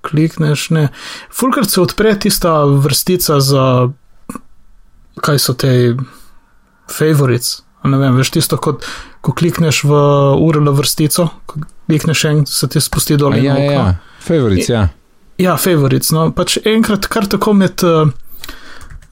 klikneš. 0.00 0.70
Ne. 0.70 0.88
Fulkrat 1.30 1.70
se 1.70 1.80
odpre 1.80 2.14
tista 2.18 2.64
vrstica 2.64 3.40
za, 3.40 3.66
kaj 5.20 5.38
so 5.38 5.54
te 5.54 5.74
favorites. 6.88 7.60
Ne 7.84 7.98
vem, 7.98 8.16
veš 8.16 8.30
tisto, 8.38 8.56
kot, 8.62 8.86
ko 9.20 9.34
klikneš 9.34 9.82
v 9.84 10.00
URL 10.38 10.70
vrstico, 10.72 11.28
ko 11.46 11.64
klikneš 11.90 12.24
en, 12.30 12.44
se 12.46 12.68
ti 12.70 12.80
spusti 12.80 13.18
dol. 13.18 13.34
Ja, 13.36 13.58
ja, 13.58 13.72
ja, 13.72 13.86
favorites, 14.22 14.70
ja. 14.70 14.86
Ja, 15.42 15.56
favorites. 15.58 16.12
No, 16.14 16.28
pač 16.34 16.58
enkrat 16.68 17.08
kar 17.10 17.26
tako 17.30 17.54
med. 17.58 17.82
Uh, 17.82 18.12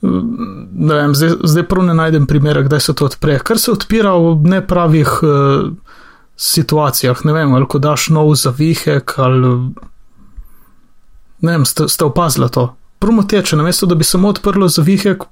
ne 0.00 0.94
vem, 0.96 1.14
zdaj, 1.16 1.34
zdaj 1.44 1.66
prav 1.68 1.84
ne 1.84 1.94
najdem 1.96 2.26
primera, 2.30 2.62
kdaj 2.64 2.80
se 2.86 2.94
to 2.96 3.08
odpre. 3.10 3.38
Kar 3.44 3.58
se 3.60 3.72
odpira 3.72 4.14
v 4.16 4.36
nepravih 4.54 5.12
uh, 5.26 5.70
situacijah, 6.40 7.24
ne 7.28 7.36
vem, 7.36 7.54
ali 7.56 7.68
ko 7.68 7.82
daš 7.82 8.08
nov 8.14 8.32
zavihek, 8.40 9.16
ali. 9.20 9.54
Ne 11.40 11.56
vem, 11.56 11.64
ste, 11.68 11.88
ste 11.88 12.04
opazili 12.04 12.50
to. 12.52 12.70
Prvo 13.00 13.24
teče, 13.24 13.56
namesto 13.56 13.88
da 13.88 13.96
bi 13.96 14.04
samo 14.04 14.28
odprlo 14.28 14.68
zavihek, 14.68 15.24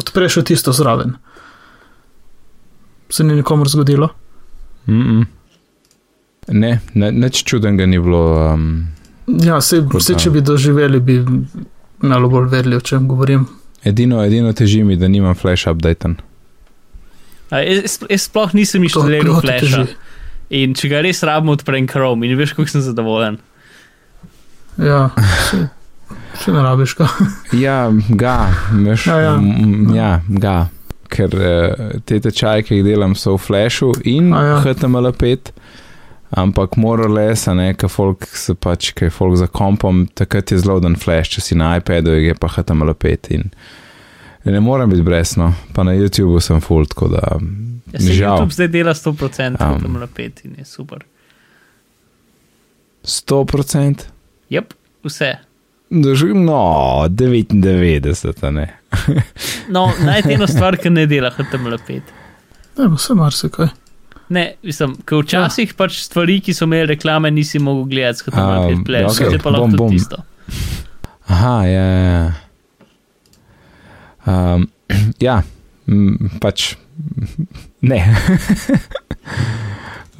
odpreš 0.00 0.38
tisto 0.48 0.72
zraven. 0.72 1.18
Se 3.10 3.24
ni 3.24 3.34
nikomor 3.36 3.68
zgodilo? 3.68 4.08
Mm 4.86 5.02
-mm. 5.02 5.26
Ne, 6.48 6.80
neč 6.94 7.44
čudenega 7.44 7.86
ni 7.86 7.98
bilo. 7.98 8.52
Um, 8.54 8.88
ja, 9.26 9.60
se, 9.60 9.80
vse, 9.94 10.16
če 10.18 10.30
bi 10.30 10.42
doživeli, 10.44 11.00
bi 11.00 11.18
malo 12.06 12.28
bolj 12.28 12.48
vedeli, 12.52 12.76
o 12.76 12.80
čem 12.80 13.08
govorim. 13.08 13.46
Edino, 13.84 14.20
edino 14.24 14.52
teži 14.52 14.82
mi, 14.84 14.96
da 14.96 15.08
nimam 15.08 15.34
flash 15.34 15.68
update. 15.70 16.14
Jaz, 17.50 17.98
jaz 18.08 18.26
sploh 18.28 18.54
nisem 18.54 18.84
inštaliral 18.86 19.40
flash. 19.40 19.94
In 20.50 20.74
če 20.74 20.90
ga 20.90 21.00
res 21.04 21.22
rabimo, 21.26 21.54
odprem 21.54 21.86
Chrome 21.88 22.26
in 22.26 22.38
veš, 22.38 22.56
kako 22.58 22.72
sem 22.72 22.82
zadovoljen. 22.82 23.38
Ja, 24.80 25.10
še 26.40 26.52
ne 26.54 26.64
rabiš 26.64 26.96
ga. 26.98 27.08
ja, 27.66 27.78
ga, 28.08 28.36
veš, 28.72 29.06
ja, 29.10 29.18
ja. 29.28 29.32
ja, 29.94 30.12
ga 30.28 30.58
ker 31.10 31.34
uh, 31.34 31.96
te 32.06 32.20
tečaje, 32.22 32.64
ki 32.66 32.80
jih 32.80 32.86
delam, 32.86 33.16
so 33.18 33.34
v 33.34 33.42
Flashu 33.42 33.90
in 34.08 34.30
ja. 34.30 34.60
HTML5, 34.64 35.50
ampak 36.30 36.76
moral 36.76 37.14
les, 37.14 37.42
a 37.48 37.54
ne, 37.54 37.72
ker 37.74 37.90
folk 37.90 38.26
se 38.38 38.54
pač, 38.54 38.92
ker 38.94 39.08
je 39.08 39.14
folk 39.14 39.36
za 39.40 39.48
kompom, 39.50 40.04
takrat 40.14 40.52
je 40.52 40.60
zelo 40.62 40.78
dan 40.82 40.96
Flash, 41.00 41.34
če 41.34 41.44
si 41.44 41.58
na 41.58 41.74
iPadu, 41.80 42.14
je 42.14 42.34
pa 42.38 42.50
HTML5 42.50 43.30
in 43.34 43.50
ne 44.44 44.60
morem 44.60 44.90
biti 44.90 45.02
brezno, 45.04 45.50
pa 45.74 45.84
na 45.84 45.92
YouTubu 45.96 46.40
sem 46.40 46.62
full, 46.64 46.86
tako 46.88 47.10
da. 47.12 47.36
Ja, 47.92 48.00
žal. 48.00 48.38
YouTube 48.38 48.56
zdaj 48.56 48.70
dela 48.72 48.94
100% 48.94 49.58
um, 49.58 49.80
HTML5 49.80 50.46
in 50.46 50.54
je 50.62 50.64
super. 50.64 51.04
100%? 53.04 54.06
Jep, 54.50 54.74
vse. 55.04 55.34
No, 55.90 57.06
99, 57.08 58.50
ne. 58.50 58.68
no, 59.74 59.90
najti 60.00 60.36
eno 60.36 60.46
stvar, 60.46 60.78
ki 60.78 60.90
ne 60.90 61.06
dela 61.10 61.32
HTML5. 61.34 62.00
Ne, 62.78 62.88
bo 62.88 62.98
se 62.98 63.14
marsikaj. 63.14 63.72
Ne, 64.30 64.44
mislim, 64.62 64.92
ker 65.04 65.24
včasih 65.24 65.72
pač 65.74 65.96
stvari, 66.04 66.36
ki 66.44 66.54
so 66.54 66.68
imeli 66.68 66.92
reklame, 66.92 67.32
nisi 67.34 67.58
mogel 67.58 67.88
gledati 67.90 68.20
s 68.20 68.26
HTML5, 68.28 68.76
um, 68.76 68.84
pleš, 68.86 69.08
okay. 69.10 69.40
pa 69.42 69.50
lahko 69.50 69.66
bom, 69.72 69.76
bom. 69.80 69.90
tisto. 69.90 70.22
Aha, 71.26 71.56
ja, 71.66 71.82
ja. 71.82 72.32
Um, 74.30 74.68
ja, 75.18 75.40
pač 76.42 76.76
ne. 77.90 77.98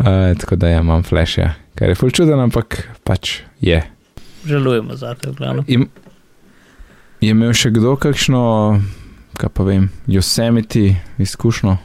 uh, 0.03 0.35
tako 0.43 0.59
da 0.59 0.75
ja, 0.75 0.81
imam 0.83 1.07
flash, 1.07 1.39
ja. 1.39 1.55
kar 1.79 1.95
je 1.95 1.99
ful 2.03 2.11
čuden, 2.11 2.43
ampak 2.43 2.81
pač 3.07 3.45
je. 3.63 3.79
Žalujemo 4.47 4.99
za 4.99 5.15
to, 5.15 5.31
glavno. 5.39 5.63
Je 7.21 7.31
imel 7.31 7.55
še 7.55 7.71
kdo 7.79 7.95
kakšno, 8.01 8.43
kaj 9.39 9.55
pa 9.55 9.71
vem, 9.71 9.87
Yosemite 10.11 10.97
izkušnjo? 11.23 11.79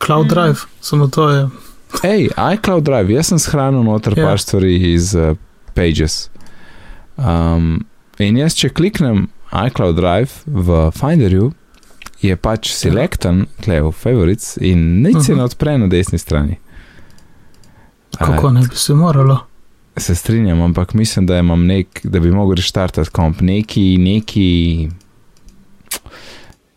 Cloud 0.00 0.32
Drive, 0.32 0.64
mm. 0.64 0.80
samo 0.80 1.12
to 1.12 1.28
je. 1.30 1.46
Hej, 2.02 2.30
iCloud 2.54 2.84
Drive, 2.84 3.12
jaz 3.12 3.30
sem 3.30 3.38
shranil 3.38 3.84
noter 3.86 4.12
yeah. 4.12 4.24
Ja. 4.24 4.30
par 4.30 4.42
stvari 4.42 4.74
iz 4.92 5.14
uh, 5.14 5.36
Pages. 5.74 6.28
Um, 7.16 7.86
in 8.18 8.36
jaz, 8.36 8.56
če 8.58 8.72
kliknem 8.74 9.28
iCloud 9.52 9.96
Drive 9.96 10.44
v 10.46 10.90
Finderju, 10.96 11.52
je 12.20 12.36
pač 12.36 12.70
ja. 12.70 12.76
selektan, 12.86 13.46
tle 13.64 13.80
v 13.86 13.92
Favorites, 13.92 14.56
in 14.60 15.02
nič 15.02 15.16
se 15.16 15.32
uh 15.32 15.36
-huh. 15.36 15.36
ne 15.36 15.44
odpre 15.44 15.78
na 15.78 15.86
desni 15.86 16.18
strani. 16.18 16.58
Kako 18.18 18.50
ne 18.50 18.60
bi 18.60 18.76
se 18.76 18.94
moralo? 18.94 19.38
Se 19.96 20.14
strinjam, 20.14 20.60
ampak 20.60 20.94
mislim, 20.94 21.26
da, 21.26 21.42
nek, 21.42 22.00
da 22.04 22.20
bi 22.20 22.30
mogel 22.30 22.56
restartati 22.56 23.10
komp. 23.10 23.40
Neki, 23.40 23.98
neki, 23.98 24.88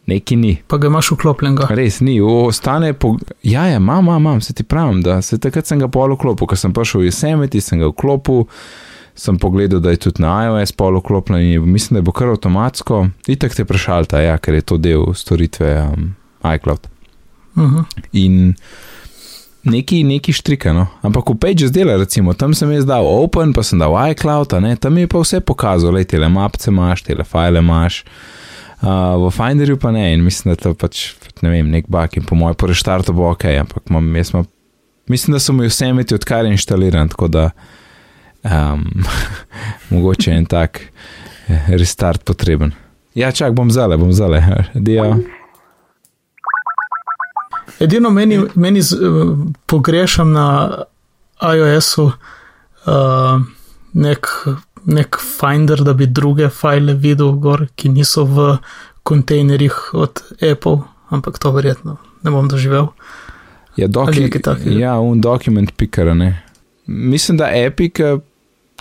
neki 0.10 0.36
ni. 0.36 0.57
Pa 0.68 0.78
ga 0.78 0.88
imaš 0.88 1.12
vklopljenega. 1.12 1.70
Res 1.70 1.99
ni, 2.05 2.20
ostane 2.22 2.93
po. 2.93 3.16
Ja, 3.43 3.68
ja, 3.68 3.78
imam, 3.78 4.10
imam, 4.18 4.41
se 4.41 4.53
ti 4.53 4.64
pravim, 4.64 5.01
da 5.05 5.22
se 5.22 5.38
takrat 5.38 5.70
sem 5.70 5.80
ga 5.80 5.88
pol 5.88 6.16
vklopil, 6.16 6.49
ko 6.49 6.57
sem 6.57 6.74
prišel 6.76 7.03
v 7.03 7.10
Yosemite, 7.10 7.62
sem 7.64 7.82
ga 7.82 7.89
vklopil, 7.91 8.45
sem 9.20 9.39
pogledal, 9.39 9.82
da 9.84 9.93
je 9.93 10.03
tudi 10.07 10.24
na 10.24 10.36
iOS 10.47 10.74
pol 10.80 10.97
vklopljen 10.99 11.45
in 11.45 11.68
mislim, 11.72 11.99
da 11.99 12.05
bo 12.05 12.16
kar 12.16 12.32
avtomatsko. 12.34 13.05
Itak 13.30 13.57
te 13.57 13.66
prešalta, 13.70 14.22
ja, 14.24 14.38
ker 14.41 14.60
je 14.60 14.66
to 14.74 14.80
del 14.82 15.12
storitve 15.16 15.74
um, 15.84 16.14
iCloud. 16.55 16.88
Uh 17.55 17.64
mhm. 17.64 17.76
-huh. 17.76 17.86
In 18.14 18.55
neki, 19.64 20.03
neki 20.03 20.34
štrikano. 20.34 20.88
Ampak 21.01 21.30
v 21.30 21.36
Pages 21.36 21.72
dela, 21.72 21.97
recimo, 21.97 22.34
tam 22.34 22.53
sem 22.53 22.72
jaz 22.72 22.86
dal 22.86 23.05
Open, 23.05 23.53
pa 23.53 23.64
sem 23.64 23.80
dal 23.80 24.12
iCloud, 24.12 24.47
tam 24.80 24.93
mi 24.93 25.01
je 25.01 25.07
pa 25.07 25.20
vse 25.20 25.39
pokazalo, 25.39 25.91
le 25.91 26.03
te 26.03 26.28
mapce 26.28 26.72
imaš, 26.72 27.01
te 27.01 27.24
file 27.24 27.60
imaš. 27.60 28.03
Uh, 28.03 28.38
v 28.82 29.32
Finderju 29.32 29.77
pa 29.77 29.91
ne, 29.91 30.13
in 30.13 30.23
mislim, 30.23 30.53
da 30.55 30.61
to 30.61 30.73
pač 30.73 31.13
ne 31.41 31.51
vem, 31.51 31.71
nek 31.71 31.88
bug 31.91 32.15
in 32.17 32.23
po 32.23 32.36
mojem 32.36 32.55
po 32.55 32.67
restartu 32.67 33.13
bo 33.13 33.30
ok, 33.32 33.45
ampak 33.59 33.89
mam, 33.91 34.07
ma, 34.07 34.43
mislim, 35.11 35.36
da 35.36 35.39
so 35.39 35.53
mi 35.53 35.67
vse 35.67 35.89
imeti 35.91 36.15
odkar 36.15 36.45
inštaliran, 36.45 37.09
tako 37.09 37.27
da 37.27 37.49
um, 38.43 38.86
mogoče 39.91 40.32
je 40.32 40.38
en 40.38 40.45
tak 40.45 40.82
eh, 41.47 41.65
restart 41.67 42.23
potreben. 42.23 42.71
Ja, 43.13 43.32
čak 43.32 43.53
bom 43.53 43.71
zale, 43.71 43.97
bom 43.97 44.13
zale, 44.13 44.43
dio. 44.73 45.17
Edino 47.80 48.09
meni, 48.09 48.39
meni 48.55 48.82
z, 48.82 48.95
pogrešam 49.65 50.32
na 50.32 50.47
iOS-u 51.39 52.03
uh, 52.05 53.41
nek, 53.93 54.27
nek 54.86 55.17
Finder, 55.19 55.84
da 55.84 55.93
bi 55.93 56.05
druge 56.05 56.49
file 56.49 56.93
videl, 56.93 57.32
gor, 57.32 57.67
ki 57.75 57.89
niso 57.89 58.25
v 58.25 58.57
kontejnerjih 59.03 59.93
od 59.93 60.21
Apple, 60.51 60.77
ampak 61.09 61.39
to 61.39 61.51
verjetno 61.51 61.97
ne 62.21 62.32
bom 62.32 62.47
doživel. 62.47 62.88
Ja, 63.75 63.88
doki, 63.88 64.30
ja 64.80 64.97
un 64.99 65.21
dokument 65.21 65.71
pikara, 65.77 66.13
ne. 66.13 66.43
Mislim, 66.86 67.38
da 67.38 67.49
Epic 67.53 67.99
eh, 67.99 68.17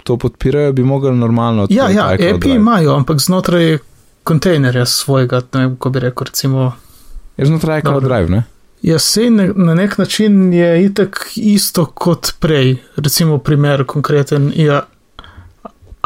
to 0.02 0.16
podpirajo, 0.16 0.72
bi 0.72 0.82
mogli 0.82 1.12
normalno. 1.16 1.66
Ja, 1.70 1.90
ja, 1.90 2.12
Epic 2.18 2.54
imajo, 2.54 2.96
ampak 2.96 3.20
znotraj 3.20 3.78
kontejnerja 4.24 4.86
svojega, 4.86 5.42
ne 5.54 5.66
vem, 5.66 5.76
ko 5.76 5.90
bi 5.90 6.00
rekel, 6.00 6.26
recimo. 6.26 6.72
Je 7.36 7.46
znotraj 7.46 7.78
iCloud 7.78 8.04
Drive, 8.04 8.28
ne? 8.28 8.42
Ja, 8.82 8.98
se 8.98 9.30
na 9.30 9.74
nek 9.74 9.98
način 9.98 10.52
je 10.52 10.84
itek 10.84 11.18
isto 11.36 11.84
kot 11.84 12.32
prej. 12.40 12.76
Recimo, 12.96 13.38
primer 13.38 13.84
konkreten 13.84 14.52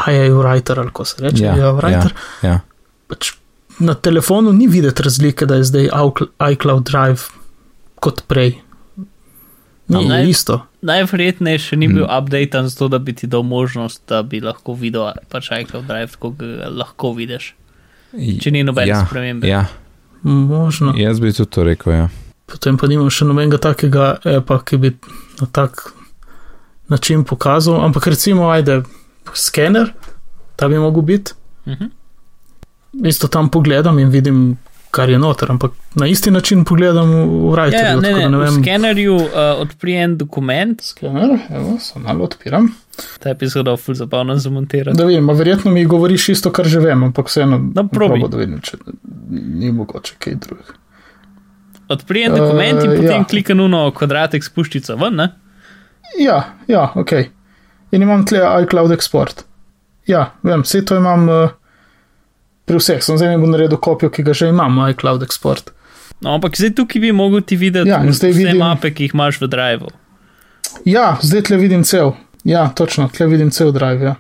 je 0.06 0.16
ja, 0.16 0.22
AI 0.22 0.30
Writer 0.30 0.80
ali 0.80 0.90
ko 0.92 1.04
se 1.04 1.22
reče. 1.22 1.44
Ja, 1.44 1.56
ja, 1.56 1.72
Writer. 1.72 2.12
Ja, 2.42 2.48
ja. 2.48 2.60
Pač 3.06 3.32
na 3.78 3.94
telefonu 3.94 4.52
ni 4.52 4.66
videti 4.66 5.02
razlike, 5.02 5.46
da 5.46 5.54
je 5.60 5.64
zdaj 5.64 5.88
iCloud 6.52 6.84
Drive 6.84 7.32
kot 8.00 8.22
prej. 8.26 8.56
Ni 9.92 10.06
naj, 10.08 10.28
isto. 10.30 10.62
Najverjetneje 10.82 11.58
še 11.58 11.76
ni 11.76 11.88
bil 11.88 12.06
hmm. 12.06 12.16
update 12.16 12.62
za 12.68 12.78
to, 12.78 12.88
da 12.88 12.98
bi 12.98 13.12
ti 13.12 13.26
dal 13.26 13.42
možnost, 13.42 14.02
da 14.08 14.22
bi 14.22 14.40
lahko 14.40 14.74
videl 14.78 15.12
pač 15.28 15.50
iCloud 15.60 15.86
Drive, 15.90 16.16
ko 16.18 16.32
ga 16.38 16.70
lahko 16.70 17.12
vidiš. 17.18 17.52
Če 18.12 18.52
ni 18.52 18.64
nobene 18.64 18.92
ja, 18.92 19.04
spremembe. 19.06 19.48
Ja. 19.48 19.66
Možno. 20.22 20.94
Jaz 20.96 21.20
bi 21.20 21.32
tudi 21.34 21.50
to 21.50 21.64
rekel. 21.66 21.92
Ja 21.92 22.10
potem 22.52 22.76
pa 22.76 22.88
nimam 22.90 23.08
še 23.12 23.26
nobenega 23.28 23.60
takega 23.62 24.16
apa, 24.38 24.60
ki 24.66 24.78
bi 24.80 24.92
na 25.40 25.48
tak 25.48 25.86
način 26.92 27.24
pokazal. 27.24 27.80
Ampak 27.80 28.10
recimo, 28.12 28.50
ajde, 28.52 28.82
skener, 29.34 29.92
ta 30.56 30.68
bi 30.68 30.78
mogel 30.78 31.02
biti. 31.02 31.32
Uh 31.66 31.72
mhm. 31.72 31.84
-huh. 31.84 33.08
Isto 33.08 33.28
tam 33.28 33.48
pogledam 33.48 33.98
in 33.98 34.08
vidim, 34.08 34.58
kar 34.90 35.10
je 35.10 35.18
noter, 35.18 35.50
ampak 35.50 35.72
na 35.94 36.06
isti 36.06 36.30
način 36.30 36.64
pogledam 36.64 37.10
v 37.10 37.52
Writerju. 37.52 37.86
Ja, 37.86 38.00
ne, 38.00 38.12
ne, 38.12 38.28
ne 38.28 38.38
v 38.38 38.50
skenerju 38.62 39.14
uh, 39.14 39.28
odpri 39.58 39.94
en 39.94 40.18
dokument. 40.18 40.82
Skener, 40.82 41.38
evo, 41.50 41.78
se 41.78 41.98
malo 41.98 42.24
odpiram. 42.24 42.68
Ta 43.18 43.30
epizod 43.30 43.66
je 43.66 43.76
zelo 43.76 43.94
zabavno 43.94 44.36
za 44.36 44.50
montirati. 44.50 44.98
Da 44.98 45.04
vidim, 45.04 45.28
verjetno 45.28 45.70
mi 45.70 45.84
govoriš 45.84 46.28
isto, 46.28 46.52
kar 46.52 46.66
že 46.66 46.80
vem, 46.80 47.02
ampak 47.02 47.26
vseeno. 47.26 47.58
Da, 47.72 47.84
probi. 47.84 48.24
Da 48.28 48.36
vidim, 48.36 48.60
če 48.60 48.76
ni 49.30 49.72
mogoče 49.72 50.14
kaj 50.18 50.34
drugega 50.34 50.82
odpri 51.92 52.22
en 52.22 52.34
dokument 52.36 52.78
uh, 52.78 52.84
in 52.84 52.96
potem 52.96 53.20
ja. 53.20 53.24
klikni 53.28 53.68
na 53.68 53.84
kvadratek 53.94 54.44
spuščico 54.44 54.96
ven. 55.00 55.18
Ne? 55.20 55.28
Ja, 56.20 56.38
ja, 56.70 56.88
ok. 56.98 57.14
In 57.92 58.02
imam 58.02 58.24
tle 58.26 58.40
iCloud 58.64 58.94
export. 58.94 59.44
Ja, 60.08 60.32
vem, 60.42 60.64
vse 60.64 60.80
to 60.88 60.96
imam 60.98 61.28
uh, 61.28 61.52
pri 62.66 62.80
vseh, 62.80 63.02
sem 63.04 63.18
zdaj 63.20 63.34
mi 63.34 63.44
bo 63.44 63.52
naredil 63.52 63.78
kopijo, 63.78 64.10
ki 64.10 64.24
ga 64.26 64.34
že 64.36 64.48
imam, 64.50 64.80
iCloud 64.90 65.22
export. 65.26 65.70
No, 66.22 66.36
ampak 66.38 66.56
zdaj 66.58 66.74
tukaj 66.78 67.02
bi 67.02 67.12
mogel 67.12 67.42
ti 67.44 67.58
videti 67.58 67.90
ja, 67.90 68.00
vse 68.06 68.32
vidim... 68.32 68.58
mape, 68.62 68.92
ki 68.94 69.08
jih 69.08 69.16
imaš 69.16 69.40
v 69.42 69.50
Drive. 69.52 69.94
Ja, 70.88 71.16
zdaj 71.22 71.48
tle 71.50 71.58
vidim 71.60 71.84
cel. 71.84 72.14
Ja, 72.48 72.68
točno, 72.74 73.08
tle 73.12 73.26
vidim 73.30 73.50
cel 73.54 73.72
Drive. 73.74 74.12
Ja. 74.12 74.14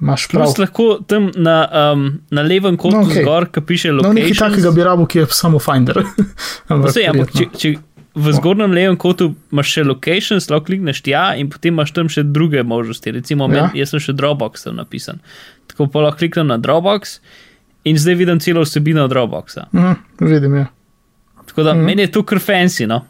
Imaš 0.00 0.28
prav. 0.30 0.44
Plus 0.44 0.58
lahko 0.58 0.86
tam 1.06 1.30
na, 1.34 1.56
um, 1.92 2.20
na 2.30 2.42
levem 2.42 2.76
kotu 2.78 2.96
No, 2.96 3.02
okay. 3.02 3.22
zgor, 3.22 3.48
ki 3.50 3.60
piše 3.66 3.92
No, 3.92 4.12
nekaj 4.14 4.36
takega 4.38 4.70
bi 4.70 4.84
rabo, 4.86 5.06
ki 5.10 5.18
je 5.18 5.26
samo 5.34 5.58
Finder. 5.58 5.98
ampak, 6.70 6.92
Vse, 6.92 7.06
ampak 7.10 7.34
če, 7.34 7.48
če 7.58 7.72
v 8.14 8.32
zgornjem 8.32 8.72
levem 8.72 8.96
kotu 8.96 9.34
imaš 9.52 9.68
še 9.68 9.84
location, 9.84 10.40
lahko 10.40 10.66
klikneš 10.66 11.02
tja 11.02 11.34
in 11.34 11.48
potem 11.48 11.74
imaš 11.74 11.92
tam 11.92 12.08
še 12.08 12.22
druge 12.24 12.62
možnosti. 12.62 13.10
Recimo, 13.12 13.46
Ja. 13.46 13.54
ja. 13.54 13.62
men, 13.64 13.76
jaz 13.76 13.90
sem 13.90 14.00
še 14.00 14.12
Dropbox 14.12 14.64
tam 14.64 14.76
napisan. 14.76 15.20
Tako 15.66 15.86
pa 15.86 16.00
lahko 16.00 16.18
kliknem 16.18 16.46
na 16.46 16.56
Dropbox 16.56 17.20
in 17.84 17.96
zdaj 17.96 18.14
vidim 18.16 18.40
celo 18.40 18.60
vsebino 18.62 19.08
Dropboxa. 19.08 19.68
Mhm, 19.72 19.94
vidim, 20.20 20.56
ja. 20.56 20.66
Tako 21.46 21.62
da 21.62 21.74
Mhm. 21.74 21.84
meni 21.84 22.02
je 22.02 22.10
to 22.10 22.22
kar 22.22 22.38
fancy. 22.38 22.86
No? 22.86 23.04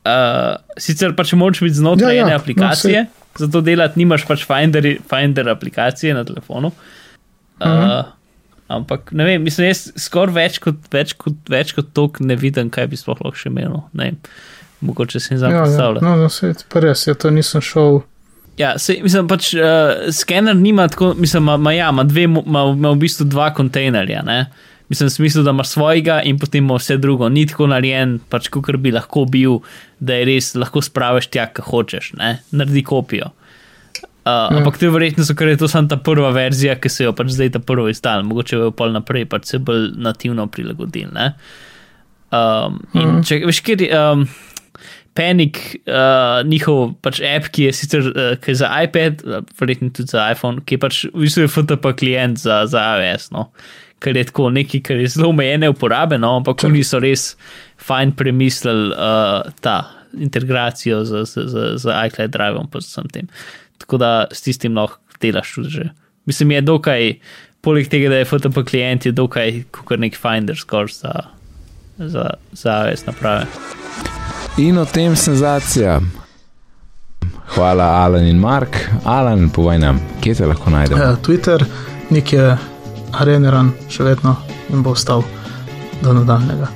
Uh, 0.00 0.56
sicer 0.78 1.12
pač 1.12 1.32
moraš 1.32 1.60
biti 1.60 1.74
znotraj 1.74 2.08
Ja, 2.08 2.16
ja, 2.16 2.22
ene 2.22 2.30
no, 2.30 2.38
aplikacije, 2.38 3.02
no, 3.02 3.10
zato 3.36 3.60
delati 3.60 3.98
nimaš 3.98 4.24
pač 4.24 4.44
Finder, 4.44 4.82
Finder 5.04 5.48
aplikacije 5.48 6.14
na 6.14 6.24
telefonu. 6.24 6.70
Uh, 7.58 7.66
Mhm. 7.66 8.17
Ampak 8.68 9.12
ne 9.16 9.24
vem, 9.24 9.42
mislim, 9.42 9.70
jaz 9.70 9.88
skoraj 9.96 10.34
več 10.36 10.60
kot, 10.62 10.84
več 10.92 11.14
kot, 11.18 11.40
več 11.50 11.72
kot 11.76 11.90
tok 11.96 12.20
ne 12.24 12.36
vidim, 12.38 12.70
kaj 12.72 12.90
bi 12.92 13.00
sploh 13.00 13.18
lahko 13.24 13.40
še 13.40 13.50
imel. 13.50 13.80
Ne 13.96 14.10
vem, 14.10 14.20
mogoče 14.84 15.20
se 15.20 15.32
jim 15.32 15.42
zdaj 15.42 15.54
Ja, 15.54 15.56
ja. 15.56 15.66
predstavlja. 15.66 16.04
No, 16.04 16.14
no, 16.20 16.30
sej, 16.32 16.54
pa 16.70 16.84
res 16.84 17.06
je, 17.08 17.16
to 17.18 17.32
nisem 17.34 17.64
šel. 17.64 18.02
Ja, 18.58 18.74
se, 18.82 18.98
mislim 19.02 19.28
pač, 19.30 19.52
uh, 19.56 20.08
skener 20.14 20.56
nima 20.58 20.88
tako, 20.90 21.12
mislim, 21.18 21.46
ima, 21.46 21.58
ima, 21.62 21.74
ja, 21.76 21.90
ima, 21.94 22.04
dve, 22.04 22.26
ima, 22.28 22.64
ima 22.74 22.92
v 22.92 23.00
bistvu 23.04 23.28
dva 23.30 23.52
kontejnerja. 23.56 24.24
Ne? 24.26 24.40
Mislim, 24.90 25.08
v 25.08 25.14
smislu, 25.14 25.44
da 25.46 25.52
imaš 25.54 25.74
svojega 25.76 26.22
in 26.26 26.40
potem 26.40 26.64
ima 26.64 26.78
vse 26.80 26.96
drugo. 27.00 27.28
Ni 27.32 27.46
tako 27.48 27.68
narejen, 27.70 28.18
pač 28.32 28.48
kot 28.52 28.68
bi 28.82 28.92
lahko 28.92 29.26
bil, 29.30 29.60
da 30.00 30.16
je 30.18 30.28
res 30.32 30.54
lahko 30.58 30.82
spraviš 30.82 31.30
tja, 31.30 31.46
kar 31.54 31.68
hočeš, 31.70 32.14
ne? 32.18 32.38
naredi 32.50 32.82
kopijo. 32.88 33.30
Uh, 33.30 33.47
Ja. 34.28 34.58
ampak 34.58 34.76
to 34.78 34.86
je 34.88 34.90
verjetno, 34.92 35.24
ker 35.36 35.48
je 35.48 35.56
to 35.60 35.68
samo 35.68 35.88
ta 35.88 35.96
prva 35.96 36.30
verzija, 36.34 36.76
ki 36.80 36.90
se 36.92 37.04
jo 37.06 37.12
pač 37.16 37.32
zdaj 37.36 37.54
ta 37.56 37.60
prvo 37.64 37.88
izdal, 37.88 38.22
mogoče 38.28 38.56
jo 38.56 38.70
pol 38.76 38.92
naprej 38.92 39.24
pač 39.30 39.46
se 39.54 39.58
bolj 39.58 39.90
nativno 39.96 40.46
prilagodili. 40.46 41.08
ne. 41.14 41.32
Um, 42.30 42.82
in 42.94 43.08
Mhm. 43.08 43.22
če 43.24 43.40
veš, 43.46 43.62
kjer 43.64 43.82
je. 43.82 43.90
Um, 43.96 44.28
Panic, 45.18 45.56
uh, 45.90 46.46
njihov 46.46 46.92
pač 47.02 47.18
app, 47.26 47.48
ki 47.50 47.64
je 47.64 47.72
sicer 47.74 48.04
uh, 48.06 48.36
ki 48.38 48.52
je 48.52 48.54
za 48.60 48.68
iPad, 48.84 49.24
uh, 49.26 49.40
verjetno 49.58 49.90
tudi 49.90 50.12
za 50.12 50.28
iPhone, 50.30 50.60
ki 50.62 50.76
je 50.76 50.78
pač 50.78 50.98
v 51.10 51.24
bistvu 51.24 51.48
FTP 51.50 51.90
klient 51.98 52.38
za, 52.38 52.60
za 52.70 52.84
iOS, 53.00 53.32
no? 53.34 53.48
kar 53.98 54.14
je 54.14 54.28
tako 54.28 54.46
nekaj, 54.54 54.80
kar 54.86 55.00
je 55.02 55.08
zelo 55.10 55.32
omejene 55.32 55.72
uporabe, 55.72 56.20
no? 56.22 56.36
ampak 56.38 56.62
oni 56.68 56.84
so 56.86 57.00
res 57.02 57.32
fajn 57.82 58.12
premislili 58.14 58.92
uh, 58.94 59.42
ta 59.60 59.80
integracijo 60.14 61.02
z, 61.04 61.24
z, 61.26 61.48
z, 61.50 61.64
z 61.82 61.96
iCloud 62.06 62.30
Driveom, 62.30 62.68
pa 62.70 62.78
z 62.80 62.86
vsem 62.92 63.10
tem. 63.10 63.26
Tako 63.78 64.00
da 64.00 64.12
s 64.32 64.42
tistim 64.42 64.76
lahko 64.76 65.00
delaš 65.20 65.54
tudi 65.54 65.70
že. 65.70 65.88
Mislim, 66.28 66.50
je 66.50 66.60
dokaj, 66.60 67.12
poleg 67.64 67.88
tega, 67.88 68.10
da 68.12 68.20
je 68.20 68.24
FTP 68.28 68.64
klient, 68.68 69.06
je 69.06 69.12
dokaj 69.12 69.62
kot 69.72 70.00
nek 70.00 70.16
Finder 70.16 70.56
skoraj 70.56 70.92
za, 71.00 71.12
za, 71.98 72.30
za 72.52 72.78
iOS 72.90 73.06
naprave. 73.06 73.46
In 74.58 74.78
o 74.78 74.84
tem 74.84 75.16
senzacija. 75.16 76.00
Hvala, 77.54 77.84
Alan 78.04 78.26
in 78.26 78.38
Mark. 78.38 78.76
Alan, 79.04 79.48
povej 79.50 79.78
nam, 79.78 80.00
kje 80.20 80.34
te 80.34 80.46
lahko 80.46 80.70
najdemo. 80.70 81.00
Ja, 81.02 81.16
Twitter, 81.24 81.64
nek 82.10 82.32
je 82.32 82.50
areneran 83.16 83.72
še 83.88 84.04
vedno 84.04 84.36
in 84.68 84.82
bo 84.84 84.92
ostal 84.92 85.24
do 86.02 86.12
nadaljnega. 86.12 86.68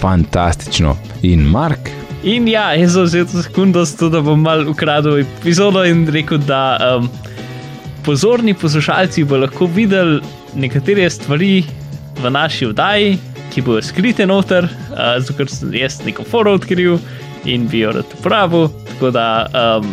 Fantastično. 0.00 0.94
In 1.26 1.42
Mark, 1.50 1.90
In 2.22 2.44
ja, 2.46 2.68
jaz 2.78 2.92
sem 2.94 3.02
vzel 3.02 3.24
to 3.26 3.40
sekundo, 3.42 3.80
zato 3.82 4.06
da 4.12 4.20
bom 4.22 4.38
mal 4.38 4.60
ukradel 4.70 5.24
epizodo 5.24 5.80
in 5.82 6.04
rekel, 6.06 6.38
da 6.46 6.78
um, 6.78 7.08
pozorni 8.06 8.54
poslušalci 8.54 9.24
bo 9.26 9.40
lahko 9.42 9.66
videli 9.66 10.20
nekatere 10.54 11.08
stvari 11.10 11.64
v 12.22 12.30
naši 12.30 12.68
vdaji, 12.70 13.16
ki 13.50 13.64
bojo 13.66 13.82
skrite 13.82 14.26
noter, 14.30 14.68
uh, 14.70 15.16
zato 15.18 15.34
ker 15.40 15.50
sem 15.50 15.74
jaz 15.74 15.98
neko 16.06 16.22
foro 16.22 16.54
odkril 16.60 17.00
in 17.42 17.66
bi 17.66 17.82
jo 17.82 17.90
rad 17.98 18.14
uporabil. 18.20 18.70
Tako 18.92 19.10
da, 19.18 19.26
um, 19.50 19.90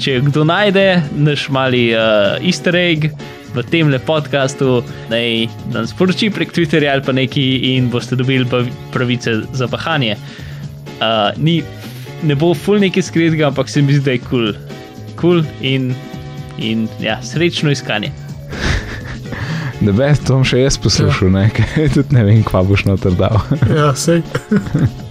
če 0.00 0.22
kdo 0.30 0.46
najde 0.48 0.86
naš 1.28 1.50
mali 1.52 1.90
uh, 1.92 2.40
easter 2.40 2.80
egg. 2.80 3.10
V 3.52 3.68
tem 3.68 3.92
le 3.92 4.00
podkastu 4.00 4.80
naj 5.12 5.44
nam 5.76 5.84
sporoči 5.88 6.32
prek 6.32 6.56
Twitterja 6.56 6.96
ali 6.96 7.04
pa 7.04 7.12
neki, 7.12 7.46
in 7.76 7.92
boste 7.92 8.16
dobili 8.16 8.48
pravice 8.96 9.42
za 9.52 9.68
bahanje. 9.68 10.16
Uh, 10.16 10.45
ni, 11.36 11.60
ne 12.22 12.36
bo 12.38 12.54
ful 12.54 12.80
nekaj 12.82 13.08
skritega, 13.08 13.50
ampak 13.50 13.68
se 13.72 13.82
mi 13.82 13.96
zdi, 13.96 14.04
da 14.04 14.16
je 14.16 14.22
kul. 14.24 14.52
Cool. 14.52 14.62
Cool 15.16 15.42
in, 15.60 15.94
in 16.58 16.88
ja, 17.00 17.18
srečno 17.22 17.70
iskanje. 17.70 18.12
da 19.84 19.92
best, 19.92 20.26
to 20.26 20.36
bom 20.36 20.44
še 20.44 20.60
jaz 20.64 20.78
poslušal, 20.80 21.32
ne, 21.32 21.48
ker 21.56 21.90
tudi 21.94 22.16
ne 22.16 22.26
vem, 22.28 22.44
kva 22.46 22.64
boš 22.66 22.86
noter 22.88 23.16
dal. 23.16 23.40
Ja, 23.72 23.92
sej. 23.96 24.22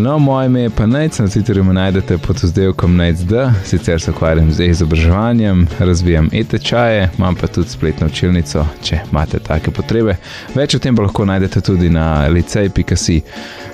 No, 0.00 0.18
moje 0.18 0.46
ime 0.46 0.60
je 0.60 0.70
pa 0.70 0.86
Nec, 0.86 1.18
na 1.18 1.26
Twitterju 1.26 1.62
me 1.62 1.72
najdete 1.72 2.18
pod 2.18 2.44
oddelkom 2.44 2.96
NECD, 2.96 3.32
sicer 3.64 4.00
se 4.00 4.10
ukvarjam 4.10 4.52
z 4.52 4.66
izobraževanjem, 4.66 5.66
razvijam 5.78 6.28
e-tečaje, 6.32 7.10
imam 7.18 7.34
pa 7.34 7.46
tudi 7.46 7.68
spletno 7.68 8.06
učilnico, 8.06 8.66
če 8.82 8.98
imate 9.12 9.38
take 9.38 9.70
potrebe. 9.70 10.16
Več 10.54 10.74
o 10.74 10.78
tem 10.78 10.96
pa 10.96 11.02
lahko 11.02 11.24
najdete 11.24 11.60
tudi 11.60 11.90
na 11.90 12.26
licej.si. 12.26 13.22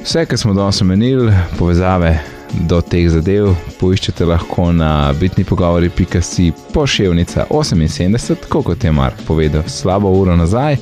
Vse, 0.03 0.26
kar 0.26 0.38
smo 0.38 0.55
danes 0.55 0.82
omenili, 0.82 1.32
povezave 1.59 2.18
do 2.61 2.80
teh 2.80 3.09
zadev, 3.11 3.53
poiščete 3.80 4.26
lahko 4.28 4.68
na 4.72 5.12
bitnipogovori.si 5.20 6.53
pošiljka 6.72 7.46
78, 7.50 8.36
tako 8.44 8.62
kot 8.62 8.84
je 8.84 8.92
Mark 8.92 9.22
povedal, 9.26 9.62
slabo 9.66 10.11
uro 10.11 10.36
nazaj. 10.36 10.76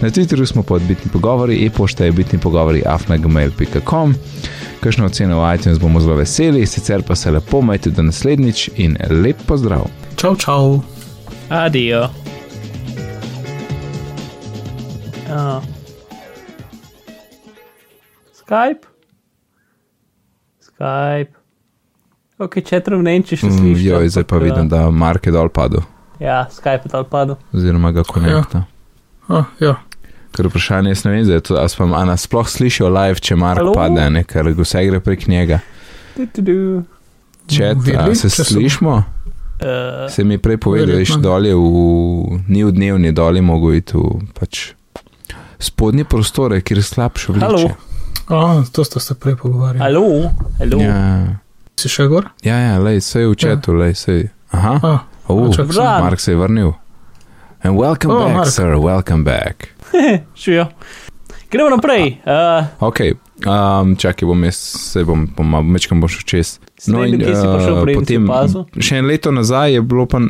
Na 0.00 0.10
Twitterju 0.10 0.46
smo 0.46 0.62
pod 0.62 0.82
bitni 0.82 1.10
pogovori, 1.12 1.66
e-pošta 1.66 2.04
je 2.04 2.12
bitni 2.12 2.38
pogovori 2.38 2.82
afnagmail.com. 2.86 4.14
Kakšno 4.80 5.06
oceno 5.06 5.40
v 5.40 5.54
iTunes 5.54 5.78
bomo 5.78 6.00
zelo 6.00 6.16
veseli, 6.16 6.66
sicer 6.66 7.02
pa 7.02 7.16
se 7.16 7.30
lepo 7.30 7.60
majte 7.60 7.90
do 7.90 8.02
naslednjič 8.02 8.68
in 8.76 8.96
lep 9.10 9.36
pozdrav. 9.46 9.88
Čau, 10.16 10.36
čau. 10.36 10.82
Adijo. 11.48 12.08
Uh. 15.28 15.62
Skype. 18.44 18.93
Skype. 20.74 21.32
Ok, 22.36 22.58
četro 22.60 22.98
v 22.98 23.02
Nemčiji 23.02 23.38
še 23.38 23.46
Mm, 23.46 23.58
slišiš. 23.58 23.84
Joj, 23.84 24.08
zdaj 24.08 24.24
pa 24.24 24.36
vidim, 24.38 24.68
da 24.68 24.90
Mark 24.90 25.22
je 25.22 25.32
dol 25.32 25.48
padel, 25.48 25.82
Ja, 26.18 26.46
Skype 26.46 26.84
je 26.84 26.90
dal 26.90 27.04
padel. 27.04 27.36
oziroma 27.52 27.92
ga 27.92 28.02
konekta. 28.02 28.64
A, 29.28 29.44
ja. 29.60 29.76
Ker 30.30 30.46
vprašanje 30.46 30.90
je, 30.90 30.98
ne 31.04 31.10
vem, 31.12 31.24
zdaj, 31.24 31.40
to, 31.42 31.54
a 31.54 31.68
spam, 31.68 31.94
a 31.94 32.02
nas 32.04 32.22
sploh 32.22 32.42
slišijo 32.44 32.88
live, 32.88 33.14
če 33.16 33.36
Mark 33.36 33.58
Halo? 33.58 33.72
pade, 33.72 34.02
ne, 34.10 34.24
ker 34.24 34.50
vse 34.52 34.82
gre 34.82 34.98
prek 35.00 35.26
njega. 35.26 35.60
Du, 36.16 36.26
du, 36.26 36.42
du. 36.42 36.56
Čet, 37.46 37.76
a 37.76 37.80
Videli, 37.80 38.16
se 38.16 38.28
če 38.28 38.42
so- 38.42 38.50
slišmo? 38.50 39.04
Uh, 39.54 40.10
Se 40.10 40.24
mi 40.24 40.34
je 40.34 40.38
prej 40.38 40.56
povedal, 40.56 40.86
da 40.88 40.92
Verjetno. 40.94 41.22
dol 41.22 41.46
je 41.46 41.54
v, 41.54 41.64
ni 42.48 42.64
v 42.64 42.72
dnevni, 42.72 43.12
dol 43.12 43.36
je 43.36 43.42
iti 43.72 43.94
v 43.94 44.26
pač 44.34 44.74
spodnje 45.56 46.04
prostore, 46.04 46.58
kjer 46.60 46.78
je 46.78 46.82
slabše 46.84 47.32
vleče. 47.32 47.70
A, 48.28 48.62
to 48.72 48.84
ste 48.84 49.00
se 49.00 49.14
prej 49.14 49.36
pogovarjali. 49.36 49.94
Ja, 50.80 51.36
Si 51.76 51.88
še 51.88 52.06
gor? 52.06 52.30
ja, 52.42 52.54
ja 52.56 52.78
lej, 52.78 53.00
se 53.00 53.20
je 53.20 53.28
v 53.28 53.34
četu, 53.34 53.74
lej, 53.74 53.94
se 53.94 54.12
je. 54.12 54.28
Aha, 54.50 54.78
A, 55.26 55.32
uh. 55.32 55.50
Mark 56.00 56.20
se 56.20 56.32
je 56.32 56.36
vrnil. 56.36 56.72
And 57.62 57.76
welcome 57.78 58.12
Oh, 58.14 58.24
back, 58.24 58.34
Mark. 58.36 58.48
sir, 58.48 58.76
welcome 58.76 59.24
back. 59.24 59.68
Živijo. 60.36 60.66
Gremo 61.50 61.70
naprej. 61.70 62.18
Uh, 62.26 62.66
Ok, 62.80 63.00
um, 63.46 63.96
čakaj, 63.96 64.26
bom 64.26 64.44
jaz, 64.44 64.56
se 64.56 65.04
bom, 65.04 65.26
bom 65.36 65.66
mečkam 65.66 66.00
bom 66.00 66.08
šel 66.08 66.22
čez. 66.26 66.58
no 66.86 67.04
in, 67.04 67.18
kje 67.18 67.34
si 67.34 67.46
eh, 67.46 67.82
prej, 67.82 67.94
potem, 67.94 68.26
si 68.26 68.30
opazil? 68.30 68.64
še 68.78 68.98
en 68.98 69.06
leto 69.06 69.32
nazaj 69.32 69.72
je 69.72 69.82
bilo 69.82 70.06
pa. 70.06 70.20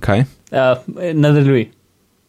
Kaj? 0.00 0.24
Uh, 0.52 0.78
nadaljuj. 1.14 1.68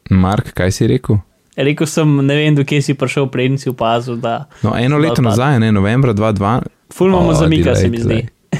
Mark, 0.09 0.53
kaj 0.53 0.71
si 0.71 0.87
rekel? 0.87 1.17
Rekel 1.57 1.87
sem, 1.87 2.15
ne 2.17 2.35
vem, 2.35 2.55
do 2.55 2.63
kje 2.63 2.81
si 2.81 2.93
prišel, 2.93 3.27
preden 3.27 3.57
si 3.57 3.69
opazil, 3.69 4.15
da 4.15 4.45
No, 4.61 4.73
eno 4.75 4.97
leto 4.97 5.11
odpad. 5.13 5.25
nazaj, 5.25 5.59
ne, 5.59 5.71
novembra 5.71 6.13
2002. 6.13 6.61
fulmamo 6.93 7.29
O, 7.29 7.33
zamika, 7.33 7.75
se 7.75 7.89
mi 7.89 7.97
delay, 7.97 8.21
zdi. 8.21 8.59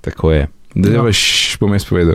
Tako 0.00 0.32
je. 0.32 0.48
Da 0.74 0.88
Ja. 0.88 0.94
ja. 0.94 1.02
boš 1.02 1.20
bom 1.60 1.72
jaz 1.72 1.84
povedal. 1.84 2.14